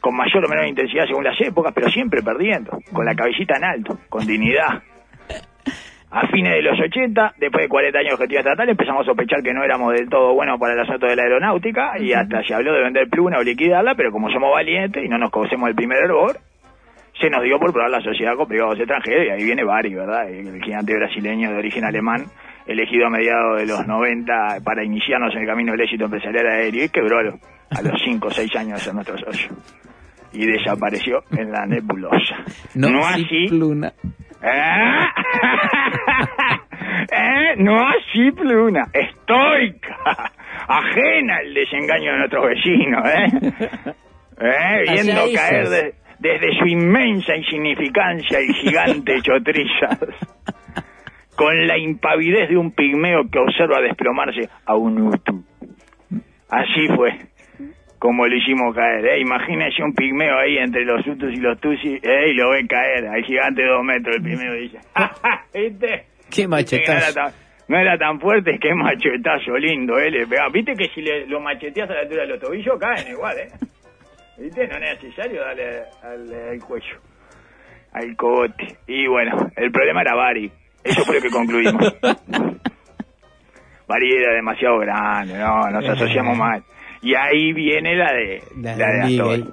con 0.00 0.16
mayor 0.16 0.44
o 0.44 0.48
menor 0.48 0.66
intensidad 0.66 1.06
según 1.06 1.24
las 1.24 1.40
épocas, 1.40 1.72
pero 1.74 1.88
siempre 1.88 2.22
perdiendo, 2.22 2.78
con 2.92 3.04
la 3.06 3.14
cabecita 3.14 3.56
en 3.56 3.64
alto, 3.64 3.98
con 4.08 4.26
dignidad. 4.26 4.82
A 6.10 6.26
fines 6.26 6.52
de 6.52 6.62
los 6.62 6.78
80, 6.78 7.34
después 7.38 7.64
de 7.64 7.68
40 7.68 7.98
años 7.98 8.10
de 8.10 8.14
objetivo 8.14 8.40
estatal, 8.40 8.68
empezamos 8.68 9.02
a 9.02 9.04
sospechar 9.06 9.42
que 9.42 9.54
no 9.54 9.64
éramos 9.64 9.94
del 9.94 10.10
todo 10.10 10.34
buenos 10.34 10.60
para 10.60 10.74
el 10.74 10.80
asunto 10.80 11.06
de 11.06 11.16
la 11.16 11.22
aeronáutica 11.22 11.98
y 11.98 12.12
hasta 12.12 12.42
se 12.42 12.52
habló 12.52 12.74
de 12.74 12.82
vender 12.82 13.08
pluna 13.08 13.38
o 13.38 13.42
liquidarla, 13.42 13.94
pero 13.94 14.12
como 14.12 14.28
somos 14.30 14.52
valientes 14.52 15.02
y 15.02 15.08
no 15.08 15.16
nos 15.16 15.30
conocemos 15.30 15.70
el 15.70 15.74
primer 15.74 16.04
hervor, 16.04 16.36
se 17.18 17.30
nos 17.30 17.42
dio 17.42 17.58
por 17.58 17.72
probar 17.72 17.90
la 17.90 18.00
sociedad 18.00 18.36
con 18.36 18.46
privados 18.46 18.78
extranjeros 18.78 19.26
y 19.26 19.30
ahí 19.30 19.44
viene 19.44 19.64
Bari, 19.64 19.94
¿verdad? 19.94 20.28
El 20.28 20.62
gigante 20.62 20.94
brasileño 20.94 21.50
de 21.50 21.56
origen 21.56 21.84
alemán, 21.84 22.26
elegido 22.66 23.06
a 23.06 23.10
mediados 23.10 23.58
de 23.60 23.66
los 23.66 23.86
90 23.86 24.58
para 24.64 24.84
iniciarnos 24.84 25.34
en 25.34 25.42
el 25.42 25.46
camino 25.46 25.72
del 25.72 25.80
éxito 25.82 26.04
empresarial 26.04 26.46
aéreo 26.46 26.84
y 26.84 26.88
quebró 26.88 27.18
a 27.18 27.22
los, 27.22 27.34
a 27.70 27.82
los 27.82 28.00
5 28.04 28.28
o 28.28 28.30
6 28.30 28.56
años 28.56 28.78
de 28.78 28.84
ser 28.84 28.94
nuestro 28.94 29.18
socio. 29.18 29.50
Y 30.32 30.46
desapareció 30.46 31.22
en 31.36 31.50
la 31.52 31.66
nebulosa. 31.66 32.36
No, 32.74 32.88
No 32.88 33.02
sí, 33.14 33.24
así 33.24 33.46
pluna. 33.48 33.92
¿Eh? 34.42 35.04
¿Eh? 37.12 37.54
No 37.58 37.76
así, 37.88 38.30
Pluna. 38.32 38.86
Estoica. 38.92 40.32
Ajena 40.68 41.36
al 41.38 41.54
desengaño 41.54 42.12
de 42.12 42.18
nuestros 42.18 42.46
vecinos, 42.46 43.08
¿eh? 43.08 43.92
¿Eh? 44.40 44.84
Viendo 44.92 45.22
caer 45.34 45.68
de- 45.68 45.94
desde 46.18 46.58
su 46.58 46.66
inmensa 46.66 47.36
insignificancia 47.36 48.38
el 48.38 48.54
gigante 48.54 49.20
Chotrillas. 49.22 49.98
Con 51.36 51.66
la 51.66 51.78
impavidez 51.78 52.48
de 52.50 52.56
un 52.56 52.72
pigmeo 52.72 53.22
que 53.30 53.38
observa 53.38 53.80
desplomarse 53.80 54.48
a 54.66 54.76
un 54.76 55.00
Utu. 55.00 55.42
Así 56.50 56.86
fue 56.94 57.18
como 57.98 58.26
lo 58.26 58.34
hicimos 58.36 58.74
caer. 58.74 59.06
¿eh? 59.06 59.20
Imagínese 59.20 59.80
un 59.82 59.94
pigmeo 59.94 60.36
ahí 60.36 60.58
entre 60.58 60.84
los 60.84 61.06
Utus 61.06 61.32
y 61.32 61.36
los 61.36 61.58
Tusi 61.60 62.00
¿eh? 62.02 62.30
y 62.30 62.34
lo 62.34 62.50
ve 62.50 62.66
caer. 62.66 63.06
Al 63.06 63.22
gigante 63.24 63.62
de 63.62 63.68
dos 63.68 63.84
metros, 63.84 64.16
el 64.16 64.22
pigmeo 64.22 64.54
dice, 64.54 64.78
"Ja, 64.94 65.06
ja, 65.22 65.44
¿viste? 65.54 66.06
Qué 66.28 66.42
que 66.42 66.48
machetazo. 66.48 67.20
no 67.68 67.78
era 67.78 67.96
tan 67.96 68.18
fuerte, 68.20 68.58
qué 68.60 68.74
machetazo 68.74 69.56
lindo, 69.56 69.98
¿eh? 70.00 70.10
Le 70.10 70.26
pegaba. 70.26 70.48
Viste 70.48 70.74
que 70.74 70.88
si 70.88 71.00
le, 71.00 71.26
lo 71.28 71.38
macheteas 71.40 71.88
a 71.90 71.94
la 71.94 72.00
altura 72.00 72.22
de 72.22 72.28
los 72.28 72.40
tobillos, 72.40 72.76
caen 72.78 73.06
igual, 73.08 73.38
¿eh? 73.38 73.48
¿Viste? 74.38 74.66
No 74.66 74.74
es 74.74 74.80
necesario 74.80 75.40
darle 75.40 75.82
al, 76.02 76.34
al 76.50 76.58
cuello, 76.60 76.96
al 77.92 78.16
cogote. 78.16 78.78
Y 78.88 79.06
bueno, 79.06 79.48
el 79.56 79.70
problema 79.70 80.00
era 80.02 80.14
Bari. 80.16 80.50
Eso 80.84 81.04
fue 81.04 81.16
lo 81.16 81.20
que 81.22 81.30
concluimos. 81.30 81.94
Bari 83.88 84.10
era 84.12 84.34
demasiado 84.34 84.78
grande, 84.78 85.36
no, 85.38 85.70
nos 85.70 85.88
asociamos 85.88 86.36
mal. 86.36 86.62
Y 87.02 87.14
ahí 87.14 87.52
viene 87.52 87.96
la 87.96 88.12
de 88.12 88.42
La 88.60 88.76
la, 88.76 88.86
de 88.86 88.92
de 89.00 89.06
Ligue. 89.06 89.20
Astori, 89.22 89.44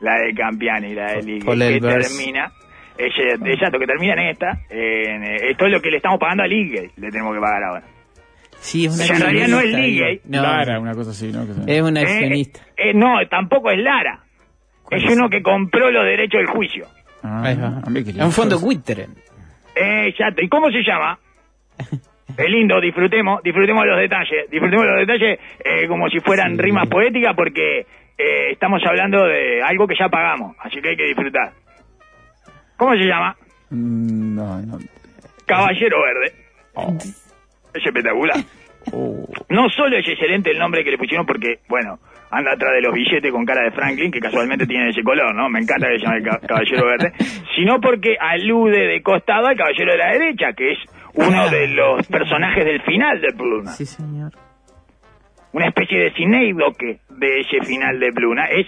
la 0.00 0.14
de 0.18 0.34
Campiani, 0.34 0.94
la 0.94 1.12
de 1.12 1.22
Ligue, 1.22 1.40
que 1.46 1.80
termina, 1.80 2.52
ese, 2.98 3.52
exacto, 3.52 3.78
que 3.78 3.86
termina 3.86 4.14
en 4.14 4.28
esta. 4.30 4.50
en, 4.70 5.24
eh, 5.24 5.36
esto 5.50 5.66
es 5.66 5.72
lo 5.72 5.80
que 5.80 5.90
le 5.90 5.96
estamos 5.98 6.18
pagando 6.18 6.42
a 6.42 6.46
Ligue, 6.46 6.90
le 6.96 7.10
tenemos 7.10 7.34
que 7.34 7.40
pagar 7.40 7.62
ahora. 7.62 7.82
Sí, 8.58 8.86
es 8.86 8.94
una 8.94 9.04
O 9.04 9.06
sea, 9.06 9.16
en 9.16 9.22
realidad 9.22 9.48
no 9.48 9.60
es 9.60 9.76
digo. 9.76 10.06
No, 10.24 10.42
Lara, 10.42 10.80
una 10.80 10.94
cosa 10.94 11.10
así, 11.10 11.30
¿no? 11.30 11.46
Que 11.46 11.52
se- 11.52 11.76
es 11.76 11.82
una 11.82 12.00
Eh, 12.00 12.04
accionista. 12.04 12.60
eh, 12.76 12.92
no, 12.94 13.14
tampoco 13.30 13.70
es 13.70 13.78
Lara. 13.78 14.20
¿Cuál 14.82 15.00
Es 15.04 15.10
es? 15.10 15.16
uno 15.16 15.28
que 15.28 15.42
compró 15.42 15.90
los 15.90 16.04
derechos 16.04 16.38
del 16.38 16.46
juicio. 16.48 16.86
Ah, 17.22 17.42
Ahí 17.44 17.56
va. 17.56 17.80
a 17.84 17.90
mí 17.90 18.02
que 18.02 18.10
Es 18.10 18.16
un 18.16 18.32
fondo. 18.32 18.58
Witteren. 18.58 19.14
Eh, 19.76 20.08
exacto. 20.08 20.42
¿Y 20.42 20.48
cómo 20.48 20.70
se 20.70 20.82
llama? 20.82 21.18
Es 22.36 22.50
lindo, 22.50 22.78
disfrutemos, 22.80 23.42
disfrutemos 23.42 23.86
los 23.86 23.98
detalles, 23.98 24.50
disfrutemos 24.50 24.84
los 24.84 24.98
detalles 25.06 25.38
eh, 25.64 25.86
como 25.88 26.08
si 26.10 26.20
fueran 26.20 26.54
Sí. 26.56 26.60
rimas 26.62 26.86
poéticas 26.88 27.34
porque 27.34 27.86
eh, 28.18 28.50
estamos 28.50 28.82
hablando 28.84 29.24
de 29.24 29.62
algo 29.62 29.86
que 29.86 29.94
ya 29.98 30.08
pagamos, 30.10 30.54
así 30.60 30.82
que 30.82 30.88
hay 30.90 30.96
que 30.96 31.04
disfrutar. 31.06 31.52
¿Cómo 32.76 32.92
se 32.92 33.04
llama? 33.04 33.36
Mm, 33.70 34.34
No, 34.34 34.60
no. 34.60 34.78
Caballero 35.46 36.02
Verde. 36.02 36.34
Oh, 36.74 36.94
Es 37.74 37.86
espectacular. 37.86 38.36
oh. 38.92 39.26
No 39.48 39.70
solo 39.70 39.96
es 39.96 40.06
excelente 40.06 40.50
el 40.50 40.58
nombre 40.58 40.84
que 40.84 40.90
le 40.90 40.98
pusieron 40.98 41.24
porque, 41.24 41.60
bueno, 41.68 41.98
anda 42.30 42.52
atrás 42.52 42.72
de 42.74 42.80
los 42.82 42.92
billetes 42.94 43.30
con 43.32 43.44
cara 43.44 43.62
de 43.64 43.70
Franklin, 43.70 44.10
que 44.10 44.20
casualmente 44.20 44.66
tiene 44.68 44.90
ese 44.90 45.02
color, 45.02 45.34
¿no? 45.34 45.48
Me 45.48 45.60
encanta 45.60 45.88
que 45.88 45.98
se 45.98 46.04
llame 46.04 46.22
Ca- 46.22 46.40
Caballero 46.46 46.86
Verde. 46.86 47.12
Sino 47.56 47.80
porque 47.80 48.16
alude 48.20 48.86
de 48.86 49.02
costado 49.02 49.46
al 49.46 49.56
Caballero 49.56 49.92
de 49.92 49.98
la 49.98 50.12
Derecha, 50.12 50.52
que 50.54 50.72
es 50.72 50.78
uno 51.14 51.48
de 51.48 51.68
los 51.68 52.06
personajes 52.08 52.64
del 52.64 52.82
final 52.82 53.20
de 53.20 53.32
Pluna. 53.32 53.70
Sí, 53.72 53.86
señor. 53.86 54.32
Una 55.52 55.68
especie 55.68 55.98
de 55.98 56.12
cinéidoque 56.12 56.98
de 57.08 57.40
ese 57.40 57.64
final 57.64 57.98
de 57.98 58.12
Pluna. 58.12 58.44
Es, 58.50 58.66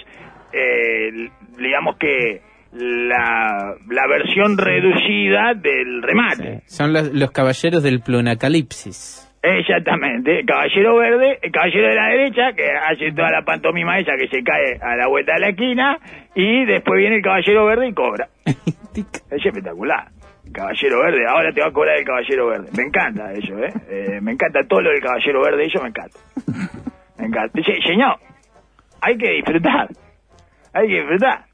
eh, 0.55 1.29
digamos 1.59 1.97
que, 1.99 2.41
la, 2.73 3.75
la 3.91 4.07
versión 4.07 4.57
reducida 4.57 5.53
del 5.55 6.03
remate. 6.03 6.63
Son 6.67 6.93
los, 6.93 7.13
los 7.13 7.31
caballeros 7.31 7.83
del 7.83 8.01
Plunacalipsis. 8.01 9.28
Exactamente, 9.41 10.45
caballero 10.45 10.97
verde, 10.97 11.39
el 11.43 11.53
caballero 11.53 11.89
de 11.89 11.95
la 11.95 12.09
derecha, 12.09 12.53
que 12.55 12.71
hace 12.71 13.13
toda 13.13 13.31
la 13.31 13.43
pantomima 13.43 13.99
esa 13.99 14.17
que 14.17 14.27
se 14.29 14.43
cae 14.43 14.79
a 14.83 14.97
la 14.97 15.07
vuelta 15.07 15.35
de 15.35 15.41
la 15.41 15.49
esquina, 15.51 15.99
y 16.35 16.65
después 16.65 16.99
viene 16.99 17.17
el 17.17 17.23
caballero 17.23 17.67
verde 17.67 17.89
y 17.89 17.95
cobra. 17.95 18.29
Es 19.31 19.47
espectacular. 19.47 20.09
Caballero 20.53 21.01
verde, 21.01 21.25
ahora 21.29 21.53
te 21.53 21.61
va 21.61 21.69
a 21.69 21.73
cobrar 21.73 21.99
el 21.99 22.05
caballero 22.05 22.49
verde. 22.49 22.71
Me 22.77 22.83
encanta 22.85 23.33
eso, 23.33 23.57
¿eh? 23.59 23.73
Eh, 23.89 24.21
me 24.21 24.33
encanta 24.33 24.61
todo 24.67 24.81
lo 24.81 24.91
del 24.91 25.01
caballero 25.01 25.43
verde, 25.43 25.67
eso 25.67 25.81
me 25.83 25.91
encanta. 25.91 26.19
Me 27.19 27.27
encanta. 27.27 27.63
Señor, 27.87 28.17
hay 29.01 29.17
que 29.17 29.31
disfrutar. 29.35 29.89
Hay 30.73 30.89
que 30.89 30.95
disfrutar. 30.95 31.48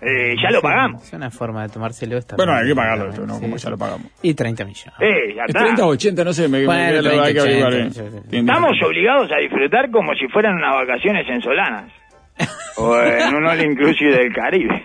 Eh, 0.00 0.34
ya 0.40 0.50
lo 0.50 0.60
pagamos. 0.62 1.02
Es 1.02 1.12
una 1.12 1.30
forma 1.30 1.62
de 1.62 1.68
tomárselo 1.70 2.16
esta 2.18 2.36
Bueno, 2.36 2.52
hay 2.54 2.68
que 2.68 2.74
pagarlo 2.74 3.08
esto, 3.10 3.26
¿no? 3.26 3.40
Como 3.40 3.56
ya 3.56 3.70
lo 3.70 3.76
pagamos. 3.78 4.06
Y 4.22 4.32
30 4.34 4.64
millones. 4.64 4.94
Eh, 5.00 5.34
ya 5.34 5.42
¿Es 5.42 5.48
está. 5.48 5.60
30 5.64 5.84
o 5.84 5.88
80? 5.88 6.24
No 6.24 6.32
sé, 6.32 6.48
me, 6.48 6.60
me- 6.60 6.66
Bueno, 6.66 6.80
me- 6.80 6.86
hay 6.88 6.94
que 7.34 7.40
30, 7.40 7.40
averiguar 7.42 7.72
80, 7.72 7.76
bien. 7.76 7.92
sí, 7.92 8.00
sí. 8.22 8.28
Tiene- 8.30 8.50
Estamos 8.52 8.76
obligados 8.86 9.30
a 9.32 9.36
disfrutar 9.38 9.90
como 9.90 10.14
si 10.14 10.28
fueran 10.28 10.54
unas 10.54 10.74
vacaciones 10.86 11.26
en 11.28 11.40
Solanas. 11.42 11.92
o 12.76 12.96
en 13.00 13.34
un 13.34 13.46
all 13.46 13.60
inclusive 13.64 14.16
del 14.16 14.32
Caribe. 14.32 14.84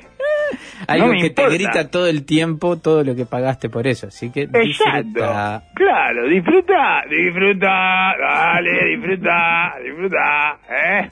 Algo 0.88 1.08
no 1.08 1.12
que 1.13 1.28
importa. 1.28 1.49
te 1.49 1.56
grita 1.58 1.89
todo 1.91 2.08
el 2.08 2.26
tiempo 2.26 2.78
todo 2.78 3.04
lo 3.04 3.15
que 3.15 3.26
pagaste 3.26 3.69
por 3.69 3.88
eso. 3.88 4.08
Así 4.08 4.32
que 4.32 4.41
Exacto. 4.41 4.63
disfruta. 5.04 5.63
Claro, 5.76 6.28
disfruta, 6.28 7.04
disfruta, 7.10 8.13
dale, 8.19 8.86
disfruta, 8.95 9.76
disfruta, 9.84 10.58
¿eh? 10.69 11.10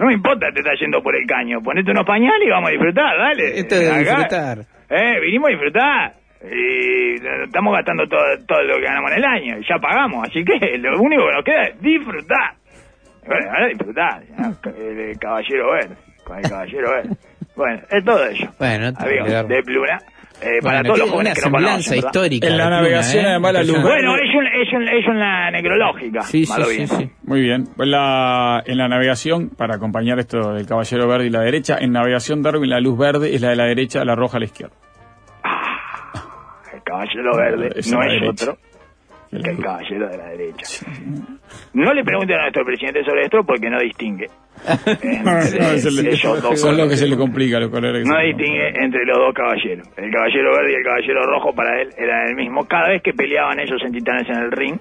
No 0.00 0.06
me 0.06 0.14
importa, 0.14 0.46
te 0.50 0.60
está 0.60 0.72
yendo 0.80 1.02
por 1.02 1.14
el 1.14 1.26
caño. 1.26 1.60
Ponete 1.60 1.90
unos 1.90 2.06
pañales 2.06 2.46
y 2.46 2.50
vamos 2.50 2.70
a 2.70 2.72
disfrutar, 2.72 3.18
dale. 3.18 3.58
Esto 3.60 3.74
es 3.74 3.98
disfrutar. 3.98 4.58
Eh, 4.88 5.20
vinimos 5.20 5.48
a 5.48 5.50
disfrutar. 5.50 6.14
Y 6.42 7.20
eh, 7.22 7.44
estamos 7.44 7.74
gastando 7.74 8.08
todo, 8.08 8.22
todo 8.48 8.62
lo 8.62 8.76
que 8.76 8.84
ganamos 8.84 9.10
en 9.12 9.18
el 9.18 9.24
año. 9.26 9.58
Y 9.58 9.68
ya 9.68 9.76
pagamos, 9.76 10.26
así 10.26 10.42
que 10.42 10.78
lo 10.78 10.98
único 10.98 11.26
que 11.26 11.34
nos 11.34 11.44
queda 11.44 11.62
es 11.64 11.80
disfrutar. 11.82 12.54
Bueno, 13.26 13.50
ahora 13.50 13.66
disfrutar. 13.66 14.22
El 14.74 15.18
caballero 15.18 15.72
verde. 15.72 15.96
Con 16.24 16.38
el 16.38 16.48
caballero 16.48 16.90
verde. 16.90 17.16
Bueno, 17.56 17.82
es 17.90 18.04
todo 18.04 18.24
eso. 18.24 18.48
Bueno, 18.58 18.92
Amigos, 18.96 19.48
de 19.48 19.62
Pluna. 19.64 19.98
Eh, 20.42 20.58
para 20.62 20.82
todos 20.82 20.98
los 20.98 21.10
jóvenes 21.10 21.44
una 21.46 21.78
que 21.78 21.96
histórica. 21.96 22.46
En 22.48 22.56
la 22.58 22.64
de 22.64 22.70
navegación, 22.70 23.24
¿eh? 23.24 23.28
además, 23.28 23.52
la 23.52 23.60
luz. 23.62 23.76
Impresionante. 23.76 24.06
Bueno, 24.06 24.22
es, 24.22 24.34
un, 24.34 24.46
es, 24.46 24.72
un, 24.72 24.88
es 24.88 25.06
una 25.08 25.50
necrológica. 25.50 26.20
Sí, 26.22 26.46
sí, 26.46 26.86
sí. 26.86 27.10
Muy 27.24 27.40
bien. 27.42 27.64
Pues 27.76 27.88
la, 27.88 28.62
en 28.66 28.78
la 28.78 28.88
navegación, 28.88 29.50
para 29.50 29.76
acompañar 29.76 30.18
esto 30.18 30.52
del 30.54 30.66
caballero 30.66 31.06
verde 31.08 31.26
y 31.26 31.30
la 31.30 31.40
derecha, 31.40 31.78
en 31.80 31.92
navegación 31.92 32.42
Darwin 32.42 32.70
la 32.70 32.80
luz 32.80 32.98
verde 32.98 33.34
es 33.34 33.40
la 33.40 33.50
de 33.50 33.56
la 33.56 33.64
derecha, 33.64 34.04
la 34.04 34.14
roja 34.14 34.36
a 34.36 34.40
la 34.40 34.46
izquierda. 34.46 34.74
El 36.74 36.82
caballero 36.82 37.36
verde 37.36 37.70
Es 37.76 37.92
no 37.92 38.02
es 38.02 38.08
derecha. 38.20 38.50
otro 38.50 38.58
que 39.30 39.50
el 39.50 39.58
caballero 39.62 40.08
de 40.08 40.16
la 40.18 40.24
derecha. 40.30 40.86
No 41.72 41.94
le 41.94 42.02
pregunten 42.02 42.36
a 42.36 42.42
nuestro 42.42 42.64
presidente 42.64 43.04
sobre 43.04 43.22
esto 43.26 43.44
porque 43.46 43.70
no 43.70 43.78
distingue. 43.78 44.26
Son 46.56 46.76
lo 46.76 46.88
que 46.88 46.96
se 46.96 47.06
le 47.06 47.16
complica 47.16 47.58
los 47.58 47.70
colores. 47.70 48.06
No 48.06 48.18
distingue 48.20 48.68
entre 48.82 49.04
los 49.04 49.18
dos 49.18 49.34
caballeros. 49.34 49.88
El 49.96 50.10
caballero 50.10 50.52
verde 50.52 50.72
y 50.72 50.74
el 50.74 50.84
caballero 50.84 51.22
rojo 51.24 51.54
para 51.54 51.80
él 51.80 51.90
eran 51.96 52.28
el 52.28 52.36
mismo. 52.36 52.64
Cada 52.66 52.88
vez 52.88 53.02
que 53.02 53.12
peleaban 53.12 53.58
ellos 53.60 53.80
en 53.84 53.92
Titanes 53.92 54.28
en 54.28 54.36
el 54.36 54.52
ring, 54.52 54.78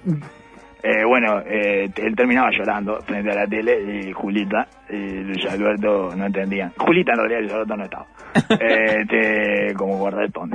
eh, 0.81 1.03
bueno, 1.05 1.41
eh, 1.45 1.89
él 1.95 2.15
terminaba 2.15 2.49
llorando 2.51 3.01
frente 3.01 3.31
a 3.31 3.35
la 3.35 3.47
tele 3.47 4.07
y 4.07 4.11
Julita 4.13 4.67
y 4.89 5.23
Luis 5.23 5.45
Alberto 5.45 6.15
no 6.15 6.25
entendían. 6.25 6.71
Julita 6.77 7.13
en 7.13 7.19
realidad 7.19 7.39
Luis 7.41 7.53
Alberto 7.53 7.77
no 7.77 7.83
estaba. 7.83 8.05
Eh, 8.61 9.01
este, 9.01 9.73
como 9.75 9.97
guardatón. 9.97 10.51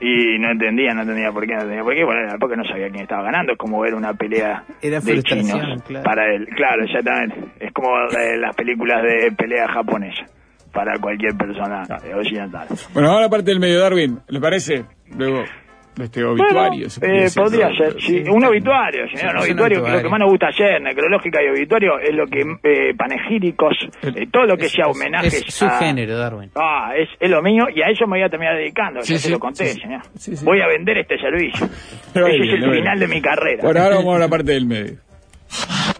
Y 0.00 0.38
no 0.38 0.50
entendía, 0.50 0.94
no 0.94 1.02
entendía 1.02 1.30
por 1.30 1.46
qué, 1.46 1.54
no 1.54 1.60
entendía 1.60 1.82
por 1.84 1.94
qué. 1.94 2.04
Bueno, 2.04 2.22
era 2.22 2.38
porque 2.38 2.56
no 2.56 2.64
sabía 2.64 2.88
quién 2.88 3.02
estaba 3.02 3.22
ganando. 3.24 3.52
Es 3.52 3.58
como 3.58 3.80
ver 3.80 3.94
una 3.94 4.14
pelea 4.14 4.64
Era 4.80 5.00
de 5.00 5.22
chinos 5.22 5.82
claro. 5.86 6.04
para 6.04 6.34
él. 6.34 6.48
Claro, 6.56 6.84
exactamente. 6.84 7.36
Es 7.60 7.72
como 7.72 7.88
eh, 8.18 8.38
las 8.38 8.56
películas 8.56 9.02
de 9.02 9.32
pelea 9.32 9.68
japonesa 9.68 10.24
para 10.72 10.98
cualquier 10.98 11.36
persona 11.36 11.82
eh, 12.04 12.14
occidental. 12.14 12.68
Bueno, 12.94 13.10
ahora 13.10 13.28
parte 13.28 13.50
del 13.50 13.60
medio 13.60 13.80
Darwin, 13.80 14.20
¿le 14.28 14.40
parece? 14.40 14.84
Luego. 15.16 15.44
Este 15.98 16.24
obituario. 16.24 16.86
Bueno, 17.00 17.14
eh, 17.14 17.28
podría 17.34 17.68
ser, 17.76 18.00
sí, 18.00 18.22
un 18.30 18.44
obituario, 18.44 19.06
señor, 19.08 19.36
un 19.36 19.42
obituario, 19.42 19.84
que 19.84 19.90
lo 19.90 20.02
que 20.02 20.08
más 20.08 20.20
nos 20.20 20.30
gusta 20.30 20.46
ayer, 20.46 20.80
necrológica 20.80 21.42
y 21.42 21.48
obituario, 21.48 21.98
es 21.98 22.14
lo 22.14 22.26
que, 22.26 22.40
eh, 22.40 22.94
panegíricos, 22.96 23.76
eh, 24.02 24.26
todo 24.30 24.46
lo 24.46 24.56
que 24.56 24.68
sea 24.68 24.86
homenajes 24.86 25.34
Es 25.48 25.54
su 25.54 25.68
género, 25.68 26.16
Darwin. 26.16 26.50
Ah, 26.54 26.92
es, 26.96 27.08
es 27.18 27.30
lo 27.30 27.42
mío 27.42 27.64
y 27.74 27.82
a 27.82 27.90
eso 27.90 28.06
me 28.06 28.18
voy 28.18 28.22
a 28.22 28.28
terminar 28.28 28.56
dedicando, 28.56 29.02
Sí, 29.02 29.14
ya 29.14 29.18
sí, 29.18 29.24
se 29.26 29.30
lo 29.30 29.38
conté, 29.38 29.66
señor. 29.66 30.00
Voy 30.44 30.60
a 30.62 30.68
vender 30.68 30.98
este 30.98 31.18
servicio. 31.18 31.66
Ese 31.66 32.24
bien, 32.24 32.42
es 32.42 32.54
el 32.54 32.60
bien. 32.60 32.72
final 32.72 32.98
de 32.98 33.08
mi 33.08 33.20
carrera. 33.20 33.62
Bueno, 33.62 33.80
ahora 33.82 33.96
vamos 33.96 34.16
a 34.16 34.18
la 34.20 34.28
parte 34.28 34.52
del 34.52 34.66
medio. 34.66 34.96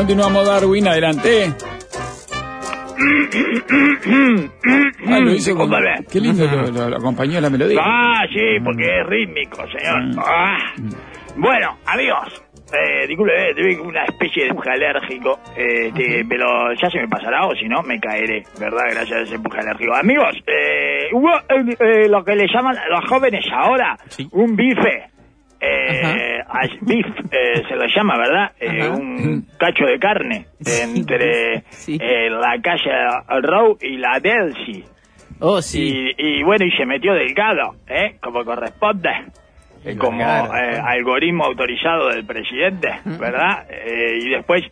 Continuamos, 0.00 0.46
Darwin, 0.46 0.88
adelante. 0.88 1.52
Ah, 5.12 5.18
lo 5.18 5.32
hizo 5.32 5.56
con... 5.56 5.68
Discúlpame. 5.70 6.06
Qué 6.10 6.20
lindo 6.20 6.46
lo, 6.46 6.70
lo- 6.70 6.88
lo 6.90 6.96
acompañó 6.96 7.40
la 7.40 7.50
melodía. 7.50 7.80
Ah, 7.82 8.22
sí, 8.32 8.60
porque 8.64 8.84
es 9.00 9.06
rítmico, 9.06 9.56
señor. 9.76 10.02
Mm. 10.14 10.18
Ah. 10.18 10.56
Bueno, 11.36 11.78
amigos, 11.86 12.42
eh, 12.72 13.06
disculpe, 13.08 13.32
eh, 13.50 13.54
tuve 13.54 13.80
una 13.80 14.04
especie 14.04 14.44
de 14.44 14.50
empuje 14.50 14.70
alérgico, 14.70 15.40
eh, 15.56 15.88
este, 15.88 16.24
pero 16.28 16.72
ya 16.74 16.88
se 16.90 16.98
me 17.00 17.08
pasará 17.08 17.46
o 17.46 17.54
si 17.56 17.66
no 17.66 17.82
me 17.82 17.98
caeré, 17.98 18.44
¿verdad? 18.60 18.84
Gracias 18.92 19.18
a 19.18 19.22
ese 19.22 19.34
empuje 19.36 19.58
alérgico. 19.58 19.94
Amigos, 19.94 20.36
eh, 20.46 21.08
hubo 21.12 21.30
eh, 21.38 21.76
eh, 22.04 22.08
lo 22.08 22.22
que 22.24 22.36
le 22.36 22.46
llaman 22.46 22.76
los 22.90 23.04
jóvenes 23.08 23.44
ahora, 23.52 23.96
Sí. 24.08 24.28
un 24.32 24.54
bife. 24.54 25.08
Eh, 25.60 26.42
beef 26.80 27.06
eh, 27.30 27.62
se 27.68 27.76
lo 27.76 27.86
llama, 27.86 28.16
¿verdad? 28.16 28.52
Eh, 28.58 28.88
un 28.88 29.46
cacho 29.58 29.84
de 29.84 29.98
carne 29.98 30.46
entre 30.82 31.62
Sí. 31.70 31.98
eh, 32.00 32.30
la 32.30 32.60
calle 32.62 32.90
Row 33.42 33.76
y 33.80 33.96
la 33.98 34.18
Delcy. 34.20 34.84
Oh, 35.40 35.60
sí. 35.62 36.12
Y, 36.18 36.38
y 36.40 36.42
bueno, 36.42 36.64
y 36.66 36.70
se 36.72 36.84
metió 36.86 37.12
delgado, 37.14 37.76
¿eh? 37.88 38.16
Como 38.20 38.44
corresponde. 38.44 39.10
Como 39.98 40.20
eh, 40.22 40.78
algoritmo 40.78 41.44
autorizado 41.44 42.08
del 42.08 42.26
presidente, 42.26 43.00
¿verdad? 43.18 43.66
Y 44.22 44.28
después 44.28 44.62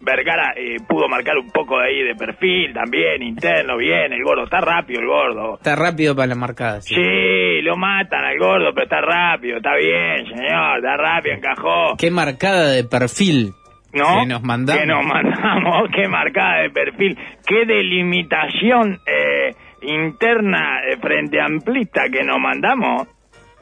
Vergara 0.00 0.54
eh, 0.56 0.76
pudo 0.88 1.08
marcar 1.08 1.36
un 1.36 1.50
poco 1.50 1.78
de 1.78 1.86
ahí 1.86 2.02
de 2.02 2.14
perfil 2.14 2.72
también, 2.72 3.22
interno, 3.22 3.76
bien, 3.76 4.12
el 4.12 4.22
gordo, 4.24 4.44
está 4.44 4.60
rápido 4.60 5.00
el 5.00 5.06
gordo. 5.06 5.54
Está 5.56 5.76
rápido 5.76 6.16
para 6.16 6.28
la 6.28 6.34
marcada. 6.34 6.80
Sí. 6.80 6.94
Sí, 6.94 7.62
lo 7.62 7.76
matan 7.76 8.24
al 8.24 8.38
gordo, 8.38 8.72
pero 8.72 8.84
está 8.84 9.00
rápido, 9.00 9.58
está 9.58 9.76
bien, 9.76 10.26
señor, 10.26 10.78
está 10.78 10.96
rápido, 10.96 11.34
encajó. 11.36 11.96
Qué 11.98 12.10
marcada 12.10 12.70
de 12.70 12.84
perfil 12.84 13.52
¿No? 13.92 14.20
que 14.20 14.26
nos 14.26 14.42
mandamos. 14.42 14.80
Que 14.80 14.86
nos 14.86 15.04
mandamos, 15.04 15.88
qué 15.94 16.08
marcada 16.08 16.62
de 16.62 16.70
perfil, 16.70 17.18
qué 17.46 17.66
delimitación 17.66 19.00
eh, 19.06 19.54
interna 19.82 20.80
eh, 20.88 20.96
frente 21.00 21.40
amplista 21.40 22.08
que 22.10 22.24
nos 22.24 22.40
mandamos. 22.40 23.06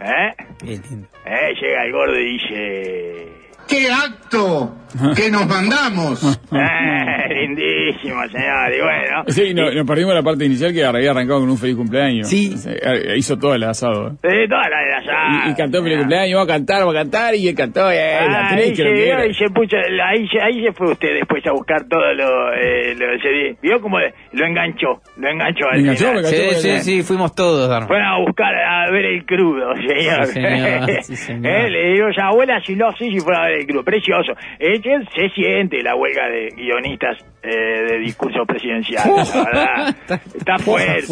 ¿Eh? 0.00 0.32
Eh, 0.64 1.54
llega 1.60 1.84
el 1.84 1.92
gordo 1.92 2.18
y 2.18 2.38
dice... 2.38 3.37
¡Qué 3.68 3.90
acto 3.90 4.74
que 5.14 5.30
nos 5.30 5.46
mandamos! 5.46 6.22
Eh, 6.50 7.28
lindísimo, 7.28 8.20
señor. 8.28 8.72
Y 8.74 8.80
bueno... 8.80 9.24
Sí, 9.28 9.52
no- 9.54 9.70
nos 9.70 9.86
perdimos 9.86 10.14
la 10.14 10.22
parte 10.22 10.44
inicial 10.46 10.72
que 10.72 10.84
había 10.84 11.10
arrancado 11.10 11.40
con 11.40 11.50
un 11.50 11.58
feliz 11.58 11.76
cumpleaños. 11.76 12.28
Sí. 12.28 12.54
Eh, 12.66 13.14
Hizo 13.16 13.36
todo 13.36 13.54
el 13.54 13.62
asado. 13.64 14.08
¿eh? 14.08 14.12
eh, 14.22 14.48
toda 14.48 14.62
la 14.68 14.78
de 14.80 14.94
allá. 14.94 15.46
Y, 15.46 15.50
y 15.50 15.54
cantó 15.54 15.82
feliz 15.82 15.98
cumpleaños, 15.98 16.38
va 16.38 16.44
a 16.44 16.46
cantar, 16.46 16.86
va 16.86 16.90
a 16.90 16.94
cantar, 16.94 17.34
y 17.34 17.48
él 17.48 17.54
cantó, 17.54 17.90
eh, 17.90 17.96
la 18.28 18.38
Ah, 18.40 18.48
actriz 18.48 18.68
ahí, 18.70 18.76
se, 18.76 19.12
ahí 19.12 19.34
se 19.34 19.50
puso, 19.50 19.76
ahí, 19.76 20.28
se- 20.28 20.40
ahí 20.40 20.64
se 20.64 20.72
fue 20.72 20.92
usted 20.92 21.14
después 21.14 21.46
a 21.46 21.52
buscar 21.52 21.84
todo 21.88 22.12
lo, 22.14 22.52
eh, 22.54 22.94
lo 22.94 23.06
CD. 23.20 23.56
Vio 23.62 23.80
como 23.80 23.98
lo 23.98 24.46
enganchó, 24.46 25.00
lo 25.18 25.28
enganchó 25.28 25.66
al 25.68 25.74
¿Me 25.76 25.80
enganchó? 25.92 26.06
final. 26.08 26.22
¿Me 26.22 26.28
enganchó? 26.28 26.60
Sí, 26.60 26.70
sí, 26.78 26.80
sí, 26.80 27.02
fuimos 27.02 27.34
todos, 27.34 27.68
Darwin. 27.68 27.88
Fueron 27.88 28.06
a 28.06 28.18
buscar 28.18 28.54
a 28.54 28.90
ver 28.90 29.04
el 29.04 29.26
crudo, 29.26 29.74
señor. 29.76 30.26
Sí, 30.26 30.32
señor, 30.32 30.90
sí, 31.02 31.16
señor. 31.16 31.46
Eh, 31.52 31.70
le 31.70 31.92
digo, 31.92 32.06
ya 32.16 32.26
abuela, 32.28 32.60
si 32.64 32.74
lo 32.74 32.90
sí, 32.92 33.10
si 33.10 33.20
fuera 33.20 33.44
a 33.44 33.48
ver 33.48 33.57
crudo. 33.66 33.84
Precioso. 33.84 34.32
Es 34.58 34.80
que 34.80 34.98
se 35.14 35.28
siente 35.30 35.82
la 35.82 35.94
huelga 35.94 36.28
de 36.28 36.48
guionistas 36.56 37.18
eh, 37.42 37.48
de 37.90 37.98
discursos 37.98 38.46
presidenciales, 38.46 39.34
la 39.34 39.44
verdad. 39.44 39.96
Está 40.34 40.58
fuerte. 40.58 41.04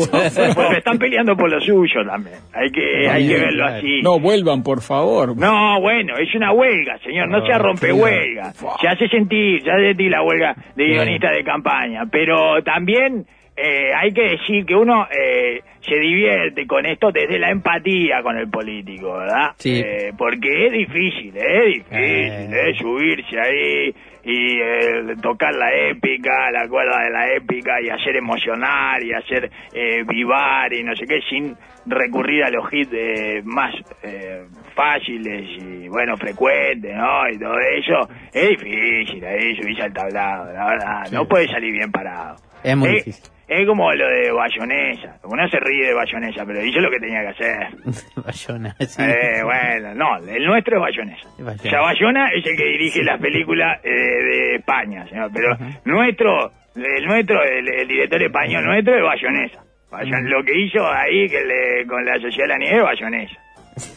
Porque 0.54 0.78
están 0.78 0.98
peleando 0.98 1.36
por 1.36 1.50
lo 1.50 1.60
suyo 1.60 2.04
también. 2.06 2.36
Hay 2.52 2.70
que, 2.70 3.08
hay 3.08 3.28
que 3.28 3.34
verlo 3.38 3.64
así. 3.64 4.00
No, 4.02 4.18
vuelvan, 4.18 4.62
por 4.62 4.82
favor. 4.82 5.36
No, 5.36 5.80
bueno, 5.80 6.14
es 6.18 6.34
una 6.34 6.52
huelga, 6.52 6.98
señor, 6.98 7.28
no 7.28 7.38
Ah, 7.38 7.46
sea 7.46 7.58
rompehuelga. 7.58 8.52
Se 8.80 8.88
hace 8.88 9.08
sentir, 9.08 9.62
se 9.62 9.70
hace 9.70 9.88
sentir 9.88 10.10
la 10.10 10.22
huelga 10.22 10.54
de 10.74 10.84
guionistas 10.84 11.32
de 11.36 11.44
campaña, 11.44 12.02
pero 12.10 12.62
también 12.62 13.26
eh, 13.56 13.90
hay 13.94 14.12
que 14.12 14.22
decir 14.22 14.64
que 14.66 14.74
uno 14.74 15.06
eh, 15.10 15.60
se 15.80 15.94
divierte 15.98 16.66
con 16.66 16.84
esto 16.86 17.10
desde 17.12 17.38
la 17.38 17.50
empatía 17.50 18.22
con 18.22 18.36
el 18.36 18.48
político, 18.50 19.18
¿verdad? 19.18 19.50
Sí. 19.56 19.80
Eh, 19.84 20.12
porque 20.18 20.66
es 20.66 20.72
difícil, 20.72 21.36
es 21.36 21.64
difícil, 21.66 21.98
Eh. 21.98 22.48
eh, 22.52 22.74
subirse 22.78 23.40
ahí 23.40 23.94
y 24.24 24.58
eh, 24.60 25.14
tocar 25.22 25.54
la 25.54 25.72
épica, 25.88 26.50
la 26.50 26.68
cuerda 26.68 27.04
de 27.04 27.10
la 27.10 27.32
épica 27.34 27.80
y 27.80 27.88
hacer 27.88 28.16
emocionar 28.16 29.00
y 29.02 29.12
hacer 29.12 29.48
eh, 29.72 30.02
vivar 30.04 30.72
y 30.74 30.82
no 30.82 30.96
sé 30.96 31.06
qué 31.06 31.20
sin 31.30 31.54
recurrir 31.86 32.42
a 32.42 32.50
los 32.50 32.64
hits 32.72 32.90
eh, 32.92 33.42
más 33.44 33.72
eh, 34.02 34.42
fáciles 34.74 35.44
y 35.62 35.88
bueno 35.88 36.16
frecuentes, 36.16 36.94
¿no? 36.96 37.28
Y 37.30 37.38
todo 37.38 37.54
eso 37.60 38.08
es 38.34 38.48
difícil 38.50 39.24
ahí 39.24 39.54
subirse 39.56 39.82
al 39.84 39.92
tablado, 39.92 40.52
la 40.52 40.66
verdad, 40.66 41.02
no 41.12 41.26
puede 41.28 41.46
salir 41.46 41.72
bien 41.72 41.92
parado. 41.92 42.34
Es 42.68 42.76
muy 42.76 42.88
Eh, 42.88 42.92
difícil. 42.94 43.24
Es 43.48 43.64
como 43.64 43.92
lo 43.92 44.08
de 44.08 44.32
Bayonesa. 44.32 45.18
Uno 45.22 45.48
se 45.48 45.60
ríe 45.60 45.86
de 45.86 45.94
Bayonesa, 45.94 46.44
pero 46.44 46.64
hizo 46.64 46.80
lo 46.80 46.90
que 46.90 46.98
tenía 46.98 47.20
que 47.20 47.28
hacer. 47.28 47.68
Bayona, 48.16 48.74
sí. 48.80 49.02
Eh, 49.02 49.42
bueno, 49.44 49.94
no, 49.94 50.16
el 50.28 50.44
nuestro 50.44 50.76
es 50.76 50.82
Bayonesa. 50.82 51.28
Bayona. 51.38 51.54
O 51.64 51.70
sea, 51.70 51.80
Bayona 51.80 52.28
es 52.34 52.44
el 52.44 52.56
que 52.56 52.64
dirige 52.64 53.04
las 53.04 53.20
películas 53.20 53.78
eh, 53.84 53.90
de 53.90 54.54
España, 54.56 55.06
señor, 55.06 55.30
pero 55.32 55.56
nuestro, 55.84 56.50
el 56.74 57.04
nuestro, 57.06 57.40
el, 57.44 57.68
el 57.72 57.86
director 57.86 58.20
español 58.22 58.64
nuestro 58.64 58.96
es 58.96 59.02
Bayonesa. 59.04 59.60
Bayon- 59.92 60.28
Lo 60.28 60.42
que 60.42 60.58
hizo 60.58 60.84
ahí 60.90 61.28
que 61.28 61.44
le- 61.44 61.86
con 61.86 62.04
la 62.04 62.14
Sociedad 62.18 62.46
de 62.46 62.48
la 62.48 62.58
Nieve 62.58 62.78
es 62.78 62.82
Bayonesa. 62.82 63.40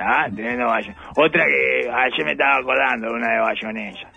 Ah, 0.00 0.26
teniendo 0.34 0.66
Otra 1.16 1.44
que 1.46 1.88
ayer 1.88 2.24
me 2.24 2.32
estaba 2.32 2.56
acordando, 2.56 3.12
una 3.12 3.32
de 3.34 3.40
Bayonesa. 3.40 4.08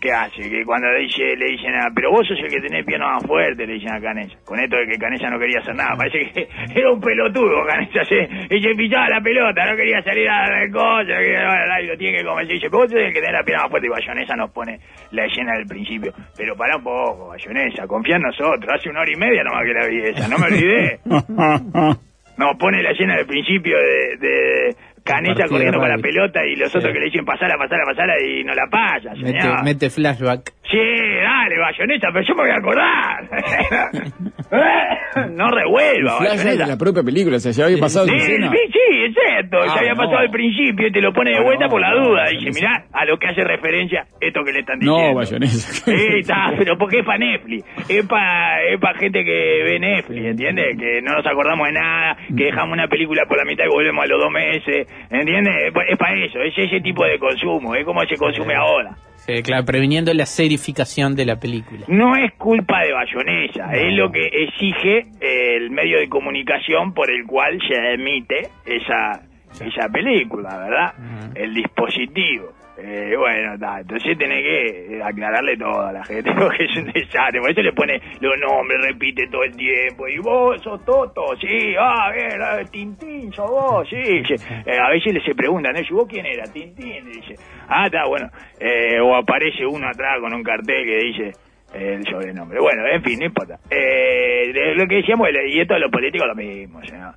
¿Qué 0.00 0.12
hace? 0.12 0.50
Que 0.50 0.64
cuando 0.64 0.88
le, 0.92 1.00
dice, 1.00 1.34
le 1.34 1.46
dicen, 1.52 1.72
ah, 1.76 1.88
pero 1.94 2.10
vos 2.10 2.26
sos 2.28 2.38
el 2.38 2.50
que 2.50 2.60
tenés 2.60 2.84
piernas 2.84 3.14
más 3.14 3.26
fuertes, 3.26 3.66
le 3.66 3.74
dicen 3.74 3.92
a 3.92 4.00
Canella. 4.00 4.36
Con 4.44 4.60
esto 4.60 4.76
de 4.76 4.86
que 4.86 4.98
Canella 4.98 5.30
no 5.30 5.38
quería 5.38 5.60
hacer 5.60 5.74
nada. 5.74 5.96
Parece 5.96 6.30
que 6.30 6.48
era 6.78 6.92
un 6.92 7.00
pelotudo 7.00 7.64
Canella. 7.66 8.04
Se, 8.04 8.54
y 8.54 8.60
se 8.60 8.74
pisaba 8.74 9.08
la 9.08 9.20
pelota, 9.22 9.64
no 9.64 9.76
quería 9.76 10.02
salir 10.02 10.28
a 10.28 10.48
dar 10.48 10.70
cosas, 10.70 11.08
no 11.08 11.20
quería 11.20 11.50
al 11.50 11.86
lo 11.86 11.96
tiene 11.96 12.18
que 12.18 12.24
comer. 12.24 12.44
Y 12.44 12.54
dice, 12.54 12.68
pero 12.68 12.82
vos 12.82 12.90
sos 12.90 13.00
el 13.00 13.12
que 13.12 13.20
tenés 13.20 13.32
la 13.32 13.44
pierna 13.44 13.62
más 13.62 13.70
fuerte. 13.70 13.86
Y 13.86 13.90
Bayonesa 13.90 14.36
nos 14.36 14.50
pone 14.52 14.78
la 15.12 15.24
escena 15.24 15.56
del 15.56 15.66
principio. 15.66 16.12
Pero 16.36 16.54
pará 16.54 16.76
un 16.76 16.84
poco, 16.84 17.28
Bayonesa, 17.28 17.86
confía 17.86 18.16
en 18.16 18.22
nosotros. 18.22 18.68
Hace 18.68 18.90
una 18.90 19.00
hora 19.00 19.12
y 19.12 19.16
media 19.16 19.42
nomás 19.42 19.64
que 19.64 19.72
la 19.72 19.86
vi 19.86 20.00
esa, 20.04 20.28
no 20.28 20.36
me 20.36 20.46
olvidé. 20.46 21.00
Nos 22.36 22.54
pone 22.58 22.82
la 22.82 22.90
escena 22.90 23.16
del 23.16 23.26
principio 23.26 23.78
de, 23.78 24.16
de 24.18 24.76
Partido 25.14 25.48
corriendo 25.48 25.78
para 25.80 25.96
la 25.96 26.02
pelota 26.02 26.44
y 26.44 26.56
los 26.56 26.70
Sí. 26.72 26.78
otros 26.78 26.92
que 26.92 26.98
le 27.00 27.04
dicen 27.06 27.24
pasala, 27.24 27.56
pasala, 27.56 27.84
pasala 27.84 28.14
y 28.20 28.44
no 28.44 28.54
la 28.54 28.66
pasa, 28.70 29.10
Mete, 29.16 29.48
mete 29.64 29.90
flashback. 29.90 30.52
Sí, 30.70 30.78
dale, 31.22 31.58
bayoneta, 31.58 32.08
pero 32.12 32.26
yo 32.26 32.34
me 32.34 32.42
voy 32.42 32.50
a 32.50 32.56
acordar. 32.56 33.28
no 35.32 35.48
revuelva, 35.50 36.18
Flash 36.18 36.42
de 36.44 36.56
la 36.66 36.76
propia 36.76 37.02
película, 37.02 37.36
o 37.36 37.40
sea, 37.40 37.52
ya 37.52 37.64
había 37.64 37.78
pasado 37.78 38.06
Sí, 38.06 38.18
sí, 38.20 38.36
sí, 38.36 39.04
es 39.06 39.14
cierto. 39.14 39.58
Ah, 39.62 39.66
ya 39.66 39.80
había 39.80 39.92
no. 39.94 39.96
pasado 40.02 40.18
al 40.18 40.30
principio 40.30 40.86
y 40.88 40.92
te 40.92 41.00
lo 41.00 41.12
pone 41.12 41.30
de 41.30 41.38
Ah, 41.38 41.42
vuelta 41.42 41.64
no, 41.66 41.70
por 41.70 41.80
la 41.80 41.90
no, 41.90 42.08
duda. 42.08 42.22
bayonesa. 42.24 42.46
Dice, 42.46 42.60
mirá, 42.60 42.84
a 42.92 43.04
lo 43.04 43.18
que 43.18 43.26
hace 43.28 43.44
referencia 43.44 44.06
esto 44.20 44.40
que 44.44 44.52
le 44.52 44.60
están 44.60 44.78
diciendo. 44.78 45.08
No, 45.08 45.14
bayonesa. 45.14 45.72
Sí, 45.84 46.06
está, 46.20 46.52
pero 46.58 46.76
porque 46.78 47.00
es 47.00 47.04
para 47.06 47.18
Netflix. 47.18 47.64
Es 47.88 48.06
para 48.06 48.62
es 48.64 48.80
pa 48.80 48.94
gente 48.94 49.24
que 49.24 49.62
ve 49.64 49.78
Netflix, 49.80 50.24
¿entiendes? 50.26 50.76
Que 50.78 51.00
no 51.02 51.14
nos 51.14 51.26
acordamos 51.26 51.66
de 51.66 51.72
nada, 51.72 52.16
que 52.36 52.44
dejamos 52.44 52.72
una 52.72 52.88
película 52.88 53.24
por 53.26 53.38
la 53.38 53.44
mitad 53.44 53.64
y 53.64 53.68
volvemos 53.68 54.04
a 54.04 54.06
los 54.08 54.20
dos 54.20 54.30
meses, 54.30 54.86
¿entiendes? 55.10 55.54
Es 55.88 55.98
para 55.98 56.14
eso, 56.24 56.40
es 56.40 56.54
ese 56.56 56.80
tipo 56.80 57.04
de 57.04 57.18
consumo, 57.18 57.74
es 57.74 57.84
como 57.84 58.00
se 58.06 58.16
consume 58.16 58.54
ahora. 58.54 58.90
Sí, 59.26 59.42
claro, 59.42 59.64
previniendo 59.64 60.14
la 60.14 60.24
serificación 60.24 61.16
de 61.16 61.26
la 61.26 61.36
película. 61.36 61.80
No 61.88 62.14
es 62.16 62.32
culpa 62.34 62.82
de 62.82 62.92
Bayonesa, 62.92 63.74
es 63.74 63.92
lo 63.94 64.12
que 64.12 64.24
exige 64.26 64.98
eh, 65.20 65.56
el 65.56 65.70
medio 65.70 65.98
de 65.98 66.08
comunicación 66.08 66.94
por 66.94 67.10
el 67.10 67.26
cual 67.26 67.58
se 67.68 67.94
emite 67.94 68.48
esa, 68.64 69.20
esa 69.60 69.88
película, 69.88 70.56
¿verdad? 70.56 70.94
El 71.34 71.54
dispositivo. 71.54 72.52
Eh, 72.78 73.14
bueno, 73.16 73.58
ta, 73.58 73.80
entonces 73.80 74.18
tenés 74.18 74.42
que 74.42 75.02
aclararle 75.02 75.56
todo 75.56 75.80
a 75.80 75.92
la 75.92 76.04
gente, 76.04 76.30
porque 76.38 76.64
es 76.64 76.76
un 76.76 76.92
desastre. 76.92 77.40
Por 77.40 77.50
eso 77.50 77.62
le 77.62 77.72
pone 77.72 78.00
los 78.20 78.38
nombres, 78.38 78.80
repite 78.82 79.26
todo 79.28 79.44
el 79.44 79.56
tiempo. 79.56 80.06
Y 80.08 80.18
vos 80.18 80.60
sos 80.62 80.84
Toto, 80.84 81.34
sí, 81.40 81.74
ah, 81.78 82.12
bien, 82.12 82.40
ah, 82.42 82.62
Tintín, 82.70 83.32
sos 83.32 83.50
vos, 83.50 83.88
sí. 83.88 83.96
Eh, 83.96 84.78
a 84.78 84.90
veces 84.90 85.14
le 85.14 85.20
se 85.22 85.34
preguntan. 85.34 85.74
¿Y 85.76 85.92
vos 85.92 86.06
quién 86.08 86.26
era? 86.26 86.44
Tintín, 86.44 87.10
dice. 87.10 87.34
Ah, 87.68 87.86
está, 87.86 88.06
bueno. 88.06 88.28
Eh, 88.60 89.00
o 89.00 89.14
aparece 89.16 89.64
uno 89.64 89.88
atrás 89.88 90.20
con 90.20 90.34
un 90.34 90.42
cartel 90.42 90.84
que 90.84 90.98
dice 90.98 91.32
el 91.74 92.04
sobrenombre. 92.04 92.60
Bueno, 92.60 92.86
en 92.86 93.02
fin, 93.02 93.18
no 93.18 93.26
importa. 93.26 93.58
Eh, 93.70 94.74
lo 94.74 94.86
que 94.86 94.96
decíamos, 94.96 95.28
y 95.46 95.60
esto 95.60 95.74
de 95.74 95.80
los 95.80 95.90
políticos 95.90 96.28
lo 96.28 96.34
mismo, 96.34 96.82
señor. 96.84 97.14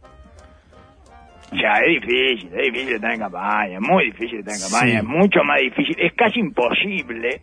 O 1.51 1.55
sea, 1.57 1.77
es 1.79 2.01
difícil, 2.01 2.49
es 2.53 2.71
difícil 2.73 2.93
estar 2.95 3.11
en 3.11 3.19
campaña, 3.19 3.73
es 3.75 3.81
muy 3.81 4.05
difícil 4.05 4.39
estar 4.39 4.53
en 4.55 4.61
campaña, 4.61 4.91
Sí. 4.91 4.97
es 4.97 5.03
mucho 5.03 5.43
más 5.43 5.59
difícil, 5.61 5.95
es 5.99 6.13
casi 6.13 6.39
imposible 6.39 7.41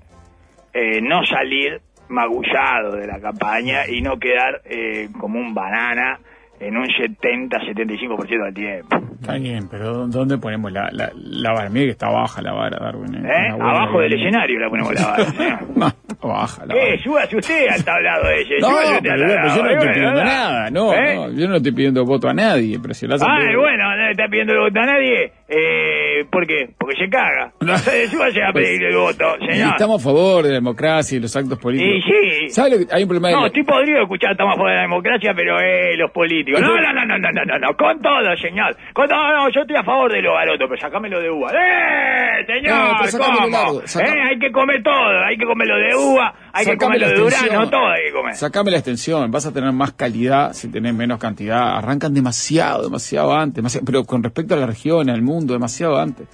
eh, 0.73 1.01
no 1.01 1.25
salir 1.27 1.81
magullado 2.09 2.97
de 2.97 3.07
la 3.07 3.19
campaña 3.21 3.89
y 3.89 4.01
no 4.01 4.19
quedar 4.19 4.61
eh, 4.65 5.09
como 5.19 5.41
un 5.41 5.53
banana 5.55 6.21
en 6.61 6.77
un 6.77 6.87
70-75% 6.87 8.45
del 8.45 8.55
tiempo. 8.55 8.97
Está 9.21 9.35
bien, 9.39 9.69
pero 9.71 10.07
¿dónde 10.07 10.39
ponemos 10.39 10.73
la, 10.73 10.89
la, 10.93 11.11
la 11.15 11.53
vara? 11.53 11.69
Mira 11.71 11.87
que 11.87 11.91
está 11.93 12.09
baja 12.11 12.41
la 12.43 12.53
vara, 12.53 12.79
Darwin. 12.79 13.15
¿eh? 13.15 13.29
¿Eh? 13.29 13.51
Abajo 13.53 14.01
del 14.01 14.13
escenario 14.13 14.59
la 14.61 14.69
ponemos 14.71 14.95
la 14.95 15.07
vara. 15.07 15.61
No, 15.77 16.29
baja 16.33 16.65
la 16.67 16.75
¿Qué? 16.75 16.81
vara. 16.81 16.99
Súbase 17.03 17.37
usted 17.37 17.69
al 17.69 17.85
tablado 17.85 18.31
ese. 18.31 18.55
No, 18.61 18.69
súbase 18.69 18.93
usted 18.97 19.11
pero, 19.11 19.27
pero 19.27 19.49
yo 19.57 19.63
no 19.63 19.71
estoy 19.71 19.89
eh, 19.89 19.93
pidiendo 19.93 20.25
nada, 20.25 20.71
no, 20.71 20.93
¿Eh? 20.95 21.15
no, 21.17 21.31
yo 21.33 21.49
no 21.49 21.57
estoy 21.57 21.73
pidiendo 21.73 22.05
voto 22.05 22.29
a 22.29 22.35
nadie, 22.35 22.79
pero 22.81 22.95
si. 22.95 23.07
Ay, 23.07 23.11
por- 23.19 23.57
bueno, 23.59 23.91
no 23.91 23.97
le 24.05 24.11
está 24.13 24.29
pidiendo 24.29 24.53
el 24.55 24.61
voto 24.61 24.81
a 24.81 24.87
nadie. 24.87 25.33
Eh, 25.49 26.24
¿Por 26.30 26.47
qué? 26.47 26.70
Porque 26.76 26.97
se 26.97 27.09
caga. 27.09 27.53
No. 27.61 27.76
Súbase 28.11 28.42
a 28.42 28.53
pedir 28.53 28.82
el 28.84 28.97
voto, 28.97 29.24
señor. 29.38 29.70
Estamos 29.70 30.01
a 30.01 30.05
favor 30.05 30.42
de 30.42 30.49
la 30.51 30.55
democracia 30.57 31.16
y 31.16 31.20
los 31.20 31.34
actos 31.36 31.59
políticos. 31.59 31.94
Y 31.99 32.03
sí. 32.03 32.51
¿Sabe 32.51 32.70
lo 32.70 32.78
que 32.78 32.86
hay 32.94 33.03
un 33.05 33.09
problema? 33.09 33.28
de 33.28 33.34
No, 33.34 33.40
la- 33.42 33.47
estoy 33.47 33.62
podrido 33.62 34.03
escuchar 34.03 34.32
estamos 34.32 34.55
a 34.55 34.57
favor 34.57 34.70
de 34.70 34.76
la 34.76 34.82
democracia, 34.82 35.32
pero 35.36 35.61
eh, 35.61 35.97
los 35.97 36.11
políticos. 36.11 36.61
No, 36.61 36.68
no, 36.68 36.92
no, 36.92 37.05
no, 37.07 37.18
no, 37.18 37.30
no, 37.32 37.44
no, 37.44 37.59
no, 37.59 37.76
con 37.76 38.01
todo, 38.03 38.36
señor. 38.42 38.76
Con 38.92 39.09
todo, 39.09 39.18
no, 39.36 39.49
yo 39.51 39.61
estoy 39.61 39.76
a 39.76 39.84
favor 39.84 40.12
de 40.12 40.22
lo 40.22 40.32
barato, 40.32 40.64
pero 40.68 40.80
sacámelo 40.80 41.20
de 41.20 41.30
uva. 41.30 41.51
¡Eh, 41.53 42.44
señor! 42.47 42.76
No, 42.76 43.18
¿Cómo? 43.18 43.49
largo, 43.49 43.80
Eh, 43.82 44.20
hay 44.30 44.38
que 44.38 44.51
comer 44.51 44.82
todo, 44.82 45.24
hay 45.24 45.36
que 45.36 45.44
comerlo 45.47 45.76
de 45.76 45.94
uva, 45.94 46.34
hay 46.53 46.64
que 46.64 46.72
Sacame 46.72 46.99
comerlo 46.99 47.07
la 47.07 47.12
de 47.12 47.18
durano, 47.20 47.70
todo 47.70 47.86
hay 47.88 48.03
que 48.07 48.12
comer. 48.12 48.34
Sacame 48.34 48.70
la 48.72 48.76
extensión, 48.78 49.30
vas 49.30 49.47
a 49.47 49.53
tener 49.53 49.72
más 49.72 49.92
calidad 49.92 50.53
si 50.55 50.70
tenés 50.70 50.92
menos 50.94 51.18
cantidad. 51.20 51.76
Arrancan 51.78 52.12
demasiado, 52.14 52.82
demasiado 52.82 53.32
antes, 53.32 53.55
demasiado- 53.57 53.84
pero 53.86 54.05
con 54.05 54.22
respecto 54.24 54.55
a 54.55 54.57
la 54.57 54.66
región, 54.66 55.09
al 55.09 55.22
mundo, 55.22 55.36
demasiado 55.45 55.97
antes. 55.99 56.26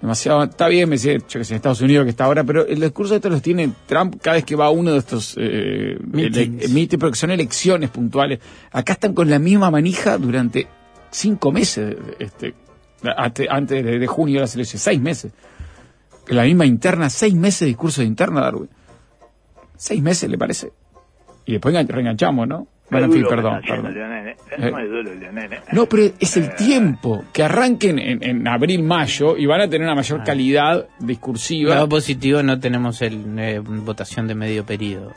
Demasiado, 0.00 0.42
está 0.44 0.66
bien, 0.68 0.88
me 0.88 0.94
dice, 0.96 1.18
yo 1.28 1.38
que 1.40 1.44
sé, 1.44 1.54
Estados 1.56 1.82
Unidos 1.82 2.04
que 2.04 2.10
está 2.10 2.24
ahora, 2.24 2.42
pero 2.42 2.66
el 2.66 2.80
discurso 2.80 3.12
de 3.12 3.16
estos 3.16 3.30
los 3.32 3.42
tiene 3.42 3.70
Trump 3.86 4.16
cada 4.22 4.36
vez 4.36 4.44
que 4.46 4.56
va 4.56 4.66
a 4.66 4.70
uno 4.70 4.92
de 4.92 4.98
estos 4.98 5.34
eh, 5.38 5.98
Meetings. 6.02 6.96
porque 6.98 7.18
son 7.18 7.30
elecciones 7.30 7.90
puntuales. 7.90 8.40
Acá 8.72 8.94
están 8.94 9.12
con 9.12 9.28
la 9.28 9.38
misma 9.38 9.70
manija 9.70 10.16
durante 10.16 10.66
cinco 11.10 11.52
meses, 11.52 11.96
este, 12.18 12.54
ante- 13.14 13.48
antes 13.50 13.84
de, 13.84 13.98
de 13.98 14.06
junio 14.06 14.36
de 14.36 14.40
las 14.40 14.54
elecciones, 14.54 14.82
seis 14.82 15.00
meses. 15.00 15.32
La 16.28 16.44
misma 16.44 16.64
interna, 16.64 17.10
seis 17.10 17.34
meses 17.34 17.60
de 17.60 17.66
discurso 17.66 18.00
de 18.00 18.06
interna, 18.06 18.40
Darwin. 18.40 18.70
Seis 19.76 20.00
meses, 20.02 20.30
¿le 20.30 20.38
parece? 20.38 20.72
Y 21.44 21.52
después 21.52 21.74
engan- 21.74 21.88
reenganchamos, 21.88 22.48
¿no? 22.48 22.66
Bueno, 22.90 23.06
en 23.06 23.12
fin, 23.12 23.26
perdón, 23.28 23.60
perdón. 23.66 23.96
Eh. 23.96 24.30
Eh. 24.30 24.36
Es 24.58 24.72
muy 24.72 24.84
duro, 24.84 25.14
Leonel, 25.14 25.52
eh. 25.52 25.60
No, 25.72 25.86
pero 25.86 26.02
es 26.18 26.36
el 26.36 26.54
tiempo. 26.54 27.24
Que 27.32 27.42
arranquen 27.44 27.98
en, 27.98 28.22
en 28.22 28.48
abril, 28.48 28.82
mayo 28.82 29.36
y 29.36 29.46
van 29.46 29.60
a 29.60 29.68
tener 29.68 29.86
una 29.86 29.94
mayor 29.94 30.24
calidad 30.24 30.88
discursiva. 30.98 31.74
Lado 31.74 31.88
positivo 31.88 32.42
no 32.42 32.58
tenemos 32.58 33.00
el 33.02 33.38
eh, 33.38 33.60
votación 33.60 34.26
de 34.26 34.34
medio 34.34 34.66
periodo. 34.66 35.12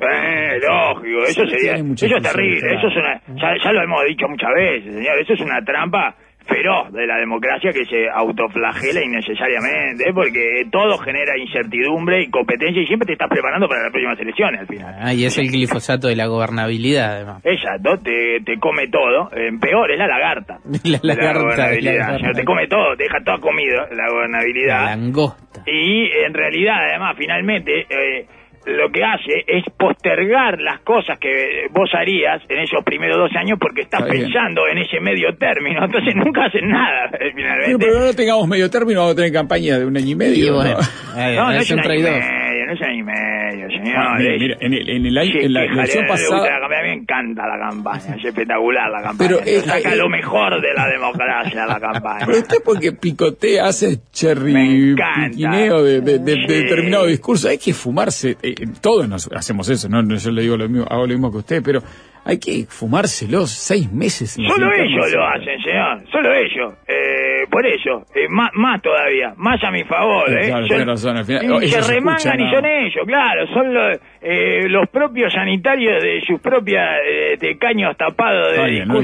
Eh, 0.00 0.60
lógico, 0.60 1.24
eso 1.26 1.44
sería, 1.46 1.74
eso 1.74 2.16
es 2.16 2.22
terrible, 2.22 2.72
eso 2.72 2.86
es 2.86 2.96
una, 2.96 3.20
ya, 3.34 3.48
ya 3.64 3.72
lo 3.72 3.82
hemos 3.82 4.04
dicho 4.06 4.28
muchas 4.28 4.50
veces, 4.54 4.94
señor, 4.94 5.18
eso 5.18 5.32
es 5.32 5.40
una 5.40 5.60
trampa 5.64 6.14
feroz 6.48 6.90
de 6.92 7.06
la 7.06 7.16
democracia 7.18 7.72
que 7.72 7.84
se 7.84 8.08
autoflagela 8.08 9.04
innecesariamente, 9.04 10.08
¿eh? 10.08 10.12
porque 10.14 10.64
todo 10.72 10.96
genera 10.98 11.36
incertidumbre 11.38 12.22
y 12.22 12.30
competencia 12.30 12.82
y 12.82 12.86
siempre 12.86 13.06
te 13.06 13.12
estás 13.12 13.28
preparando 13.28 13.68
para 13.68 13.82
las 13.82 13.92
próximas 13.92 14.18
elecciones 14.20 14.60
al 14.62 14.66
final. 14.66 14.94
Ah, 14.98 15.12
y 15.14 15.24
es 15.24 15.36
el 15.38 15.48
glifosato 15.50 16.08
de 16.08 16.16
la 16.16 16.26
gobernabilidad, 16.26 17.16
además. 17.16 17.42
Exacto, 17.44 17.98
te, 18.02 18.40
te 18.44 18.58
come 18.58 18.88
todo, 18.88 19.30
eh, 19.36 19.50
peor 19.60 19.90
es 19.92 19.98
la 19.98 20.06
lagarta. 20.06 20.58
La 20.84 20.98
lagarta, 21.02 21.40
gobernabilidad, 21.42 21.92
la 21.92 21.98
lagarta. 21.98 22.18
señor, 22.18 22.34
te 22.36 22.44
come 22.44 22.66
todo, 22.66 22.96
te 22.96 23.02
deja 23.04 23.18
todo 23.24 23.40
comido 23.40 23.76
la 23.90 24.04
La 24.04 24.10
gobernabilidad. 24.10 24.84
langosta. 24.86 25.62
Y 25.66 26.06
en 26.26 26.32
realidad, 26.34 26.76
además, 26.88 27.14
finalmente, 27.18 27.80
eh, 27.90 28.26
lo 28.68 28.90
que 28.90 29.02
hace 29.02 29.44
es 29.46 29.64
postergar 29.76 30.60
las 30.60 30.80
cosas 30.80 31.18
que 31.18 31.66
vos 31.70 31.90
harías 31.94 32.42
en 32.48 32.60
esos 32.60 32.84
primeros 32.84 33.16
dos 33.16 33.30
años 33.36 33.58
porque 33.60 33.82
estás 33.82 34.02
Está 34.02 34.12
pensando 34.12 34.68
en 34.68 34.78
ese 34.78 35.00
medio 35.00 35.34
término. 35.36 35.84
Entonces 35.84 36.14
nunca 36.16 36.44
hacen 36.44 36.68
nada, 36.68 37.06
eh, 37.06 37.18
Pero, 37.18 37.32
finalmente. 37.34 37.86
pero 37.86 38.00
no 38.00 38.14
tengamos 38.14 38.48
medio 38.48 38.70
término, 38.70 39.00
vamos 39.00 39.14
a 39.14 39.16
tener 39.16 39.32
campaña 39.32 39.78
de 39.78 39.86
un 39.86 39.96
año 39.96 40.10
y 40.10 40.14
medio. 40.14 40.46
Y 40.46 40.50
¿no? 40.50 40.64
no, 41.34 41.50
es 41.52 41.70
un 41.70 41.80
traidor. 41.80 42.22
Medio, 42.68 42.74
no 42.74 42.74
es 42.74 42.80
un 42.80 42.86
año 42.86 42.98
y 42.98 43.02
medio, 43.02 43.68
señor. 43.68 43.96
Ah, 43.98 44.14
mira, 44.18 44.56
en 44.60 44.74
el, 44.74 44.88
en 44.90 45.06
el 45.06 45.18
año, 45.18 45.32
Sí, 45.32 45.38
en 45.42 45.52
la 45.52 45.64
elección 45.64 46.06
pasada. 46.06 46.42
la 46.42 46.60
campaña, 46.60 46.82
me 46.82 46.92
encanta 46.94 47.42
la 47.46 47.58
campaña, 47.70 48.16
es 48.16 48.24
espectacular 48.24 48.90
la 48.90 49.02
campaña. 49.02 49.30
Pero, 49.30 49.40
eh, 49.44 49.60
saca 49.60 49.92
eh, 49.92 49.96
lo 49.96 50.08
mejor 50.08 50.60
de 50.60 50.74
la 50.74 50.88
democracia 50.88 51.66
la 51.66 51.80
campaña. 51.80 52.26
Pero 52.26 52.38
usted 52.38 52.56
porque 52.64 52.92
picotea, 52.92 53.66
hace 53.66 53.98
cherry 54.12 54.94
piquineo 54.94 55.82
de, 55.82 56.00
de- 56.00 56.18
de- 56.18 56.34
de 56.34 56.46
Sí. 56.48 56.54
determinado 56.54 57.06
discurso. 57.06 57.48
Hay 57.48 57.58
que 57.58 57.72
fumarse, 57.72 58.36
eh, 58.42 58.54
todos 58.80 59.08
nos 59.08 59.28
hacemos 59.32 59.68
eso, 59.68 59.88
No, 59.88 60.02
yo 60.16 60.30
le 60.30 60.42
digo 60.42 60.56
lo 60.56 60.68
mismo, 60.68 60.86
hago 60.88 61.02
lo 61.02 61.08
mismo 61.12 61.30
que 61.30 61.38
usted, 61.38 61.62
pero 61.62 61.80
hay 62.28 62.38
que 62.38 62.66
fumárselos 62.68 63.50
seis 63.50 63.90
meses. 63.90 64.34
Solo 64.34 64.70
ellos 64.74 65.12
lo 65.14 65.26
hacen, 65.26 65.58
señor. 65.62 66.02
Solo 66.12 66.32
ellos. 66.34 66.74
Eh, 66.86 67.46
por 67.50 67.66
eso. 67.66 68.04
Eh, 68.14 68.28
más, 68.28 68.50
más 68.52 68.82
todavía. 68.82 69.32
Más 69.36 69.58
a 69.64 69.70
mi 69.70 69.82
favor. 69.84 70.28
¿eh? 70.30 70.48
claro, 70.68 70.84
razón, 70.84 71.16
al 71.16 71.24
final- 71.24 71.44
y 71.44 71.48
oh, 71.48 71.56
ellos 71.60 71.70
se 71.70 71.78
escuchan 71.78 71.94
remangan 71.94 72.40
y 72.40 72.54
son 72.54 72.66
ellos, 72.66 73.04
claro. 73.06 73.46
Son 73.54 73.72
los, 73.74 73.98
eh, 74.20 74.68
los 74.68 74.88
propios 74.90 75.32
sanitarios 75.32 76.02
de 76.02 76.20
sus 76.26 76.38
propias 76.40 76.84
eh, 77.08 77.36
de 77.40 77.56
caños 77.56 77.96
tapados 77.96 78.52
de 78.52 78.70
bien, 78.70 78.88
no 78.88 79.00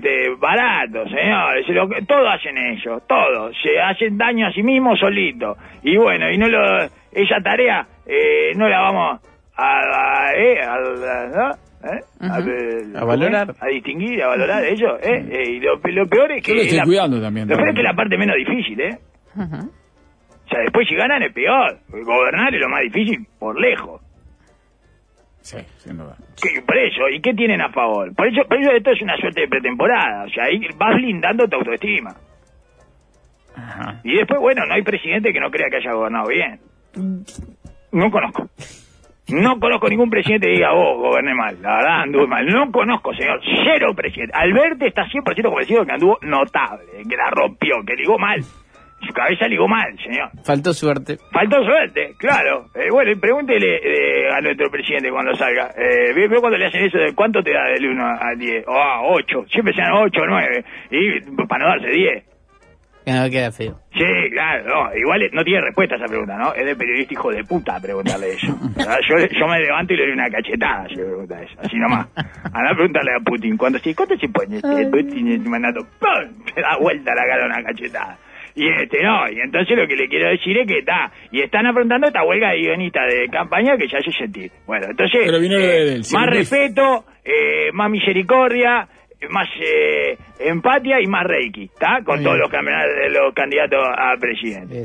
de 0.00 0.34
baratos, 0.38 1.10
señor. 1.10 1.66
Se 1.66 1.72
lo- 1.74 1.88
todo 2.08 2.28
hacen 2.30 2.56
ellos. 2.56 3.02
Todo. 3.06 3.50
Se 3.62 3.78
hacen 3.78 4.16
daño 4.16 4.46
a 4.46 4.52
sí 4.52 4.62
mismos 4.62 4.98
solitos. 4.98 5.58
Y 5.82 5.98
bueno, 5.98 6.30
y 6.30 6.38
no 6.38 6.48
lo. 6.48 6.84
Esa 7.12 7.40
tarea 7.44 7.86
eh, 8.06 8.52
no 8.56 8.68
la 8.70 8.80
vamos 8.80 9.20
a. 9.54 9.62
a- 9.62 10.30
a- 10.30 10.74
a- 10.74 11.28
¿no? 11.28 11.71
¿Eh? 11.84 12.00
a, 12.20 12.40
ver, 12.40 12.96
A 12.96 13.04
valorar. 13.04 13.54
a 13.58 13.66
distinguir, 13.66 14.22
a 14.22 14.28
valorar 14.28 14.64
ello, 14.64 14.98
¿eh? 15.00 15.26
Eh, 15.30 15.50
y 15.54 15.60
lo, 15.60 15.76
lo 15.82 16.06
peor 16.08 16.30
es 16.32 16.42
que... 16.44 16.52
Yo 16.52 16.56
lo 16.56 16.62
estoy 16.62 16.78
la- 16.78 16.84
cuidando 16.84 17.20
también, 17.20 17.48
Lo 17.48 17.56
peor 17.56 17.70
es 17.70 17.74
que 17.76 17.82
la 17.82 17.94
parte 17.94 18.16
menos 18.16 18.36
difícil, 18.36 18.80
¿eh? 18.80 18.98
O 19.36 20.48
sea, 20.48 20.60
después 20.60 20.86
si 20.88 20.94
ganan 20.94 21.22
es 21.22 21.32
peor. 21.32 21.78
Gobernar 21.88 22.54
es 22.54 22.60
lo 22.60 22.68
más 22.68 22.82
difícil 22.82 23.26
por 23.38 23.58
lejos. 23.60 24.00
Sí, 25.40 25.56
sin 25.78 25.96
duda. 25.98 26.16
¿Qué- 26.40 26.62
por 26.62 26.76
eso, 26.78 27.08
¿y 27.08 27.20
qué 27.20 27.34
tienen 27.34 27.60
a 27.60 27.70
favor? 27.72 28.14
Por 28.14 28.28
eso, 28.28 28.42
por 28.46 28.60
eso 28.60 28.70
esto 28.70 28.90
es 28.92 29.02
una 29.02 29.16
suerte 29.16 29.40
de 29.40 29.48
pretemporada. 29.48 30.24
O 30.24 30.28
sea, 30.28 30.44
ahí 30.44 30.60
vas 30.76 30.94
blindando 30.94 31.48
tu 31.48 31.56
autoestima. 31.56 32.14
Ajá. 33.56 34.00
Y 34.04 34.14
después, 34.16 34.40
bueno, 34.40 34.64
no 34.66 34.74
hay 34.74 34.82
presidente 34.82 35.32
que 35.32 35.40
no 35.40 35.50
crea 35.50 35.68
que 35.68 35.76
haya 35.78 35.92
gobernado 35.94 36.28
bien. 36.28 36.60
No 37.92 38.10
conozco. 38.10 38.48
No 39.32 39.58
conozco 39.58 39.88
ningún 39.88 40.10
presidente 40.10 40.46
que 40.46 40.52
diga, 40.54 40.72
oh, 40.72 40.98
goberné 40.98 41.34
mal. 41.34 41.56
La 41.62 41.76
verdad, 41.76 42.02
anduve 42.02 42.26
mal. 42.26 42.46
No 42.46 42.70
conozco, 42.70 43.14
señor. 43.14 43.40
Cero 43.64 43.94
presidente. 43.94 44.32
Alberti 44.36 44.86
está 44.86 45.06
100% 45.06 45.42
convencido 45.44 45.84
que 45.86 45.92
anduvo 45.92 46.18
notable, 46.22 46.84
que 47.08 47.16
la 47.16 47.30
rompió, 47.30 47.76
que 47.86 47.94
ligó 47.94 48.18
mal. 48.18 48.40
Su 49.06 49.12
cabeza 49.12 49.48
ligó 49.48 49.66
mal, 49.66 49.98
señor. 49.98 50.30
Faltó 50.44 50.72
suerte. 50.72 51.16
Faltó 51.32 51.64
suerte, 51.64 52.14
claro. 52.18 52.66
Eh, 52.74 52.88
bueno, 52.90 53.10
y 53.10 53.16
pregúntele 53.16 53.76
eh, 53.76 54.30
a 54.30 54.40
nuestro 54.40 54.70
presidente 54.70 55.10
cuando 55.10 55.34
salga. 55.34 55.70
Eh, 55.76 56.12
ve, 56.14 56.28
ve 56.28 56.38
cuando 56.38 56.56
le 56.56 56.66
hacen 56.66 56.84
eso 56.84 56.98
de 56.98 57.12
cuánto 57.14 57.42
te 57.42 57.52
da 57.52 57.64
del 57.64 57.88
1 57.88 58.04
al 58.20 58.38
10. 58.38 58.68
O 58.68 58.76
a 58.76 59.02
8. 59.02 59.46
Siempre 59.50 59.74
sean 59.74 59.92
8 59.92 60.20
o 60.20 60.26
9. 60.26 60.64
Y 60.90 61.46
para 61.48 61.64
no 61.64 61.70
darse 61.70 61.88
10. 61.88 62.31
Que 63.04 63.12
no 63.12 63.28
queda 63.30 63.50
feo. 63.50 63.80
Sí, 63.92 64.30
claro, 64.30 64.64
no, 64.64 64.96
igual 64.96 65.20
no 65.32 65.44
tiene 65.44 65.60
respuesta 65.60 65.96
a 65.96 65.98
esa 65.98 66.06
pregunta, 66.06 66.36
¿no? 66.36 66.54
Es 66.54 66.64
de 66.64 66.76
periodista 66.76 67.14
hijo 67.14 67.30
de 67.30 67.44
puta 67.44 67.80
preguntarle 67.80 68.30
eso. 68.34 68.46
Yo, 69.08 69.16
yo 69.16 69.46
me 69.48 69.60
levanto 69.60 69.92
y 69.92 69.96
le 69.96 70.04
doy 70.04 70.12
una 70.12 70.30
cachetada 70.30 70.88
si 70.88 70.96
me 70.96 71.04
pregunta 71.04 71.42
eso, 71.42 71.54
así 71.60 71.76
nomás. 71.76 72.06
Anda 72.16 72.70
a 72.70 72.74
preguntarle 72.74 73.10
a 73.14 73.20
Putin, 73.24 73.56
¿cuánto, 73.56 73.78
sí, 73.78 73.94
¿cuánto 73.94 74.16
se 74.16 74.28
pone 74.28 74.56
este 74.56 74.86
Putin 74.86 75.28
en 75.28 75.44
tu 75.44 75.50
mandato? 75.50 75.80
¡Pum! 75.98 76.44
Te 76.54 76.60
da 76.60 76.76
vuelta 76.80 77.14
la 77.14 77.26
cara 77.26 77.46
una 77.46 77.62
cachetada. 77.62 78.18
Y 78.54 78.68
este 78.68 79.02
no, 79.02 79.30
y 79.30 79.40
entonces 79.40 79.76
lo 79.76 79.86
que 79.86 79.96
le 79.96 80.08
quiero 80.08 80.28
decir 80.28 80.58
es 80.58 80.66
que 80.66 80.80
está, 80.80 81.10
y 81.30 81.40
están 81.40 81.66
afrontando 81.66 82.06
esta 82.06 82.22
huelga 82.22 82.50
de 82.50 82.58
guionistas 82.58 83.12
de 83.12 83.28
campaña 83.28 83.76
que 83.78 83.88
ya 83.88 83.98
se 84.00 84.12
sentir. 84.12 84.50
Bueno, 84.66 84.86
entonces, 84.90 85.22
Pero 85.24 85.40
vino 85.40 85.58
lo 85.58 85.64
eh, 85.64 85.84
del 85.84 86.02
más 86.12 86.26
respeto, 86.28 87.04
eh, 87.24 87.72
más 87.72 87.90
misericordia, 87.90 88.86
más 89.30 89.48
eh, 89.60 90.16
empatia 90.40 91.00
y 91.00 91.06
más 91.06 91.24
reiki, 91.24 91.64
¿está? 91.64 92.00
Con 92.04 92.16
Muy 92.16 92.24
todos 92.24 92.38
los, 92.38 92.50
campeonatos- 92.50 93.10
los 93.10 93.34
candidatos 93.34 93.78
a 93.96 94.16
presidente. 94.18 94.84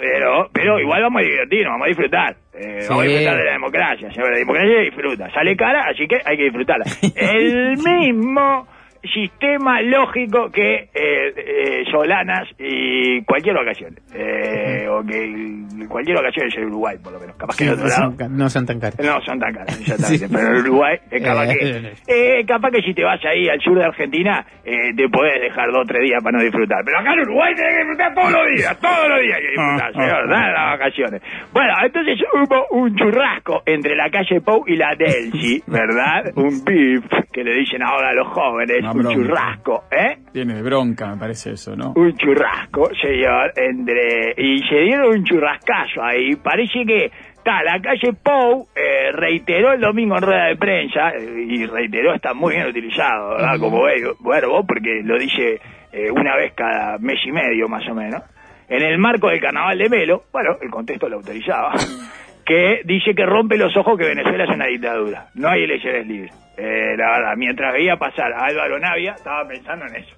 Pero, 0.00 0.48
pero 0.52 0.80
igual 0.80 1.02
vamos 1.02 1.22
a 1.22 1.24
divertirnos, 1.24 1.72
vamos 1.72 1.84
a 1.86 1.88
disfrutar. 1.88 2.36
Eh, 2.54 2.80
Sí. 2.82 2.86
Vamos 2.88 3.04
a 3.04 3.08
disfrutar 3.08 3.36
de 3.38 3.44
la 3.44 3.52
democracia. 3.52 4.08
La 4.16 4.38
democracia 4.38 4.80
disfruta. 4.80 5.30
Sale 5.32 5.56
cara, 5.56 5.84
así 5.90 6.06
que 6.06 6.16
hay 6.24 6.36
que 6.36 6.44
disfrutarla. 6.44 6.84
El 7.16 7.76
mismo 7.78 8.66
sistema 9.12 9.80
lógico 9.82 10.50
que 10.50 10.74
eh, 10.74 10.88
eh, 10.94 11.84
Solanas 11.90 12.48
y 12.58 13.22
cualquier 13.24 13.54
vacación. 13.56 13.94
Eh, 14.14 14.86
o 14.88 15.02
que 15.04 15.86
cualquier 15.88 16.16
vacación 16.16 16.48
es 16.48 16.56
el 16.56 16.64
Uruguay, 16.66 16.96
por 17.02 17.12
lo 17.12 17.20
menos. 17.20 17.36
Capaz 17.36 17.56
que 17.56 17.64
en 17.64 17.70
otro 17.70 17.84
no, 17.84 17.90
lado. 17.90 18.28
no 18.30 18.48
son 18.48 18.66
tan 18.66 18.80
caros. 18.80 18.98
No, 19.00 19.20
son 19.22 19.38
tan 19.38 19.52
caras, 19.54 19.80
exactamente. 19.80 20.28
Pero 20.30 20.48
en 20.48 20.60
Uruguay, 20.60 20.96
capaz, 21.22 21.44
Eh, 21.52 21.92
que, 22.06 22.38
eh, 22.40 22.44
capaz 22.46 22.70
que 22.70 22.82
si 22.82 22.94
te 22.94 23.04
vas 23.04 23.20
ahí 23.24 23.48
al 23.48 23.60
sur 23.60 23.76
de 23.78 23.84
Argentina, 23.84 24.44
eh, 24.64 24.94
te 24.96 25.08
podés 25.08 25.40
dejar 25.40 25.70
dos 25.70 25.82
o 25.82 25.86
tres 25.86 26.02
días 26.02 26.22
para 26.22 26.38
no 26.38 26.44
disfrutar. 26.44 26.78
Pero 26.84 26.98
acá 26.98 27.12
en 27.12 27.20
Uruguay 27.20 27.54
tenés 27.54 27.72
que 27.72 27.78
disfrutar 27.80 28.14
todos 28.14 28.32
los 28.32 28.46
días, 28.56 28.80
todos 28.80 29.08
los 29.08 29.20
días 29.20 29.36
hay 29.36 29.42
que 29.42 29.50
disfrutar, 29.50 29.90
Ah, 29.90 29.92
señor, 29.92 30.22
ah, 30.24 30.30
dale 30.30 30.52
las 30.52 30.78
vacaciones. 30.78 31.22
Bueno, 31.52 31.72
entonces 31.84 32.18
hubo 32.34 32.66
un 32.70 32.94
churrasco 32.96 33.62
entre 33.66 33.94
la 33.96 34.10
calle 34.10 34.40
Pou 34.40 34.64
y 34.66 34.76
la 34.76 34.94
Delci, 34.96 35.62
¿verdad? 35.66 36.32
Un 36.36 36.64
beef, 36.64 37.04
que 37.32 37.42
le 37.44 37.54
dicen 37.54 37.82
ahora 37.82 38.10
a 38.10 38.14
los 38.14 38.28
jóvenes, 38.28 38.82
un 38.94 39.02
bronca. 39.02 39.14
churrasco, 39.14 39.84
¿eh? 39.90 40.18
Tiene 40.32 40.54
de 40.54 40.62
bronca, 40.62 41.08
me 41.08 41.16
parece 41.16 41.52
eso, 41.52 41.76
¿no? 41.76 41.92
un 41.96 42.16
churrasco, 42.16 42.90
señor, 43.00 43.52
entre 43.56 44.34
y 44.36 44.60
se 44.68 44.80
dieron 44.80 45.18
un 45.18 45.24
churrascazo 45.24 46.02
ahí. 46.02 46.36
Parece 46.36 46.84
que 46.86 47.10
está 47.44 47.62
la 47.62 47.78
calle 47.80 48.14
Pou 48.14 48.66
eh, 48.74 49.12
reiteró 49.12 49.72
el 49.72 49.80
domingo 49.80 50.16
en 50.16 50.22
rueda 50.22 50.46
de 50.46 50.56
prensa 50.56 51.12
y 51.16 51.66
reiteró 51.66 52.14
está 52.14 52.32
muy 52.32 52.54
bien 52.54 52.66
utilizado, 52.66 53.30
¿verdad? 53.30 53.58
Como 53.60 53.82
verbo, 53.82 54.16
verbo, 54.20 54.66
porque 54.66 55.02
lo 55.04 55.18
dice 55.18 55.60
eh, 55.92 56.10
una 56.10 56.36
vez 56.36 56.54
cada 56.54 56.98
mes 56.98 57.18
y 57.26 57.32
medio 57.32 57.68
más 57.68 57.86
o 57.88 57.94
menos. 57.94 58.22
En 58.66 58.82
el 58.82 58.98
marco 58.98 59.28
del 59.28 59.40
carnaval 59.40 59.76
de 59.76 59.88
Melo, 59.90 60.22
bueno, 60.32 60.56
el 60.60 60.70
contexto 60.70 61.06
lo 61.06 61.16
autorizaba, 61.16 61.74
que 62.44 62.82
dice 62.84 63.14
que 63.14 63.26
rompe 63.26 63.56
los 63.56 63.76
ojos 63.76 63.98
que 63.98 64.06
Venezuela 64.06 64.44
es 64.44 64.50
una 64.50 64.66
dictadura. 64.66 65.28
No 65.34 65.48
hay 65.48 65.64
elecciones 65.64 66.06
libres. 66.06 66.32
Eh, 66.56 66.96
la 66.96 67.18
verdad, 67.18 67.36
mientras 67.36 67.72
veía 67.72 67.96
pasar 67.96 68.32
a 68.32 68.44
Álvaro 68.44 68.78
Navia, 68.78 69.12
estaba 69.12 69.46
pensando 69.48 69.86
en 69.86 69.96
eso. 69.96 70.16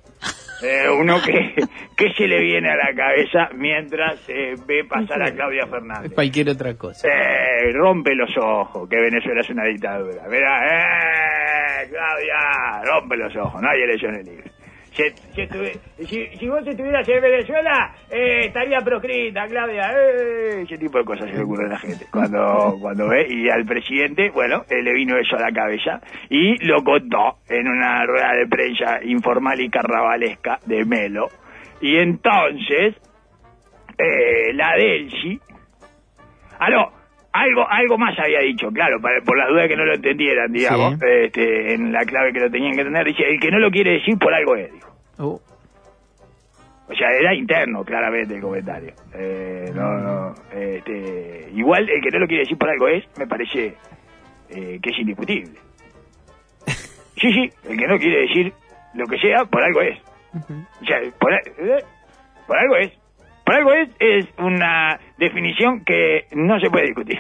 Eh, 0.63 0.89
uno 0.89 1.21
que, 1.25 1.55
que 1.97 2.13
se 2.15 2.27
le 2.27 2.41
viene 2.41 2.71
a 2.71 2.77
la 2.77 2.95
cabeza 2.95 3.49
mientras 3.55 4.21
eh, 4.29 4.55
ve 4.67 4.85
pasar 4.85 5.23
a 5.23 5.33
Claudia 5.33 5.67
Fernández. 5.67 6.13
Cualquier 6.13 6.51
otra 6.51 6.75
cosa. 6.75 7.07
Eh, 7.09 7.73
rompe 7.73 8.15
los 8.15 8.31
ojos, 8.39 8.89
que 8.89 8.97
Venezuela 8.97 9.41
es 9.41 9.51
una 9.51 9.65
dictadura. 9.65 10.23
Mira, 10.29 11.83
eh, 11.83 11.89
Claudia, 11.91 12.83
rompe 12.85 13.17
los 13.17 13.37
ojos, 13.37 13.61
no 13.61 13.69
hay 13.69 13.83
elecciones 13.83 14.27
libres. 14.27 14.53
Si, 14.97 15.03
si, 15.35 15.41
estuvi- 15.43 15.79
si- 16.09 16.39
si 16.39 16.49
vos 16.49 16.67
estuvieras 16.67 17.07
en 17.07 17.21
Venezuela, 17.21 17.95
eh, 18.11 18.47
estaría 18.47 18.81
proscrita, 18.81 19.47
Claudia. 19.47 19.91
Eh, 19.95 20.63
ese 20.63 20.79
tipo 20.79 20.97
de 20.99 21.05
cosas 21.05 21.29
se 21.31 21.37
le 21.37 21.43
ocurre 21.43 21.67
a 21.67 21.69
la 21.69 21.79
gente 21.79 22.07
cuando, 22.11 22.77
cuando 22.81 23.07
ve. 23.09 23.27
Y 23.29 23.49
al 23.51 23.67
presidente, 23.67 24.31
bueno, 24.31 24.65
eh, 24.71 24.83
le 24.83 24.93
vino 24.95 25.19
eso 25.19 25.37
a 25.37 25.41
la 25.41 25.53
cabeza 25.53 26.01
y 26.31 26.57
lo 26.67 26.83
contó 26.83 27.39
en 27.49 27.69
una 27.69 28.07
rueda 28.07 28.33
de 28.35 28.47
prensa 28.47 29.01
informal 29.05 29.61
y 29.61 29.69
carnavalesca 29.69 30.59
de 30.65 30.85
Melo. 30.87 31.29
Y 31.83 31.97
entonces, 31.99 32.95
la 34.55 34.77
Delci, 34.77 35.39
Ah, 36.59 36.71
no, 36.71 36.91
algo, 37.41 37.67
algo 37.69 37.99
más 37.99 38.19
había 38.19 38.41
dicho, 38.41 38.69
claro, 38.71 39.01
para- 39.01 39.21
por 39.23 39.37
las 39.39 39.49
dudas 39.49 39.69
que 39.69 39.77
no 39.77 39.85
lo 39.85 39.95
entendieran, 39.95 40.53
digamos, 40.53 40.95
Sí. 40.95 41.05
este, 41.25 41.75
en 41.75 41.93
la 41.93 42.05
clave 42.05 42.33
que 42.33 42.41
lo 42.41 42.51
tenían 42.51 42.75
que 42.75 42.81
entender, 42.81 43.07
dice, 43.07 43.23
el 43.29 43.41
que 43.41 43.51
no 43.51 43.59
lo 43.59 43.71
quiere 43.71 43.93
decir 43.93 44.19
por 44.19 44.33
algo 44.35 44.57
es, 44.57 44.73
dijo. 44.73 44.91
Oh, 45.19 45.41
O 46.89 46.95
sea, 46.95 47.09
era 47.11 47.35
interno, 47.35 47.85
claramente, 47.85 48.35
el 48.37 48.41
comentario. 48.41 48.93
Eh, 49.13 49.73
no, 49.75 49.99
no, 49.99 50.35
este, 50.55 51.49
igual, 51.53 51.89
el 51.91 52.01
que 52.01 52.11
no 52.13 52.21
lo 52.21 52.27
quiere 52.29 52.45
decir 52.45 52.57
por 52.57 52.71
algo 52.71 52.87
es, 52.89 53.05
me 53.19 53.27
parece 53.27 53.75
eh, 54.51 54.79
que 54.81 54.91
es 54.91 54.99
indiscutible. 55.01 55.51
Sí, 57.21 57.33
sí, 57.33 57.51
el 57.69 57.79
que 57.79 57.87
no 57.89 57.99
quiere 57.99 58.21
decir 58.29 58.53
lo 58.95 59.07
que 59.07 59.19
sea, 59.19 59.45
por 59.47 59.63
algo 59.63 59.81
es. 59.81 59.99
O 60.83 60.85
sea, 60.85 60.99
por, 61.19 61.33
eh, 61.33 61.83
por 62.47 62.57
algo 62.59 62.77
es. 62.77 62.93
Por 63.47 63.55
algo 63.55 63.73
es, 63.73 63.89
es 64.01 64.27
una 64.39 64.99
definición 65.19 65.85
que 65.85 66.25
no 66.33 66.59
se 66.59 66.69
puede 66.69 66.87
discutir. 66.87 67.19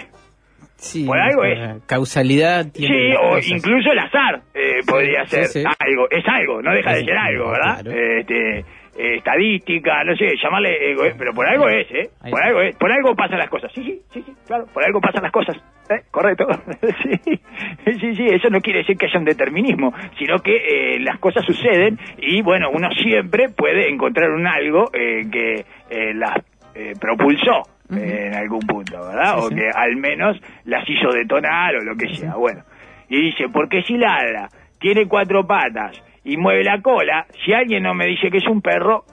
sí, 0.76 1.04
Por 1.06 1.18
algo 1.18 1.44
eh, 1.44 1.76
Causalidad 1.86 2.66
tiene 2.72 3.12
Sí, 3.12 3.16
o 3.16 3.38
incluso 3.56 3.92
el 3.92 3.98
azar 4.00 4.42
eh, 4.52 4.80
podría 4.86 5.24
sí, 5.26 5.36
ser 5.36 5.44
sí. 5.46 5.64
algo. 5.78 6.10
Es 6.10 6.24
algo, 6.26 6.60
no 6.62 6.72
deja 6.74 6.94
de 6.94 7.04
ser 7.04 7.16
algo, 7.16 7.50
¿verdad? 7.52 7.80
claro. 7.82 7.90
Este, 8.18 8.64
eh, 8.98 9.16
estadística, 9.16 10.02
no 10.04 10.16
sé, 10.16 10.26
llamarle, 10.42 10.90
ego- 10.92 11.02
pero 11.18 11.32
por 11.34 11.46
algo 11.46 11.68
es, 11.68 11.90
¿eh? 11.92 12.10
Por 12.30 12.42
algo 12.42 12.60
es, 12.62 12.76
por 12.76 12.90
algo 12.92 13.14
pasan 13.14 13.38
las 13.38 13.48
cosas. 13.48 13.70
Sí, 13.74 13.82
sí, 13.84 14.00
sí, 14.12 14.22
sí, 14.26 14.32
claro, 14.46 14.66
por 14.72 14.84
algo 14.84 15.00
pasan 15.00 15.22
las 15.22 15.32
cosas. 15.32 15.56
¿eh? 15.90 16.00
Correcto. 16.10 16.46
sí, 17.02 17.98
sí, 18.00 18.14
sí, 18.16 18.26
eso 18.28 18.48
no 18.50 18.60
quiere 18.60 18.80
decir 18.80 18.96
que 18.96 19.06
haya 19.06 19.18
un 19.18 19.24
determinismo, 19.24 19.92
sino 20.18 20.40
que 20.40 20.56
eh, 20.94 20.98
las 21.00 21.18
cosas 21.18 21.44
suceden 21.44 21.98
y, 22.18 22.42
bueno, 22.42 22.70
uno 22.72 22.88
siempre 22.92 23.48
puede 23.50 23.88
encontrar 23.90 24.30
un 24.30 24.46
algo 24.46 24.90
eh, 24.92 25.22
que 25.30 25.64
eh, 25.90 26.14
las 26.14 26.36
eh, 26.74 26.92
propulsó 27.00 27.62
eh, 27.94 28.26
en 28.28 28.34
algún 28.34 28.60
punto, 28.60 28.98
¿verdad? 29.06 29.36
Sí, 29.38 29.44
o 29.46 29.48
que 29.56 29.68
al 29.74 29.96
menos 29.96 30.40
las 30.64 30.88
hizo 30.88 31.10
detonar 31.12 31.76
o 31.76 31.82
lo 31.84 31.94
que 31.96 32.14
sea. 32.16 32.34
Bueno, 32.34 32.62
y 33.08 33.20
dice, 33.20 33.48
porque 33.52 33.82
si 33.82 33.96
ladra, 33.96 34.48
tiene 34.80 35.06
cuatro 35.06 35.46
patas 35.46 36.02
y 36.26 36.36
mueve 36.36 36.62
la 36.64 36.82
cola, 36.82 37.26
si 37.44 37.52
alguien 37.54 37.82
no 37.84 37.94
me 37.94 38.04
dice 38.06 38.30
que 38.30 38.38
es 38.38 38.46
un 38.46 38.60
perro, 38.60 39.04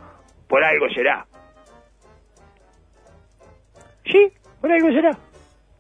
por 0.50 0.64
algo 0.64 0.90
será. 0.90 1.26
Sí, 4.06 4.28
por 4.60 4.72
algo 4.72 4.92
será. 4.92 5.12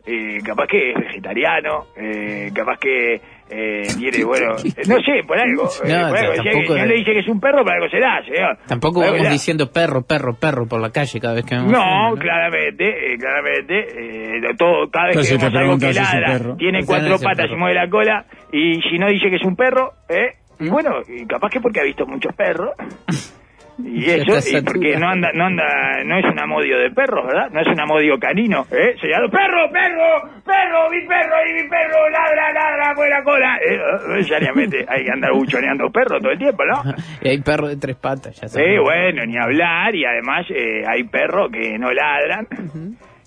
Eh, 0.05 0.39
capaz 0.45 0.67
que 0.67 0.91
es 0.91 0.95
vegetariano, 0.99 1.85
eh, 1.97 2.51
capaz 2.53 2.77
que 2.77 3.21
eh, 3.49 3.81
tiene, 3.97 4.23
bueno, 4.25 4.55
no 4.87 4.97
sé, 5.01 5.23
por 5.25 5.37
algo. 5.39 5.63
eh, 5.85 5.93
No, 5.93 6.09
por 6.09 6.17
algo. 6.17 6.33
Si 6.43 6.49
es- 6.49 6.69
le 6.87 6.93
dice 6.95 7.13
que 7.13 7.19
es 7.19 7.27
un 7.29 7.39
perro, 7.39 7.63
por 7.63 7.73
algo 7.73 7.89
será, 7.89 8.21
señor. 8.25 8.57
Tampoco 8.67 8.95
Por 8.95 9.05
vamos 9.05 9.19
será. 9.21 9.31
diciendo 9.31 9.71
perro, 9.71 10.01
perro, 10.03 10.35
perro 10.35 10.67
por 10.67 10.81
la 10.81 10.91
calle 10.91 11.19
cada 11.21 11.35
vez 11.35 11.45
que 11.45 11.55
vemos 11.55 11.71
No, 11.71 12.09
uno, 12.11 12.15
claramente, 12.19 13.13
eh, 13.13 13.17
claramente, 13.17 14.37
eh, 14.37 14.41
todo, 14.57 14.89
cada 14.91 15.07
vez 15.07 15.15
Pero 15.17 15.39
que 15.39 15.45
vemos 15.45 15.55
algo 15.61 15.77
que 15.79 15.93
ladra, 15.93 16.55
tiene 16.57 16.85
cuatro 16.85 17.09
no 17.09 17.19
patas 17.19 17.49
y 17.49 17.55
mueve 17.55 17.75
la 17.75 17.89
cola, 17.89 18.25
y 18.51 18.81
si 18.81 18.99
no 18.99 19.07
dice 19.07 19.29
que 19.29 19.37
es 19.37 19.43
un 19.45 19.55
perro, 19.55 19.93
¿eh? 20.09 20.35
Y 20.59 20.69
bueno, 20.69 21.01
y 21.07 21.25
capaz 21.25 21.49
que 21.49 21.59
porque 21.59 21.79
ha 21.81 21.83
visto 21.83 22.05
muchos 22.05 22.33
perros, 22.35 22.71
y 23.79 24.05
eso, 24.09 24.37
y 24.57 24.61
porque 24.61 24.95
no 24.97 25.09
anda, 25.09 25.31
no 25.33 25.45
anda, 25.45 25.63
no 26.05 26.17
es 26.19 26.25
un 26.25 26.39
amodio 26.39 26.77
de 26.77 26.91
perros, 26.91 27.25
¿verdad? 27.25 27.49
No 27.51 27.59
es 27.59 27.67
un 27.67 27.79
amodio 27.79 28.19
canino, 28.19 28.65
¿eh? 28.71 28.95
Señalado, 29.01 29.29
perro, 29.31 29.69
perro, 29.71 30.29
perro, 30.45 30.89
mi 30.91 31.01
perro, 31.07 31.35
y 31.49 31.53
mi 31.63 31.67
perro, 31.69 32.07
ladra, 32.09 32.53
ladra, 32.53 32.93
mueve 32.93 33.09
la 33.09 33.23
cola. 33.23 33.57
Eh, 33.57 33.77
no 34.07 34.15
necesariamente 34.15 34.85
hay 34.87 35.03
que 35.05 35.11
andar 35.11 35.31
buchoneando 35.33 35.89
perros 35.89 36.21
todo 36.21 36.31
el 36.31 36.37
tiempo, 36.37 36.63
¿no? 36.65 36.83
Y 37.21 37.29
hay 37.29 37.41
perro 37.41 37.67
de 37.67 37.77
tres 37.77 37.95
patas, 37.95 38.39
ya 38.39 38.47
Sí, 38.47 38.55
sabes. 38.59 38.79
bueno, 38.81 39.25
ni 39.25 39.37
hablar, 39.37 39.95
y 39.95 40.05
además 40.05 40.45
eh, 40.51 40.83
hay 40.87 41.03
perros 41.05 41.49
que 41.51 41.77
no 41.79 41.91
ladran, 41.91 42.47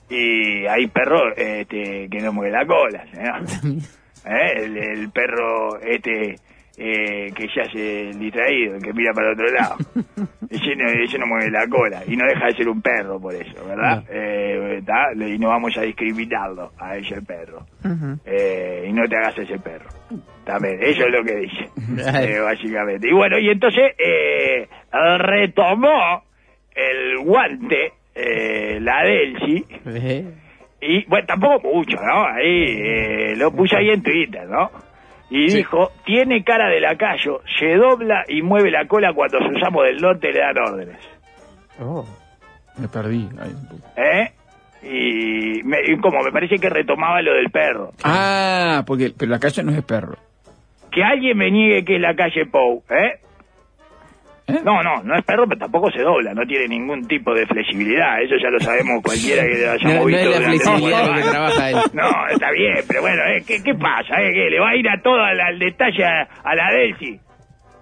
y 0.09 0.65
hay 0.67 0.87
perros 0.87 1.33
este, 1.37 2.09
que 2.09 2.19
no 2.21 2.33
mueven 2.33 2.53
la 2.53 2.65
cola. 2.67 3.03
¿Eh? 4.25 4.53
El, 4.65 4.77
el 4.77 5.11
perro 5.11 5.81
este 5.81 6.37
eh, 6.77 7.33
que 7.35 7.49
se 7.49 7.61
hace 7.63 8.11
el 8.11 8.19
distraído, 8.19 8.77
el 8.77 8.83
que 8.83 8.93
mira 8.93 9.13
para 9.13 9.33
otro 9.33 9.51
lado. 9.51 9.77
ese, 10.51 10.77
no, 10.77 10.89
ese 10.91 11.19
no 11.19 11.27
mueve 11.27 11.51
la 11.51 11.67
cola, 11.69 12.03
y 12.07 12.17
no 12.17 12.27
deja 12.27 12.47
de 12.47 12.53
ser 12.55 12.69
un 12.69 12.83
perro 12.83 13.21
por 13.21 13.35
eso, 13.35 13.65
¿verdad? 13.67 14.05
Eh. 14.11 14.83
Y 15.17 15.39
no 15.39 15.49
vamos 15.49 15.77
a 15.77 15.83
discriminarlo 15.83 16.73
a 16.79 16.97
ese 16.97 17.21
perro. 17.23 17.67
Eh, 18.25 18.87
y 18.89 18.93
no 18.93 19.07
te 19.09 19.17
hagas 19.17 19.39
ese 19.39 19.59
perro. 19.59 19.89
También, 20.45 20.79
eso 20.83 21.05
es 21.05 21.13
lo 21.13 21.25
que 21.25 21.37
dice, 21.37 21.69
eh, 22.23 22.39
básicamente. 22.41 23.09
Y 23.09 23.13
bueno, 23.13 23.39
y 23.39 23.49
entonces 23.49 23.93
eh, 23.99 24.69
retomó 25.19 26.23
el 26.75 27.19
guante, 27.19 27.93
eh, 28.15 28.79
la 28.81 29.03
Delci, 29.03 29.65
Eh, 29.87 30.25
y 30.81 31.05
bueno, 31.07 31.27
tampoco 31.27 31.69
mucho, 31.75 31.97
¿no? 31.97 32.27
Ahí 32.27 32.77
eh, 32.79 33.35
lo 33.37 33.51
puso 33.51 33.77
ahí 33.77 33.89
en 33.91 34.03
Twitter, 34.03 34.47
¿no? 34.47 34.71
Y 35.31 35.49
Sí. 35.51 35.57
dijo, 35.59 35.91
tiene 36.05 36.45
cara 36.45 36.69
de 36.69 36.81
lacayo, 36.81 37.41
se 37.59 37.75
dobla 37.75 38.25
y 38.29 38.43
mueve 38.43 38.71
la 38.71 38.87
cola 38.87 39.13
cuando 39.13 39.39
sus 39.39 39.61
amos 39.67 39.85
del 39.85 39.97
norte 40.01 40.33
le 40.33 40.41
dan 40.41 40.59
órdenes. 40.59 40.99
oh. 41.81 42.07
Me 42.79 42.89
perdí. 42.89 43.27
ahí 43.41 43.51
un 43.53 43.69
poco. 43.69 43.89
¿Eh? 43.97 44.33
Y, 44.83 45.63
me, 45.65 45.79
y 45.87 45.97
como 45.99 46.23
me 46.23 46.31
parece 46.31 46.57
que 46.57 46.69
retomaba 46.69 47.23
lo 47.23 47.33
del 47.35 47.51
perro. 47.51 47.93
Ah, 48.05 48.85
porque 48.87 49.13
pero 49.19 49.31
la 49.31 49.39
calle 49.41 49.63
no 49.63 49.73
es 49.73 49.83
perro. 49.83 50.17
Que 50.93 51.03
alguien 51.03 51.37
me 51.39 51.51
niegue 51.51 51.85
que 51.85 51.97
es 51.97 52.01
la 52.01 52.15
calle 52.15 52.45
Pou, 52.47 52.85
¿eh? 52.91 53.19
¿Eh? 54.49 54.61
No, 54.65 54.81
no, 54.83 55.03
no 55.03 55.17
es 55.19 55.25
perro, 55.25 55.45
pero 55.49 55.59
tampoco 55.59 55.91
se 55.91 56.03
dobla, 56.03 56.33
no 56.33 56.47
tiene 56.47 56.69
ningún 56.69 57.03
tipo 57.09 57.35
de 57.35 57.45
flexibilidad, 57.47 58.23
eso 58.23 58.37
ya 58.41 58.49
lo 58.49 58.61
sabemos 58.61 59.03
cualquiera 59.03 59.43
que 59.43 59.59
lo 59.59 59.73
hayamos 59.73 59.83
No, 59.95 60.01
no 60.01 60.07
visto 60.07 60.31
es 60.31 60.41
la 60.41 60.47
flexibilidad 60.47 61.15
que 61.17 61.23
trabaja 61.31 61.71
él. 61.71 61.77
No, 61.95 62.09
está 62.31 62.51
bien, 62.53 62.75
pero 62.87 63.01
bueno, 63.01 63.23
eh, 63.27 63.43
¿qué, 63.47 63.57
qué 63.65 63.75
pasa? 63.75 64.23
eh? 64.23 64.31
¿Qué? 64.33 64.49
¿Le 64.51 64.61
va 64.61 64.71
a 64.71 64.77
ir 64.77 64.89
a 64.89 65.03
todo 65.03 65.19
al, 65.21 65.41
al 65.41 65.59
detalle 65.59 66.05
a, 66.05 66.29
a 66.45 66.55
la 66.55 66.71
Delcy? 66.71 67.19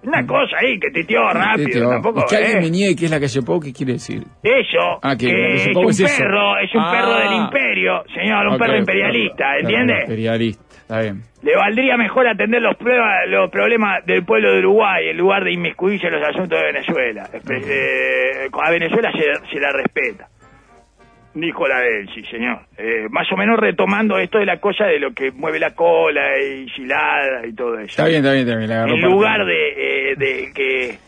Una 0.07 0.27
cosa 0.27 0.57
ahí 0.61 0.79
que 0.79 0.91
rápido, 1.33 1.81
Tío, 1.81 1.89
tampoco, 1.89 2.21
y 2.21 2.25
que 2.29 2.37
alguien 2.37 2.59
eh. 2.59 2.61
me 2.61 2.71
niegue 2.71 2.95
que 2.97 3.05
es 3.07 3.11
la 3.11 3.21
calle 3.21 3.41
Pou, 3.43 3.59
¿qué 3.61 3.73
quiere 3.73 3.93
decir? 3.95 4.23
Eso, 4.43 4.99
Ah, 5.03 5.17
que 5.17 5.27
que 5.29 5.33
calle 5.33 5.55
es 5.55 5.67
un 5.69 5.73
es 5.73 6.19
perro, 6.19 6.59
es 6.59 6.75
un 6.75 6.81
Ah. 6.83 6.93
perro 6.93 7.15
del 7.21 7.33
imperio, 7.45 8.05
señor, 8.15 8.47
un 8.49 8.59
perro 8.59 8.77
imperialista, 8.77 9.37
claro, 9.37 9.61
¿entiende? 9.61 10.01
Imperialista, 10.03 10.64
está 10.85 11.01
bien. 11.01 11.23
Le 11.43 11.57
valdría 11.57 11.97
mejor 11.97 12.27
atender 12.29 12.63
los, 12.63 12.77
pruebas, 12.77 13.27
los 13.29 13.51
problemas 13.51 14.05
del 14.07 14.25
pueblo 14.25 14.53
de 14.53 14.61
Uruguay 14.61 15.09
en 15.09 15.17
lugar 15.17 15.45
de 15.45 15.53
inmiscuirse 15.53 16.07
en 16.07 16.13
los 16.15 16.23
asuntos 16.29 16.59
de 16.59 16.65
Venezuela. 16.73 17.29
Espe- 17.33 17.63
eh, 17.67 18.49
a 18.53 18.71
Venezuela 18.71 19.11
se, 19.13 19.51
se 19.53 19.61
la 19.61 19.71
respeta. 19.73 20.29
Dijo 21.35 21.67
la 21.67 21.81
de 21.81 22.01
él, 22.01 22.09
sí, 22.15 22.23
señor. 22.31 22.61
Eh, 22.79 23.09
más 23.11 23.27
o 23.33 23.37
menos 23.37 23.59
retomando 23.59 24.19
esto 24.19 24.39
de 24.39 24.47
la 24.47 24.61
cosa 24.61 24.85
de 24.87 25.01
lo 25.01 25.13
que 25.13 25.33
mueve 25.33 25.59
la 25.59 25.75
cola 25.75 26.39
y 26.41 26.69
gilada 26.69 27.45
y 27.45 27.53
todo 27.55 27.75
eso. 27.75 27.87
Está 27.87 28.07
bien, 28.07 28.19
está 28.25 28.33
bien, 28.35 28.49
está 28.49 28.85
bien. 28.85 28.97
En 28.97 29.01
lugar 29.11 29.45
de, 29.45 30.13
eh, 30.13 30.15
de 30.17 30.53
que... 30.55 30.99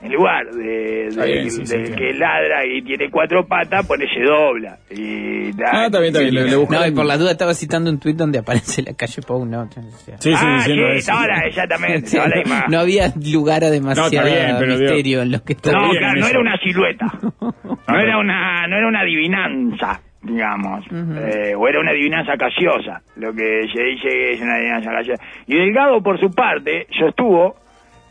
En 0.00 0.12
lugar 0.12 0.46
de, 0.52 1.08
Está 1.08 1.24
de- 1.24 1.32
bien, 1.32 1.50
sí, 1.50 1.66
sí, 1.66 1.76
de 1.76 1.86
sí. 1.86 1.92
que 1.94 2.12
ladra 2.14 2.64
y 2.64 2.82
tiene 2.82 3.10
cuatro 3.10 3.44
patas, 3.46 3.84
pone 3.84 4.06
se 4.12 4.20
dobla. 4.22 4.78
Y, 4.90 5.50
Ah, 5.64 5.86
está 5.86 5.98
bien, 5.98 6.12
está 6.14 6.20
bien. 6.20 6.34
Le, 6.34 6.44
le 6.44 6.50
No, 6.56 6.86
y 6.86 6.90
por 6.92 7.04
la 7.04 7.16
duda 7.18 7.32
estaba 7.32 7.52
citando 7.52 7.90
un 7.90 7.98
tuit 7.98 8.16
donde 8.16 8.38
aparece 8.38 8.82
la 8.82 8.94
calle 8.94 9.20
Pou, 9.26 9.44
¿no? 9.44 9.62
O 9.62 9.68
sea, 9.72 9.82
Sí, 10.18 10.30
sí, 10.32 10.38
ah, 10.40 10.54
diciendo 10.58 10.84
sí, 10.84 10.90
eso. 10.90 10.98
estaba 10.98 11.26
la- 11.26 11.46
exactamente, 11.46 12.06
estaba 12.06 12.28
la 12.28 12.40
imagen. 12.42 12.70
no 12.70 12.78
había 12.78 13.12
lugar 13.32 13.64
a 13.64 13.70
demasiado 13.70 14.10
No, 14.12 14.24
bien, 14.24 14.56
pero 14.60 14.76
misterio 14.78 15.22
en 15.22 15.32
lo 15.32 15.42
que 15.42 15.52
está 15.54 15.72
No, 15.72 15.90
claro, 15.90 16.12
no 16.14 16.20
eso. 16.20 16.30
era 16.30 16.40
una 16.40 16.56
silueta. 16.58 17.06
No 17.88 17.98
era 17.98 18.18
una, 18.18 18.66
no 18.68 18.76
era 18.76 18.86
una 18.86 19.00
adivinanza, 19.00 20.00
digamos. 20.22 20.84
Eh, 20.92 21.54
o 21.56 21.66
era 21.68 21.80
una 21.80 21.90
adivinanza 21.90 22.36
casiosa. 22.36 23.00
Lo 23.16 23.32
que 23.32 23.62
se 23.74 23.82
dice 23.82 24.08
que 24.08 24.32
es 24.34 24.40
una 24.42 24.56
adivinanza 24.56 24.90
casiosa. 24.90 25.22
Y 25.46 25.56
Delgado, 25.56 26.02
por 26.02 26.20
su 26.20 26.30
parte, 26.30 26.86
sostuvo 26.98 27.56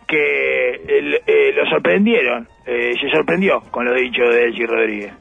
que 0.08 0.82
eh, 1.28 1.52
lo 1.54 1.66
sorprendieron. 1.70 2.48
eh, 2.66 2.94
se 3.00 3.10
sorprendió 3.10 3.62
con 3.72 3.86
los 3.86 3.96
dichos 3.96 4.34
de 4.34 4.44
Elsie 4.46 4.66
Rodríguez. 4.66 5.14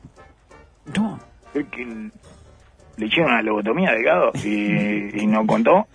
No. 0.96 1.18
Es 1.54 1.66
que 1.66 1.84
le 1.84 3.06
hicieron 3.06 3.32
una 3.32 3.42
lobotomía 3.42 3.90
a 3.90 3.94
Delgado 3.94 4.32
y, 4.44 5.20
y 5.20 5.26
no 5.26 5.44
contó. 5.46 5.86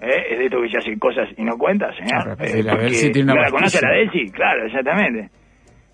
¿Eh? 0.00 0.26
Es 0.30 0.38
de 0.38 0.44
esto 0.46 0.60
que 0.60 0.68
se 0.68 0.78
hacen 0.78 0.98
cosas 0.98 1.28
y 1.36 1.42
no 1.42 1.56
cuenta, 1.56 1.90
señor. 1.94 2.36
Eh, 2.40 2.62
Delcy 2.62 3.10
tiene 3.12 3.32
una 3.32 3.42
¿La 3.42 3.50
conoce 3.50 3.78
a 3.78 3.82
la? 3.82 4.30
Claro, 4.32 4.66
exactamente. 4.66 5.30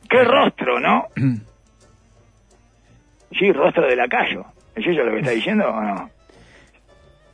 ¿Qué 0.08 0.24
rostro, 0.24 0.80
no? 0.80 1.06
Sí, 3.38 3.50
rostro 3.50 3.86
de 3.88 3.96
lacayo. 3.96 4.44
¿Es 4.76 4.86
eso 4.86 5.02
lo 5.04 5.12
que 5.12 5.20
está 5.20 5.30
diciendo 5.30 5.66
o 5.66 5.80
no? 5.80 5.94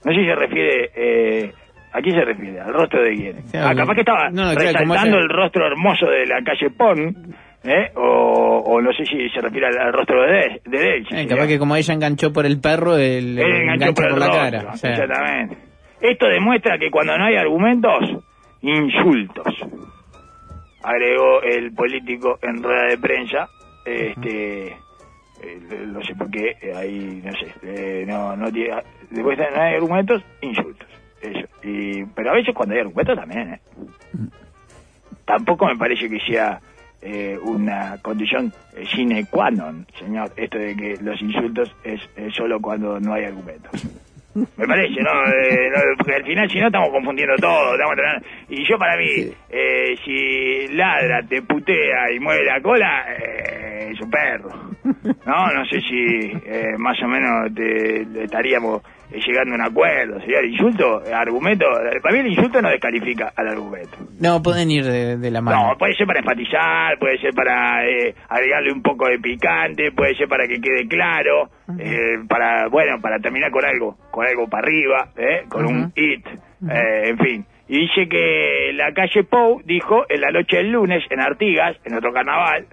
No 0.04 0.12
sé 0.12 0.14
si 0.20 0.24
se 0.26 0.34
refiere... 0.36 1.52
Eh, 1.98 2.00
¿A 2.00 2.02
quién 2.02 2.14
se 2.16 2.24
refiere? 2.24 2.60
¿Al 2.60 2.72
rostro 2.72 3.02
de 3.02 3.14
quién? 3.14 3.36
Claro, 3.50 3.68
ah, 3.68 3.74
capaz 3.74 3.94
que 3.94 4.00
estaba 4.00 4.30
no, 4.30 4.42
claro, 4.52 4.60
resaltando 4.60 5.18
el 5.18 5.28
rostro 5.28 5.66
hermoso 5.66 6.06
de 6.06 6.26
la 6.26 6.42
calle 6.42 6.70
Pon, 6.70 7.34
¿eh? 7.64 7.90
O, 7.96 8.62
o 8.66 8.80
no 8.80 8.92
sé 8.92 9.04
si 9.04 9.28
se 9.30 9.40
refiere 9.40 9.66
al, 9.66 9.78
al 9.78 9.92
rostro 9.92 10.22
de, 10.22 10.28
De- 10.32 10.60
de 10.64 10.78
Delcy. 10.78 11.14
Eh, 11.16 11.26
capaz 11.26 11.46
que 11.46 11.58
como 11.58 11.74
ella 11.76 11.94
enganchó 11.94 12.32
por 12.32 12.46
el 12.46 12.60
perro, 12.60 12.96
él 12.96 13.38
Él 13.38 13.62
enganchó 13.62 13.94
por 13.94 14.04
el 14.04 14.10
por 14.10 14.18
la 14.20 14.26
rostro, 14.26 14.42
cara. 14.42 14.70
O 14.72 14.76
sea, 14.76 14.90
Exactamente. 14.92 15.56
Esto 16.00 16.26
demuestra 16.28 16.78
que 16.78 16.90
cuando 16.90 17.16
no 17.18 17.24
hay 17.24 17.36
argumentos, 17.36 18.24
insultos. 18.62 19.54
Agregó 20.82 21.42
el 21.42 21.72
político 21.74 22.38
en 22.42 22.62
rueda 22.62 22.86
de 22.88 22.98
prensa. 22.98 23.48
Este. 23.84 24.66
eh, 24.68 25.58
no 25.86 26.00
sé 26.02 26.14
por 26.14 26.30
qué, 26.30 26.56
eh, 26.62 26.72
ahí, 26.76 27.22
no 27.24 27.32
sé, 27.32 27.46
eh, 27.62 28.04
no, 28.06 28.36
no 28.36 28.50
tiene, 28.52 28.74
después 29.10 29.38
de 29.38 29.50
no 29.50 29.62
hay 29.62 29.74
argumentos, 29.74 30.22
insultos, 30.42 30.88
eso, 31.20 31.48
y, 31.62 32.04
pero 32.14 32.30
a 32.30 32.34
veces 32.34 32.54
cuando 32.54 32.74
hay 32.74 32.80
argumentos 32.80 33.16
también, 33.16 33.54
¿eh? 33.54 33.60
tampoco 35.24 35.66
me 35.66 35.76
parece 35.76 36.08
que 36.08 36.20
sea 36.20 36.60
eh, 37.02 37.38
una 37.42 37.98
condición 38.02 38.52
sine 38.94 39.26
qua 39.30 39.50
non, 39.50 39.86
señor, 39.98 40.32
esto 40.36 40.58
de 40.58 40.74
que 40.74 40.96
los 41.02 41.20
insultos 41.22 41.74
es, 41.84 42.00
es 42.16 42.34
solo 42.34 42.60
cuando 42.60 42.98
no 42.98 43.14
hay 43.14 43.24
argumentos. 43.24 43.86
Me 44.34 44.66
parece, 44.66 45.02
¿no? 45.02 45.10
Eh, 45.32 45.70
no, 45.70 45.80
Porque 45.96 46.14
al 46.14 46.24
final, 46.24 46.50
si 46.50 46.60
no, 46.60 46.66
estamos 46.66 46.90
confundiendo 46.90 47.34
todo. 47.36 47.74
Estamos 47.74 47.96
Y 48.48 48.64
yo, 48.64 48.78
para 48.78 48.96
mí, 48.96 49.32
eh, 49.48 49.96
si 50.04 50.68
ladra, 50.74 51.22
te 51.22 51.42
putea 51.42 52.12
y 52.14 52.20
mueve 52.20 52.44
la 52.44 52.60
cola, 52.60 53.04
eh, 53.18 53.90
es 53.92 54.00
un 54.00 54.10
perro. 54.10 54.50
No, 55.26 55.52
no 55.52 55.64
sé 55.66 55.80
si 55.80 56.32
eh, 56.46 56.74
más 56.78 57.00
o 57.02 57.08
menos 57.08 57.52
te, 57.54 58.02
estaríamos 58.22 58.82
llegando 59.10 59.52
a 59.54 59.56
un 59.56 59.62
acuerdo. 59.62 60.20
Sería 60.20 60.40
el 60.40 60.50
insulto, 60.52 61.02
eh, 61.04 61.12
argumento. 61.12 61.64
eh, 61.66 62.00
Para 62.02 62.14
mí, 62.14 62.20
el 62.20 62.26
insulto 62.28 62.60
no 62.62 62.68
descalifica 62.70 63.32
al 63.36 63.48
argumento. 63.48 63.96
no, 64.20 64.42
pueden 64.42 64.70
ir 64.70 64.84
de, 64.84 65.16
de 65.16 65.30
la 65.30 65.40
mano. 65.40 65.68
No, 65.70 65.78
puede 65.78 65.94
ser 65.94 66.06
para 66.06 66.20
enfatizar, 66.20 66.98
puede 66.98 67.18
ser 67.18 67.32
para 67.34 67.86
eh, 67.86 68.14
agregarle 68.28 68.72
un 68.72 68.82
poco 68.82 69.08
de 69.08 69.18
picante, 69.18 69.92
puede 69.92 70.14
ser 70.16 70.28
para 70.28 70.46
que 70.46 70.60
quede 70.60 70.86
claro, 70.88 71.50
eh, 71.78 72.18
para, 72.28 72.68
bueno, 72.68 73.00
para 73.00 73.18
terminar 73.18 73.50
con 73.50 73.64
algo, 73.64 73.96
con 74.10 74.26
algo 74.26 74.48
para 74.48 74.66
arriba, 74.66 75.08
eh, 75.16 75.44
con 75.48 75.66
un 75.66 75.92
hit, 75.94 76.26
eh, 76.70 77.08
en 77.10 77.18
fin. 77.18 77.46
Y 77.70 77.80
dice 77.80 78.08
que 78.08 78.70
la 78.74 78.92
calle 78.94 79.24
Pou 79.24 79.60
dijo 79.62 80.06
en 80.08 80.22
la 80.22 80.30
noche 80.30 80.56
del 80.56 80.70
lunes 80.72 81.04
en 81.10 81.20
Artigas, 81.20 81.76
en 81.84 81.94
otro 81.94 82.12
carnaval, 82.14 82.64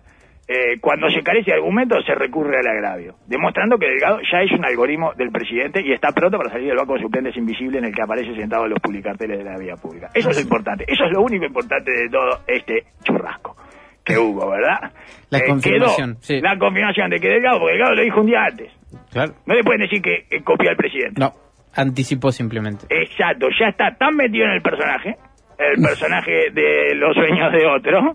eh, 0.48 0.80
cuando 0.80 1.10
se 1.10 1.24
carece 1.24 1.52
de 1.52 1.58
argumentos 1.58 2.06
se 2.06 2.14
recurre 2.14 2.60
al 2.60 2.68
agravio, 2.68 3.16
demostrando 3.28 3.78
que 3.78 3.88
Delgado 3.88 4.20
ya 4.32 4.42
es 4.42 4.52
un 4.52 4.64
algoritmo 4.64 5.14
del 5.16 5.32
presidente 5.32 5.82
y 5.84 5.92
está 5.92 6.10
pronto 6.12 6.38
para 6.38 6.52
salir 6.52 6.68
del 6.68 6.78
banco 6.78 6.94
de 6.96 7.02
suplentes 7.02 7.36
invisible 7.36 7.80
en 7.80 7.86
el 7.86 7.96
que 7.96 8.02
aparece 8.04 8.36
sentado 8.36 8.66
en 8.66 8.72
los 8.72 8.80
publicarteles 8.80 9.40
de 9.40 9.44
la 9.44 9.58
vía 9.58 9.76
pública. 9.76 10.10
Eso 10.14 10.30
es 10.30 10.36
lo 10.38 10.42
importante, 10.44 10.86
eso 10.88 11.04
es 11.06 11.12
lo 11.12 11.22
único 11.22 11.46
importante 11.46 11.92
de 11.92 12.10
todo 12.10 12.40
este 12.48 12.84
churrasco 13.04 13.56
que 14.04 14.20
hubo, 14.20 14.48
¿verdad? 14.52 14.92
La 15.32 15.40
Eh, 15.40 15.48
confirmación, 15.48 16.18
sí. 16.22 16.40
La 16.40 16.58
confirmación 16.60 17.10
de 17.10 17.20
que 17.20 17.28
Delgado, 17.28 17.58
porque 17.60 17.74
Delgado 17.74 17.96
lo 17.96 18.04
dijo 18.04 18.20
un 18.22 18.28
día 18.28 18.44
antes. 18.46 18.72
Claro. 19.12 19.34
No 19.48 19.56
le 19.56 19.64
pueden 19.64 19.82
decir 19.82 20.00
que 20.00 20.28
eh, 20.30 20.44
copió 20.44 20.70
al 20.70 20.76
presidente. 20.78 21.20
No, 21.20 21.32
anticipó 21.76 22.32
simplemente. 22.32 22.86
Exacto, 22.90 23.48
ya 23.60 23.70
está 23.70 23.96
tan 23.98 24.16
metido 24.16 24.46
en 24.46 24.52
el 24.52 24.62
personaje, 24.62 25.16
el 25.58 25.82
personaje 25.82 26.52
de 26.54 26.94
los 26.94 27.16
sueños 27.16 27.52
de 27.52 27.66
otro, 27.66 28.12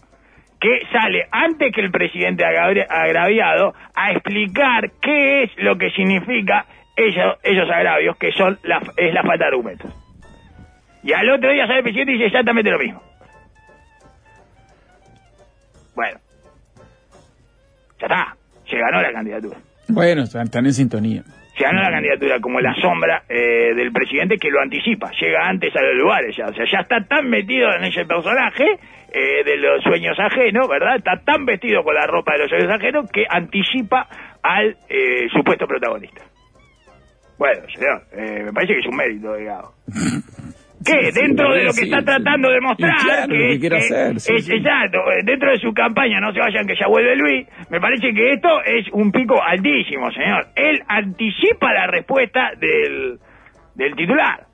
que 0.60 0.80
sale 0.92 1.26
antes 1.30 1.72
que 1.74 1.80
el 1.80 1.90
presidente 1.90 2.44
agra- 2.44 2.86
agraviado 2.90 3.74
a 3.94 4.12
explicar 4.12 4.90
qué 5.00 5.44
es 5.44 5.50
lo 5.56 5.78
que 5.78 5.90
significa 5.90 6.66
ellos, 6.96 7.36
esos 7.42 7.70
agravios, 7.70 8.16
que 8.18 8.30
son 8.32 8.58
la, 8.62 8.80
es 8.96 9.14
la 9.14 9.22
falta 9.22 9.44
de 9.44 9.48
argumentos. 9.48 9.90
Y 11.02 11.12
al 11.14 11.30
otro 11.30 11.50
día 11.50 11.66
sale 11.66 11.78
el 11.78 11.82
presidente 11.84 12.12
y 12.12 12.14
dice 12.16 12.26
exactamente 12.26 12.70
lo 12.70 12.78
mismo. 12.78 13.02
Bueno, 15.94 16.18
ya 18.00 18.06
está, 18.06 18.36
se 18.68 18.76
ganó 18.78 19.00
la 19.02 19.12
candidatura 19.12 19.56
Bueno, 19.88 20.22
están 20.22 20.66
en 20.66 20.72
sintonía. 20.74 21.22
Se 21.56 21.64
ganó 21.64 21.82
la 21.82 21.90
candidatura 21.90 22.40
como 22.40 22.60
la 22.60 22.74
sombra 22.74 23.22
eh, 23.28 23.74
del 23.74 23.92
presidente 23.92 24.36
que 24.36 24.50
lo 24.50 24.60
anticipa, 24.60 25.10
llega 25.20 25.46
antes 25.48 25.74
a 25.76 25.82
los 25.82 25.96
lugares 25.96 26.36
ya, 26.36 26.46
o 26.46 26.54
sea, 26.54 26.64
ya 26.70 26.80
está 26.80 27.04
tan 27.04 27.28
metido 27.28 27.68
en 27.74 27.84
ese 27.84 28.04
personaje 28.04 28.64
eh, 29.12 29.44
de 29.44 29.56
los 29.56 29.82
sueños 29.82 30.16
ajenos, 30.18 30.68
¿verdad? 30.68 30.96
Está 30.96 31.20
tan 31.24 31.44
vestido 31.44 31.82
con 31.82 31.94
la 31.94 32.06
ropa 32.06 32.32
de 32.32 32.38
los 32.38 32.48
sueños 32.48 32.72
ajenos 32.72 33.10
que 33.10 33.24
anticipa 33.28 34.06
al 34.42 34.76
eh, 34.88 35.28
supuesto 35.32 35.66
protagonista. 35.66 36.22
Bueno, 37.36 37.62
señor, 37.74 38.02
eh, 38.12 38.44
me 38.44 38.52
parece 38.52 38.74
que 38.74 38.80
es 38.80 38.86
un 38.86 38.96
mérito, 38.96 39.34
digamos. 39.34 39.72
¿Qué? 40.84 41.12
sí, 41.12 41.20
dentro 41.20 41.52
de 41.52 41.64
lo 41.64 41.70
que 41.70 41.72
sí, 41.74 41.84
está 41.84 41.98
sí. 41.98 42.04
tratando 42.06 42.50
de 42.50 42.60
mostrar, 42.62 42.96
claro, 43.04 43.34
lo 43.34 43.38
que 43.52 43.60
quiere 43.60 43.76
hacer, 43.76 44.20
sí, 44.20 44.32
es- 44.34 44.46
sí. 44.46 44.54
exacto, 44.54 44.98
dentro 45.24 45.50
de 45.50 45.58
su 45.58 45.72
campaña, 45.74 46.20
no 46.20 46.32
se 46.32 46.40
vayan 46.40 46.66
que 46.66 46.74
ya 46.74 46.86
vuelve 46.88 47.16
Luis, 47.16 47.46
me 47.68 47.80
parece 47.80 48.14
que 48.14 48.30
esto 48.32 48.62
es 48.64 48.86
un 48.92 49.12
pico 49.12 49.42
altísimo, 49.42 50.10
señor. 50.10 50.46
Él 50.56 50.82
anticipa 50.88 51.72
la 51.74 51.86
respuesta 51.86 52.52
del, 52.58 53.18
del 53.74 53.94
titular. 53.94 54.46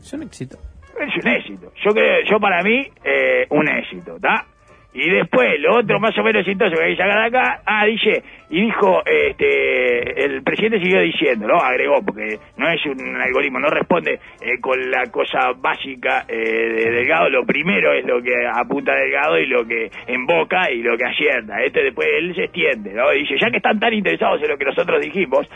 Es 0.00 0.12
un 0.12 0.22
éxito. 0.22 0.58
Es 1.00 1.24
un 1.24 1.30
éxito. 1.30 1.72
Yo 1.84 1.92
creo, 1.92 2.24
yo 2.30 2.38
para 2.40 2.62
mí, 2.62 2.86
eh, 3.04 3.46
un 3.50 3.68
éxito, 3.68 4.16
¿está? 4.16 4.46
Y 4.92 5.08
después, 5.08 5.60
lo 5.60 5.78
otro 5.78 6.00
más 6.00 6.16
o 6.18 6.22
menos 6.24 6.40
exitoso 6.40 6.74
que 6.76 6.82
hay 6.82 6.96
que 6.96 7.02
sacar 7.02 7.18
acá, 7.18 7.62
ah, 7.64 7.86
dice, 7.86 8.24
y 8.48 8.62
dijo, 8.62 9.02
este, 9.06 10.24
el 10.24 10.42
presidente 10.42 10.80
siguió 10.80 11.00
diciendo, 11.00 11.46
¿no? 11.46 11.58
Agregó, 11.58 12.02
porque 12.04 12.38
no 12.56 12.68
es 12.68 12.84
un 12.86 13.16
algoritmo, 13.16 13.60
no 13.60 13.68
responde 13.68 14.18
eh, 14.40 14.60
con 14.60 14.90
la 14.90 15.04
cosa 15.12 15.52
básica 15.56 16.24
eh, 16.26 16.34
de 16.34 16.90
Delgado, 16.90 17.30
lo 17.30 17.46
primero 17.46 17.92
es 17.92 18.04
lo 18.04 18.20
que 18.20 18.32
apunta 18.52 18.92
Delgado 18.96 19.38
y 19.38 19.46
lo 19.46 19.64
que 19.64 19.90
emboca 20.08 20.68
y 20.72 20.82
lo 20.82 20.96
que 20.96 21.04
acierta. 21.04 21.62
Este 21.62 21.84
después 21.84 22.08
él 22.18 22.34
se 22.34 22.44
extiende, 22.44 22.92
¿no? 22.92 23.10
Dice, 23.10 23.36
ya 23.40 23.48
que 23.48 23.58
están 23.58 23.78
tan 23.78 23.94
interesados 23.94 24.42
en 24.42 24.48
lo 24.48 24.58
que 24.58 24.64
nosotros 24.64 25.00
dijimos, 25.00 25.48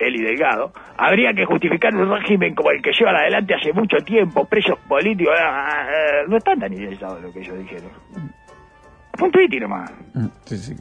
él 0.00 0.16
y 0.16 0.22
Delgado, 0.22 0.72
habría 0.96 1.32
que 1.32 1.44
justificar 1.44 1.94
un 1.94 2.10
régimen 2.10 2.54
como 2.54 2.70
el 2.70 2.82
que 2.82 2.90
llevan 2.92 3.16
adelante 3.16 3.54
hace 3.54 3.72
mucho 3.72 3.98
tiempo, 3.98 4.46
presos 4.46 4.78
políticos, 4.88 5.34
ah, 5.38 5.68
ah, 5.68 5.86
ah, 5.86 6.24
no 6.26 6.38
están 6.38 6.58
tan 6.58 6.72
interesados 6.72 7.18
en 7.18 7.24
lo 7.24 7.32
que 7.32 7.40
ellos 7.40 7.58
dijeron. 7.58 7.90
Fue 9.20 9.28
un 9.28 9.32
tuit 9.32 9.60
nomás. 9.60 9.92
Mm, 10.14 10.26
Sí, 10.46 10.56
sí. 10.56 10.74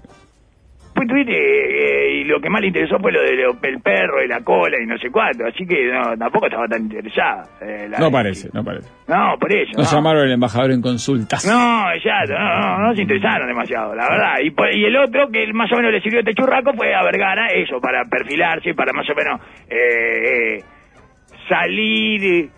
Fue 0.95 1.05
un 1.05 1.29
eh, 1.29 1.31
eh, 1.31 2.11
y 2.15 2.23
lo 2.25 2.41
que 2.41 2.49
más 2.49 2.59
le 2.59 2.67
interesó 2.67 2.99
fue 2.99 3.11
lo 3.13 3.21
del 3.21 3.79
perro 3.81 4.21
y 4.21 4.27
la 4.27 4.41
cola 4.41 4.75
y 4.83 4.85
no 4.85 4.97
sé 4.97 5.09
cuánto. 5.09 5.45
Así 5.45 5.65
que 5.65 5.85
no, 5.93 6.17
tampoco 6.17 6.47
estaba 6.47 6.67
tan 6.67 6.81
interesada. 6.81 7.43
eh, 7.61 7.87
la- 7.89 7.99
No 7.99 8.11
parece, 8.11 8.49
no 8.53 8.63
parece. 8.65 8.89
No, 9.07 9.37
por 9.39 9.49
eso. 9.53 9.77
Nos 9.77 9.89
no. 9.93 9.97
llamaron 9.97 10.23
al 10.23 10.31
embajador 10.33 10.71
en 10.71 10.81
consultas. 10.81 11.45
No, 11.45 11.85
ya, 12.03 12.25
no, 12.27 12.77
no, 12.79 12.87
no 12.89 12.95
se 12.95 13.03
interesaron 13.03 13.47
demasiado, 13.47 13.95
la 13.95 14.09
verdad. 14.09 14.35
Y, 14.43 14.51
por- 14.51 14.73
y 14.75 14.83
el 14.83 14.97
otro 14.97 15.29
que 15.29 15.53
más 15.53 15.71
o 15.71 15.75
menos 15.77 15.91
le 15.93 16.01
sirvió 16.01 16.19
este 16.19 16.33
churraco 16.33 16.73
fue 16.73 16.93
a 16.93 17.01
Vergara, 17.03 17.47
eso, 17.47 17.79
para 17.79 18.03
perfilarse, 18.05 18.73
para 18.73 18.91
más 18.91 19.09
o 19.09 19.15
menos 19.15 19.39
eh, 19.69 20.57
eh, 20.57 20.63
salir 21.47 22.49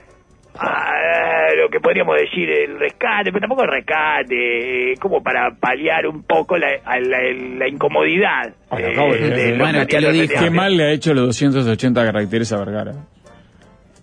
a 0.57 1.53
lo 1.55 1.69
que 1.69 1.79
podríamos 1.79 2.15
decir 2.17 2.49
el 2.49 2.79
rescate, 2.79 3.31
pero 3.31 3.39
tampoco 3.41 3.63
el 3.63 3.69
rescate, 3.71 4.91
eh, 4.91 4.95
como 4.99 5.21
para 5.23 5.51
paliar 5.59 6.07
un 6.07 6.23
poco 6.23 6.57
la, 6.57 6.67
a 6.85 6.99
la, 6.99 7.17
la 7.57 7.67
incomodidad. 7.67 8.53
Ay, 8.69 8.83
eh, 8.83 8.91
acabo 8.91 9.13
de- 9.13 9.29
de 9.29 9.49
los 9.49 9.59
Bueno, 9.59 9.79
lo 10.01 10.11
dijo. 10.11 10.33
Qué 10.39 10.49
mal 10.49 10.75
le 10.77 10.83
ha 10.85 10.91
hecho 10.91 11.13
los 11.13 11.25
280 11.27 12.03
caracteres 12.05 12.51
a 12.53 12.57
Vergara. 12.57 12.91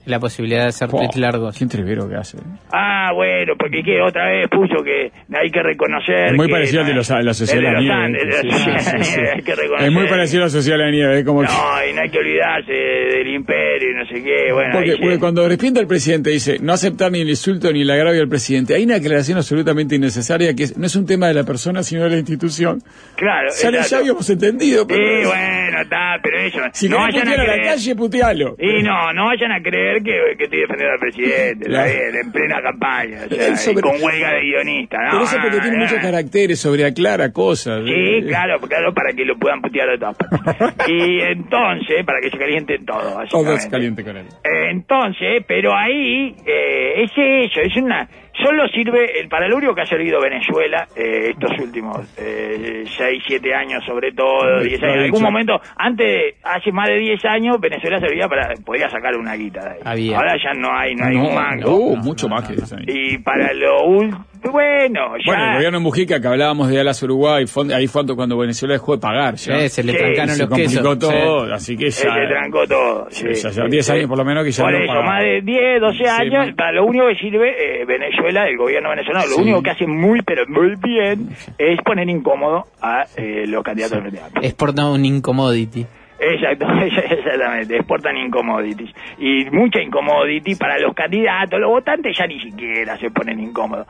La 0.08 0.18
posibilidad 0.18 0.62
de 0.62 0.68
hacer 0.68 0.88
Oh, 0.90 0.96
tweets 0.96 1.16
largos. 1.16 1.56
Qué 1.56 1.64
entrevero 1.64 2.08
que 2.08 2.16
hace. 2.16 2.38
Ah, 2.72 3.12
bueno, 3.14 3.52
porque 3.58 3.82
que 3.82 4.00
otra 4.00 4.26
vez 4.30 4.48
puso 4.48 4.82
que 4.82 5.12
hay 5.36 5.50
que 5.50 5.62
reconocer. 5.62 6.28
Es 6.28 6.32
muy 6.34 6.46
que 6.46 6.52
parecido 6.52 6.80
al 6.80 6.86
de 6.88 6.94
los- 6.94 7.10
a 7.10 7.20
la 7.20 7.34
Sociedad 7.34 7.58
el 7.76 7.84
de 7.84 7.88
la 7.88 8.08
Nieve, 8.08 9.42
que. 9.44 9.52
Es 9.86 9.92
muy 9.92 10.06
parecido 10.08 10.42
a 10.42 10.46
la 10.46 10.50
Sociedad 10.50 10.78
de 10.78 10.84
la 10.84 10.90
Nieve, 10.90 11.18
¿eh? 11.20 11.24
como 11.24 11.40
que... 11.42 11.46
No, 11.48 11.52
y 11.90 11.92
no 11.94 12.00
hay 12.02 12.10
que 12.10 12.18
olvidarse 12.18 12.72
del 12.72 13.28
imperio 13.34 13.90
y 13.90 13.94
no 13.94 14.06
sé 14.06 14.22
qué. 14.24 14.52
Bueno, 14.52 14.70
Porque, 14.72 14.96
porque 15.00 15.18
cuando 15.18 15.44
arrepiente 15.44 15.80
al 15.80 15.86
presidente 15.86 16.30
dice 16.30 16.56
no 16.60 16.72
aceptar 16.72 17.12
ni 17.12 17.20
el 17.20 17.28
insulto 17.28 17.72
ni 17.72 17.82
el 17.82 17.90
agravio 17.90 18.22
al 18.22 18.28
presidente, 18.28 18.74
hay 18.74 18.84
una 18.84 18.96
aclaración 18.96 19.38
absolutamente 19.38 19.94
innecesaria 19.96 20.54
que 20.54 20.64
es- 20.64 20.76
no 20.78 20.86
es 20.86 20.96
un 20.96 21.06
tema 21.06 21.28
de 21.28 21.34
la 21.34 21.44
persona 21.44 21.82
sino 21.82 22.04
de 22.04 22.10
la 22.10 22.16
institución. 22.18 22.80
Claro, 23.16 23.48
Ya, 23.62 23.70
lo- 23.70 23.82
ya 23.82 23.98
habíamos 23.98 24.28
entendido, 24.30 24.86
pero 24.86 24.98
Sí, 25.04 25.26
bueno, 25.26 25.80
está, 25.82 26.16
pero 26.22 26.38
eso. 26.40 26.58
si 26.72 26.88
no 26.88 26.96
vayan 26.98 27.20
a 27.20 27.24
putear 27.24 27.40
a 27.40 27.44
la 27.46 27.52
creer. 27.54 27.66
calle, 27.68 27.96
putealo. 27.96 28.56
Y 28.58 28.82
no, 28.82 29.12
no 29.12 29.26
vayan 29.26 29.52
a 29.52 29.60
creer 29.62 29.97
que, 30.02 30.36
que 30.36 30.44
estoy 30.44 30.60
defendiendo 30.60 30.92
al 30.94 30.98
presidente, 31.00 31.68
bien, 31.68 32.24
en 32.24 32.32
plena 32.32 32.62
campaña, 32.62 33.18
o 33.26 33.34
sea, 33.34 33.46
Él 33.48 33.56
sobre- 33.56 33.82
con 33.82 34.02
huelga 34.02 34.32
de 34.32 34.40
guionista, 34.42 34.98
¿no? 35.04 35.10
Pero 35.12 35.24
eso 35.24 35.36
porque 35.42 35.56
Ah, 35.58 35.62
tiene 35.62 35.76
ah. 35.76 35.80
muchos 35.80 35.98
caracteres, 35.98 36.60
sobreaclara 36.60 37.32
cosas. 37.32 37.82
Sí, 37.84 37.92
Eh, 37.92 38.24
claro, 38.26 38.58
claro, 38.60 38.92
para 38.94 39.12
que 39.12 39.24
lo 39.24 39.36
puedan 39.38 39.60
putear 39.60 39.88
de 39.90 39.98
todas 39.98 40.16
partes. 40.16 40.88
y 40.88 41.20
entonces, 41.20 42.04
para 42.04 42.20
que 42.20 42.30
se 42.30 42.38
calienten 42.38 42.84
todo, 42.86 43.00
Todo 43.00 43.16
básicamente. 43.16 43.54
es 43.56 43.66
caliente 43.68 44.04
con 44.04 44.16
él. 44.16 44.26
Eh, 44.44 44.70
Entonces, 44.70 45.44
pero 45.46 45.74
ahí 45.76 46.34
eh, 46.46 47.02
es 47.04 47.10
eso, 47.16 47.60
es 47.60 47.76
una... 47.76 48.08
Solo 48.40 48.68
sirve, 48.68 49.18
el, 49.18 49.28
para 49.28 49.48
lo 49.48 49.56
único 49.56 49.74
que 49.74 49.80
ha 49.80 49.86
servido 49.86 50.20
Venezuela 50.20 50.86
eh, 50.94 51.30
estos 51.30 51.50
últimos 51.58 52.06
6, 52.16 53.22
7 53.26 53.52
años 53.54 53.84
sobre 53.84 54.12
todo, 54.12 54.62
Sí, 54.62 54.68
10 54.68 54.80
lo 54.80 54.86
ha 54.86 54.90
años. 54.90 54.98
En 55.00 55.04
algún 55.06 55.22
momento, 55.22 55.60
antes, 55.76 56.34
hace 56.44 56.70
más 56.70 56.88
de 56.88 56.98
10 56.98 57.24
años, 57.24 57.60
Venezuela 57.60 57.98
servía 57.98 58.28
para, 58.28 58.54
podía 58.64 58.88
sacar 58.90 59.16
una 59.16 59.34
guita 59.34 59.60
de 59.64 59.70
ahí. 59.70 59.78
Había. 59.90 60.16
Ahora 60.18 60.34
ya 60.42 60.52
no 60.54 60.68
hay, 60.76 60.94
no 60.94 61.04
hay 61.06 61.16
un 61.16 61.34
mango. 61.34 61.70
no, 61.90 61.96
no, 61.96 62.02
mucho 62.02 62.28
no, 62.28 62.34
más 62.34 62.44
no, 62.44 62.50
que 62.50 62.56
no. 62.60 62.64
eso. 62.64 62.76
Y 62.86 63.18
para 63.18 63.52
lo 63.54 63.84
último, 63.86 64.24
bueno, 64.52 65.16
ya... 65.18 65.22
Bueno, 65.26 65.44
el 65.48 65.54
gobierno 65.54 65.78
de 65.78 65.82
Mujica, 65.84 66.20
que 66.20 66.28
hablábamos 66.28 66.68
de 66.68 66.80
Alas 66.80 67.02
Uruguay, 67.02 67.46
fue- 67.46 67.74
ahí 67.74 67.86
fue 67.86 68.04
cuando 68.14 68.36
Venezuela 68.38 68.74
dejó 68.74 68.92
de 68.94 69.00
pagar. 69.00 69.34
Ya. 69.36 69.68
Se 69.68 69.82
le 69.82 69.92
Sí, 69.92 69.98
trancaron 69.98 70.28
se 70.34 70.42
los 70.42 70.48
complicó 70.48 70.70
quesos. 70.94 70.98
todo, 70.98 71.46
Sí. 71.46 71.52
así 71.52 71.76
que 71.76 71.90
Se 71.90 72.06
ya... 72.06 72.14
le 72.16 72.28
trancó 72.28 72.66
todo. 72.66 73.06
Sí, 73.10 73.26
ya 73.34 73.50
lleva 73.50 73.68
10 73.68 73.90
años 73.90 74.08
por 74.08 74.18
lo 74.18 74.24
menos 74.24 74.44
que 74.44 74.50
ya 74.52 74.62
Por 74.64 74.72
no 74.72 74.78
eso, 74.78 74.86
pagaba. 74.88 75.06
más 75.06 75.22
de 75.22 75.40
10, 75.42 75.80
12 75.80 75.98
Sí, 75.98 76.04
años, 76.06 76.46
más. 76.46 76.54
para 76.54 76.72
lo 76.72 76.84
único 76.84 77.06
que 77.08 77.14
sirve 77.16 77.80
eh, 77.80 77.84
Venezuela, 77.84 78.46
el 78.48 78.56
gobierno 78.56 78.90
venezolano, 78.90 79.26
lo 79.28 79.36
único 79.38 79.62
que 79.62 79.70
hace 79.70 79.86
muy, 79.86 80.22
pero 80.22 80.44
muy 80.48 80.74
bien, 80.82 81.28
es 81.58 81.78
poner 81.82 82.08
incómodo 82.08 82.64
a 82.80 83.04
eh, 83.16 83.44
los 83.46 83.62
candidatos 83.64 83.98
Frente 84.00 84.20
Amplio. 84.20 84.42
Exporta 84.48 84.86
un 84.90 85.04
incommodity. 85.04 85.86
Exacto, 86.20 86.66
exactamente, 86.82 87.76
exportan 87.76 88.16
incommodities. 88.16 88.90
Y 89.18 89.44
mucha 89.50 89.80
incommodity 89.80 90.56
para 90.56 90.78
los 90.78 90.94
candidatos, 90.94 91.60
los 91.60 91.70
votantes 91.70 92.16
ya 92.16 92.26
ni 92.26 92.40
siquiera 92.40 92.96
se 92.96 93.10
ponen 93.10 93.38
incómodos. 93.40 93.86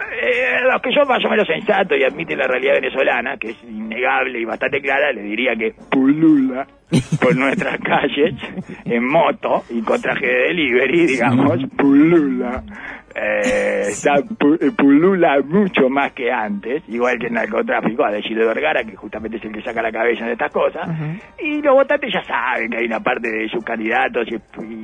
Eh, 0.00 0.60
los 0.62 0.80
que 0.80 0.92
son 0.92 1.08
más 1.08 1.24
o 1.24 1.28
menos 1.28 1.46
sensatos 1.46 1.98
y 1.98 2.04
admiten 2.04 2.38
la 2.38 2.46
realidad 2.46 2.74
venezolana, 2.74 3.36
que 3.36 3.50
es 3.50 3.64
innegable 3.64 4.38
y 4.40 4.44
bastante 4.44 4.80
clara, 4.80 5.12
le 5.12 5.22
diría 5.22 5.56
que 5.56 5.74
pulula 5.90 6.66
por 7.20 7.36
nuestras 7.36 7.78
calles 7.80 8.34
en 8.84 9.04
moto 9.06 9.64
y 9.70 9.82
con 9.82 10.00
traje 10.00 10.26
de 10.26 10.38
delivery, 10.48 11.06
digamos, 11.06 11.58
pulula. 11.76 12.62
Eh, 13.20 13.86
está 13.88 14.16
eh, 14.18 14.70
pulula 14.76 15.40
mucho 15.44 15.88
más 15.88 16.12
que 16.12 16.30
antes, 16.30 16.82
igual 16.88 17.18
que 17.18 17.26
el 17.26 17.32
narcotráfico, 17.32 18.04
a 18.04 18.12
decir 18.12 18.38
de 18.38 18.44
Vergara, 18.46 18.84
que 18.84 18.94
justamente 18.94 19.38
es 19.38 19.44
el 19.44 19.52
que 19.52 19.62
saca 19.62 19.82
la 19.82 19.90
cabeza 19.90 20.24
de 20.26 20.32
estas 20.32 20.52
cosas. 20.52 20.88
Y 21.42 21.60
los 21.62 21.74
votantes 21.74 22.12
ya 22.12 22.22
saben 22.22 22.70
que 22.70 22.76
hay 22.76 22.86
una 22.86 23.00
parte 23.00 23.28
de 23.28 23.48
sus 23.48 23.64
candidatos 23.64 24.28
y, 24.30 24.36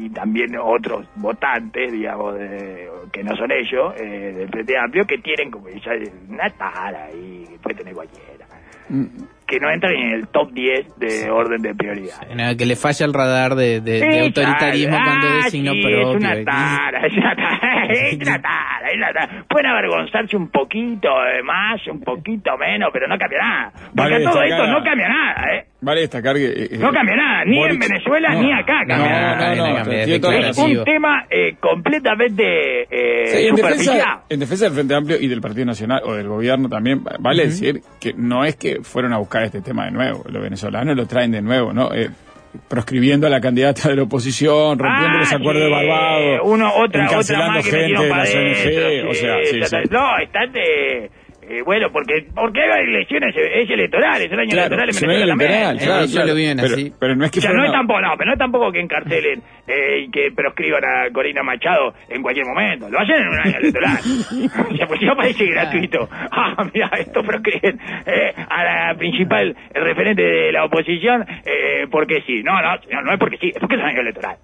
y 0.06 0.10
también 0.10 0.56
otros 0.60 1.06
votantes, 1.16 1.92
digamos, 1.92 2.36
de- 2.36 2.88
que 3.12 3.22
no 3.22 3.36
son 3.36 3.52
ellos, 3.52 3.94
eh, 4.00 4.32
del 4.36 4.48
Frente 4.48 4.76
Amplio, 4.78 5.04
que 5.06 5.18
tienen 5.18 5.50
como 5.50 5.68
ya 5.68 5.92
una 6.28 6.48
tara 6.50 7.06
que 7.12 7.56
puede 7.62 7.76
tener 7.76 7.94
cualquiera. 7.94 8.46
Que 9.46 9.60
no 9.60 9.70
entran 9.70 9.94
en 9.94 10.12
el 10.12 10.28
top 10.28 10.52
10 10.52 10.98
de 10.98 11.30
orden 11.30 11.60
de 11.60 11.74
prioridad. 11.74 12.56
Que 12.56 12.64
le 12.66 12.76
falla 12.76 13.04
el 13.06 13.12
radar 13.12 13.54
de, 13.54 13.80
de- 13.80 14.00
de 14.00 14.12
Sí, 14.12 14.18
autoritarismo 14.20 14.96
claro. 14.96 15.04
cuando 15.10 15.26
Ah, 15.28 15.38
es 15.44 15.50
signo 15.52 15.72
sí, 15.72 15.82
propio. 15.82 16.10
Es 16.10 16.16
una 16.16 16.44
tara, 16.44 17.06
es 17.06 17.12
una 17.16 17.36
tara, 17.36 17.86
es 17.90 18.14
una 18.16 18.42
tara, 18.42 18.88
es 18.90 18.96
una 18.96 19.12
tara. 19.12 19.44
Pueden 19.48 19.66
avergonzarse 19.70 20.36
un 20.36 20.48
poquito 20.48 21.10
más, 21.44 21.86
un 21.88 22.00
poquito 22.00 22.56
menos, 22.56 22.88
pero 22.92 23.06
no 23.06 23.18
cambia 23.18 23.38
nada. 23.38 23.72
Porque 23.94 24.12
Vale, 24.12 24.24
todo 24.24 24.42
esto 24.42 24.66
no 24.66 24.82
cambia 24.82 25.08
nada, 25.08 25.54
¿eh? 25.54 25.63
Vale 25.80 26.00
destacar 26.00 26.34
que... 26.36 26.46
eh, 26.46 26.78
No 26.78 26.90
cambia 26.92 27.14
nada, 27.16 27.44
ni 27.44 27.62
en 27.62 27.78
Venezuela 27.78 28.32
no, 28.32 28.42
ni 28.42 28.52
acá 28.52 28.82
no, 28.84 28.88
cambia 28.88 28.96
no, 28.96 29.10
nada. 29.10 29.54
no, 29.54 29.68
no, 29.68 29.74
cambia, 29.76 30.04
tiene 30.04 30.20
toda 30.20 30.40
la 30.40 30.48
Es 30.48 30.58
un 30.58 30.84
tema 30.84 31.26
eh, 31.28 31.56
completamente 31.60 32.82
eh, 32.90 33.26
Sí, 33.26 33.46
en, 33.48 33.54
defensa, 33.54 33.74
superficial. 33.84 34.18
en 34.30 34.40
defensa 34.40 34.64
del 34.64 34.74
Frente 34.74 34.94
Amplio 34.94 35.16
y 35.20 35.28
del 35.28 35.40
Partido 35.42 35.66
Nacional 35.66 36.00
o 36.04 36.14
del 36.14 36.26
gobierno 36.28 36.68
también, 36.70 37.02
vale 37.18 37.46
decir 37.46 37.82
que 38.00 38.14
no 38.16 38.44
es 38.46 38.56
que 38.56 38.80
fueron 38.82 39.12
a 39.12 39.18
buscar 39.18 39.42
este 39.42 39.60
tema 39.60 39.84
de 39.84 39.90
nuevo, 39.90 40.24
los 40.30 40.42
venezolanos 40.42 40.96
lo 40.96 41.06
traen 41.06 41.32
de 41.32 41.42
nuevo, 41.42 41.72
¿no? 41.74 41.92
Eh, 41.92 42.08
proscribiendo 42.68 43.26
a 43.26 43.30
la 43.30 43.40
candidata 43.40 43.88
de 43.88 43.96
la 43.96 44.04
oposición, 44.04 44.78
rompiendo 44.78 45.16
Ah, 45.16 45.20
los 45.20 45.32
acuerdos 45.32 45.64
de 45.64 45.70
Barbados, 45.70 46.40
Uno, 46.44 46.68
otra, 46.68 46.82
otra 46.84 47.04
encarcelando 47.04 47.52
más 47.52 47.64
que 47.64 47.70
gente 47.70 48.02
de 48.02 48.08
las 48.08 48.34
ONG, 48.34 49.10
o 49.10 49.14
sea, 49.14 49.34
sí, 49.44 49.58
está- 49.60 49.82
sí. 49.82 49.88
No, 49.90 50.18
están 50.18 50.52
de... 50.52 51.10
eh, 51.48 51.62
bueno, 51.64 51.88
porque 51.92 52.26
porque 52.34 52.60
hay 52.62 52.84
elecciones, 52.88 53.34
es 53.36 53.68
electoral, 53.70 54.20
es 54.22 54.32
el 54.32 54.38
año 54.38 54.50
Claro, 54.50 54.74
electoral 54.74 54.88
en 54.88 54.94
Venezuela 54.94 55.24
electoral, 55.24 55.76
Eh, 55.76 55.84
claro, 55.84 56.06
claro. 56.06 56.28
lo 56.28 56.34
pero, 56.62 56.74
así. 56.74 56.92
pero 57.00 57.16
no 57.16 57.24
es 57.24 57.30
que 57.30 57.38
O 57.38 57.42
sea, 57.42 57.52
no 57.52 57.64
es 57.64 57.72
tampoco, 57.72 58.00
no, 58.00 58.10
pero 58.16 58.26
no 58.26 58.32
es 58.32 58.38
tampoco 58.38 58.72
que 58.72 58.80
encarcelen 58.80 59.42
eh, 59.66 60.04
y 60.06 60.10
que 60.10 60.30
proscriban 60.34 60.82
a 60.84 61.10
Corina 61.12 61.42
Machado 61.42 61.94
en 62.08 62.22
cualquier 62.22 62.46
momento. 62.46 62.88
Lo 62.88 62.98
hacen 63.00 63.16
en 63.16 63.28
un 63.28 63.38
año 63.40 63.58
electoral. 63.58 63.98
o 64.72 64.76
sea, 64.76 64.86
pues 64.86 65.00
si 65.00 65.06
no 65.06 65.16
parece 65.16 65.44
gratuito. 65.46 66.08
Ah, 66.10 66.64
mira, 66.72 66.90
esto 66.98 67.22
proscriben 67.22 67.78
eh, 68.06 68.32
a 68.48 68.64
la 68.64 68.94
principal 68.98 69.54
referente 69.74 70.22
de 70.22 70.52
la 70.52 70.64
oposición 70.64 71.22
eh, 71.44 71.86
porque 71.90 72.22
sí. 72.26 72.42
No, 72.42 72.52
no, 72.60 72.76
no, 72.92 73.02
no 73.02 73.12
es 73.14 73.18
porque 73.18 73.36
sí, 73.38 73.48
es 73.48 73.58
porque 73.58 73.76
es 73.76 73.80
un 73.82 73.86
año 73.88 74.00
electoral. 74.00 74.36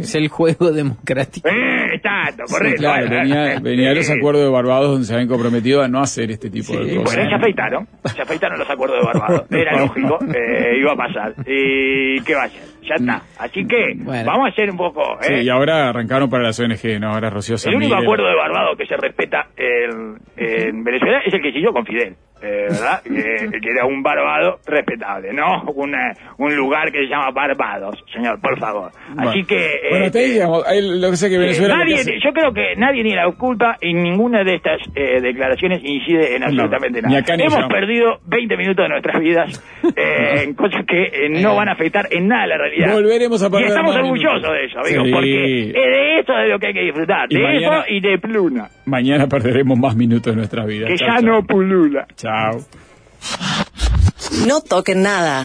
Es 0.00 0.14
el 0.14 0.28
juego 0.28 0.70
democrático. 0.70 1.48
Eh, 1.48 1.94
exacto, 1.94 2.44
Sí, 2.46 2.54
correcto. 2.54 2.80
claro, 2.80 3.08
venía, 3.08 3.60
venía 3.60 3.94
los 3.94 4.08
Eh, 4.08 4.14
acuerdos 4.18 4.42
de 4.44 4.50
Barbados 4.50 4.90
donde 4.92 5.06
se 5.06 5.14
habían 5.14 5.28
comprometido 5.28 5.82
a 5.82 5.88
no 5.88 6.00
hacer 6.00 6.21
este 6.30 6.50
tipo 6.50 6.72
de 6.76 6.94
Y 6.94 6.96
cosas. 6.96 7.14
bueno, 7.16 7.30
se 7.30 7.34
afeitaron, 7.36 7.86
se 8.04 8.22
afeitaron 8.22 8.58
los 8.58 8.70
acuerdos 8.70 8.98
de 9.00 9.06
Barbados. 9.06 9.46
Era 9.50 9.78
lógico, 9.78 10.18
eh, 10.34 10.78
iba 10.78 10.92
a 10.92 10.96
pasar. 10.96 11.34
¿Y 11.46 12.20
qué 12.22 12.34
va 12.34 12.44
a 12.44 12.48
ser? 12.48 12.62
Ya 12.82 12.94
está. 12.96 13.22
Así 13.38 13.64
que 13.66 13.94
Bueno. 13.96 14.24
vamos 14.26 14.46
a 14.48 14.50
hacer 14.52 14.70
un 14.70 14.76
poco... 14.76 15.02
Sí, 15.20 15.32
¿eh? 15.34 15.42
y 15.44 15.48
ahora 15.48 15.88
arrancaron 15.90 16.28
para 16.28 16.42
las 16.42 16.58
ONG, 16.58 16.98
¿no? 17.00 17.12
Ahora 17.14 17.30
Rocío 17.30 17.56
El 17.64 17.76
único 17.76 17.94
acuerdo 17.94 18.26
de 18.26 18.34
Barbados 18.34 18.76
que 18.76 18.86
se 18.86 18.96
respeta 18.96 19.46
en, 19.56 20.16
en 20.36 20.82
Venezuela 20.84 21.20
es 21.24 21.32
el 21.32 21.40
que 21.42 21.52
siguió 21.52 21.72
con 21.72 21.86
Fidel, 21.86 22.16
eh, 22.42 22.66
¿verdad? 22.70 23.02
que, 23.02 23.60
que 23.60 23.70
era 23.70 23.86
un 23.86 24.02
barbado 24.02 24.58
respetable, 24.66 25.32
no 25.32 25.62
una- 25.74 26.12
un 26.38 26.54
lugar 26.56 26.90
que 26.92 26.98
se 27.04 27.06
llama 27.08 27.30
Barbados, 27.30 28.02
señor, 28.12 28.40
por 28.40 28.58
favor. 28.58 28.90
Bueno. 29.14 29.30
Así 29.30 29.44
que... 29.44 29.56
eh, 29.66 29.80
Bueno, 29.90 30.10
te 30.10 30.18
digamos, 30.20 30.66
ahí 30.66 31.00
lo 31.00 31.10
que 31.10 31.16
sé 31.16 31.28
que 31.28 31.36
eh, 31.36 31.38
Venezuela... 31.38 31.76
nadie, 31.78 31.94
hace- 31.94 32.18
yo 32.24 32.32
creo 32.32 32.52
que 32.52 32.74
nadie 32.76 33.02
ni 33.02 33.14
la 33.14 33.30
culpa 33.32 33.76
y 33.80 33.94
ninguna 33.94 34.44
de 34.44 34.54
estas 34.56 34.80
eh, 34.94 35.20
declaraciones 35.20 35.80
incide 35.84 36.36
en 36.36 36.44
absolutamente 36.44 37.00
nada. 37.02 37.22
Hemos 37.38 37.66
perdido 37.68 38.18
20 38.26 38.56
minutos 38.56 38.84
de 38.84 38.88
nuestras 38.88 39.20
vidas 39.20 39.64
eh, 39.96 40.42
en 40.44 40.54
cosas 40.54 40.84
que 40.86 41.02
eh, 41.04 41.28
no 41.28 41.54
van 41.56 41.68
a 41.68 41.72
afectar 41.72 42.06
en 42.10 42.28
nada 42.28 42.46
la 42.46 42.58
realidad. 42.58 42.92
Volveremos 42.92 43.42
a 43.42 43.60
Y 43.60 43.64
estamos 43.64 43.96
orgullosos 43.96 44.42
de 44.52 44.64
eso, 44.64 44.78
amigos, 44.80 45.06
Sí. 45.06 45.12
porque 45.12 45.60
es 45.68 45.72
de 45.72 46.18
eso 46.20 46.32
de 46.32 46.48
lo 46.48 46.58
que 46.58 46.66
hay 46.68 46.74
que 46.74 46.80
disfrutar, 46.82 47.26
Y 47.30 47.36
de 47.36 47.42
mañana- 47.42 47.78
eso 47.80 47.84
y 47.88 48.00
de 48.00 48.18
pluna, 48.18 48.68
Mañana 48.86 49.26
perderemos 49.28 49.78
más 49.78 49.94
minutos 49.96 50.32
de 50.32 50.36
nuestra 50.36 50.64
vida. 50.66 50.86
que 50.88 50.96
ya 50.96 51.20
no 51.20 51.42
pulula. 51.44 52.06
No 54.46 54.56
toquen 54.60 55.02
nada. 55.02 55.36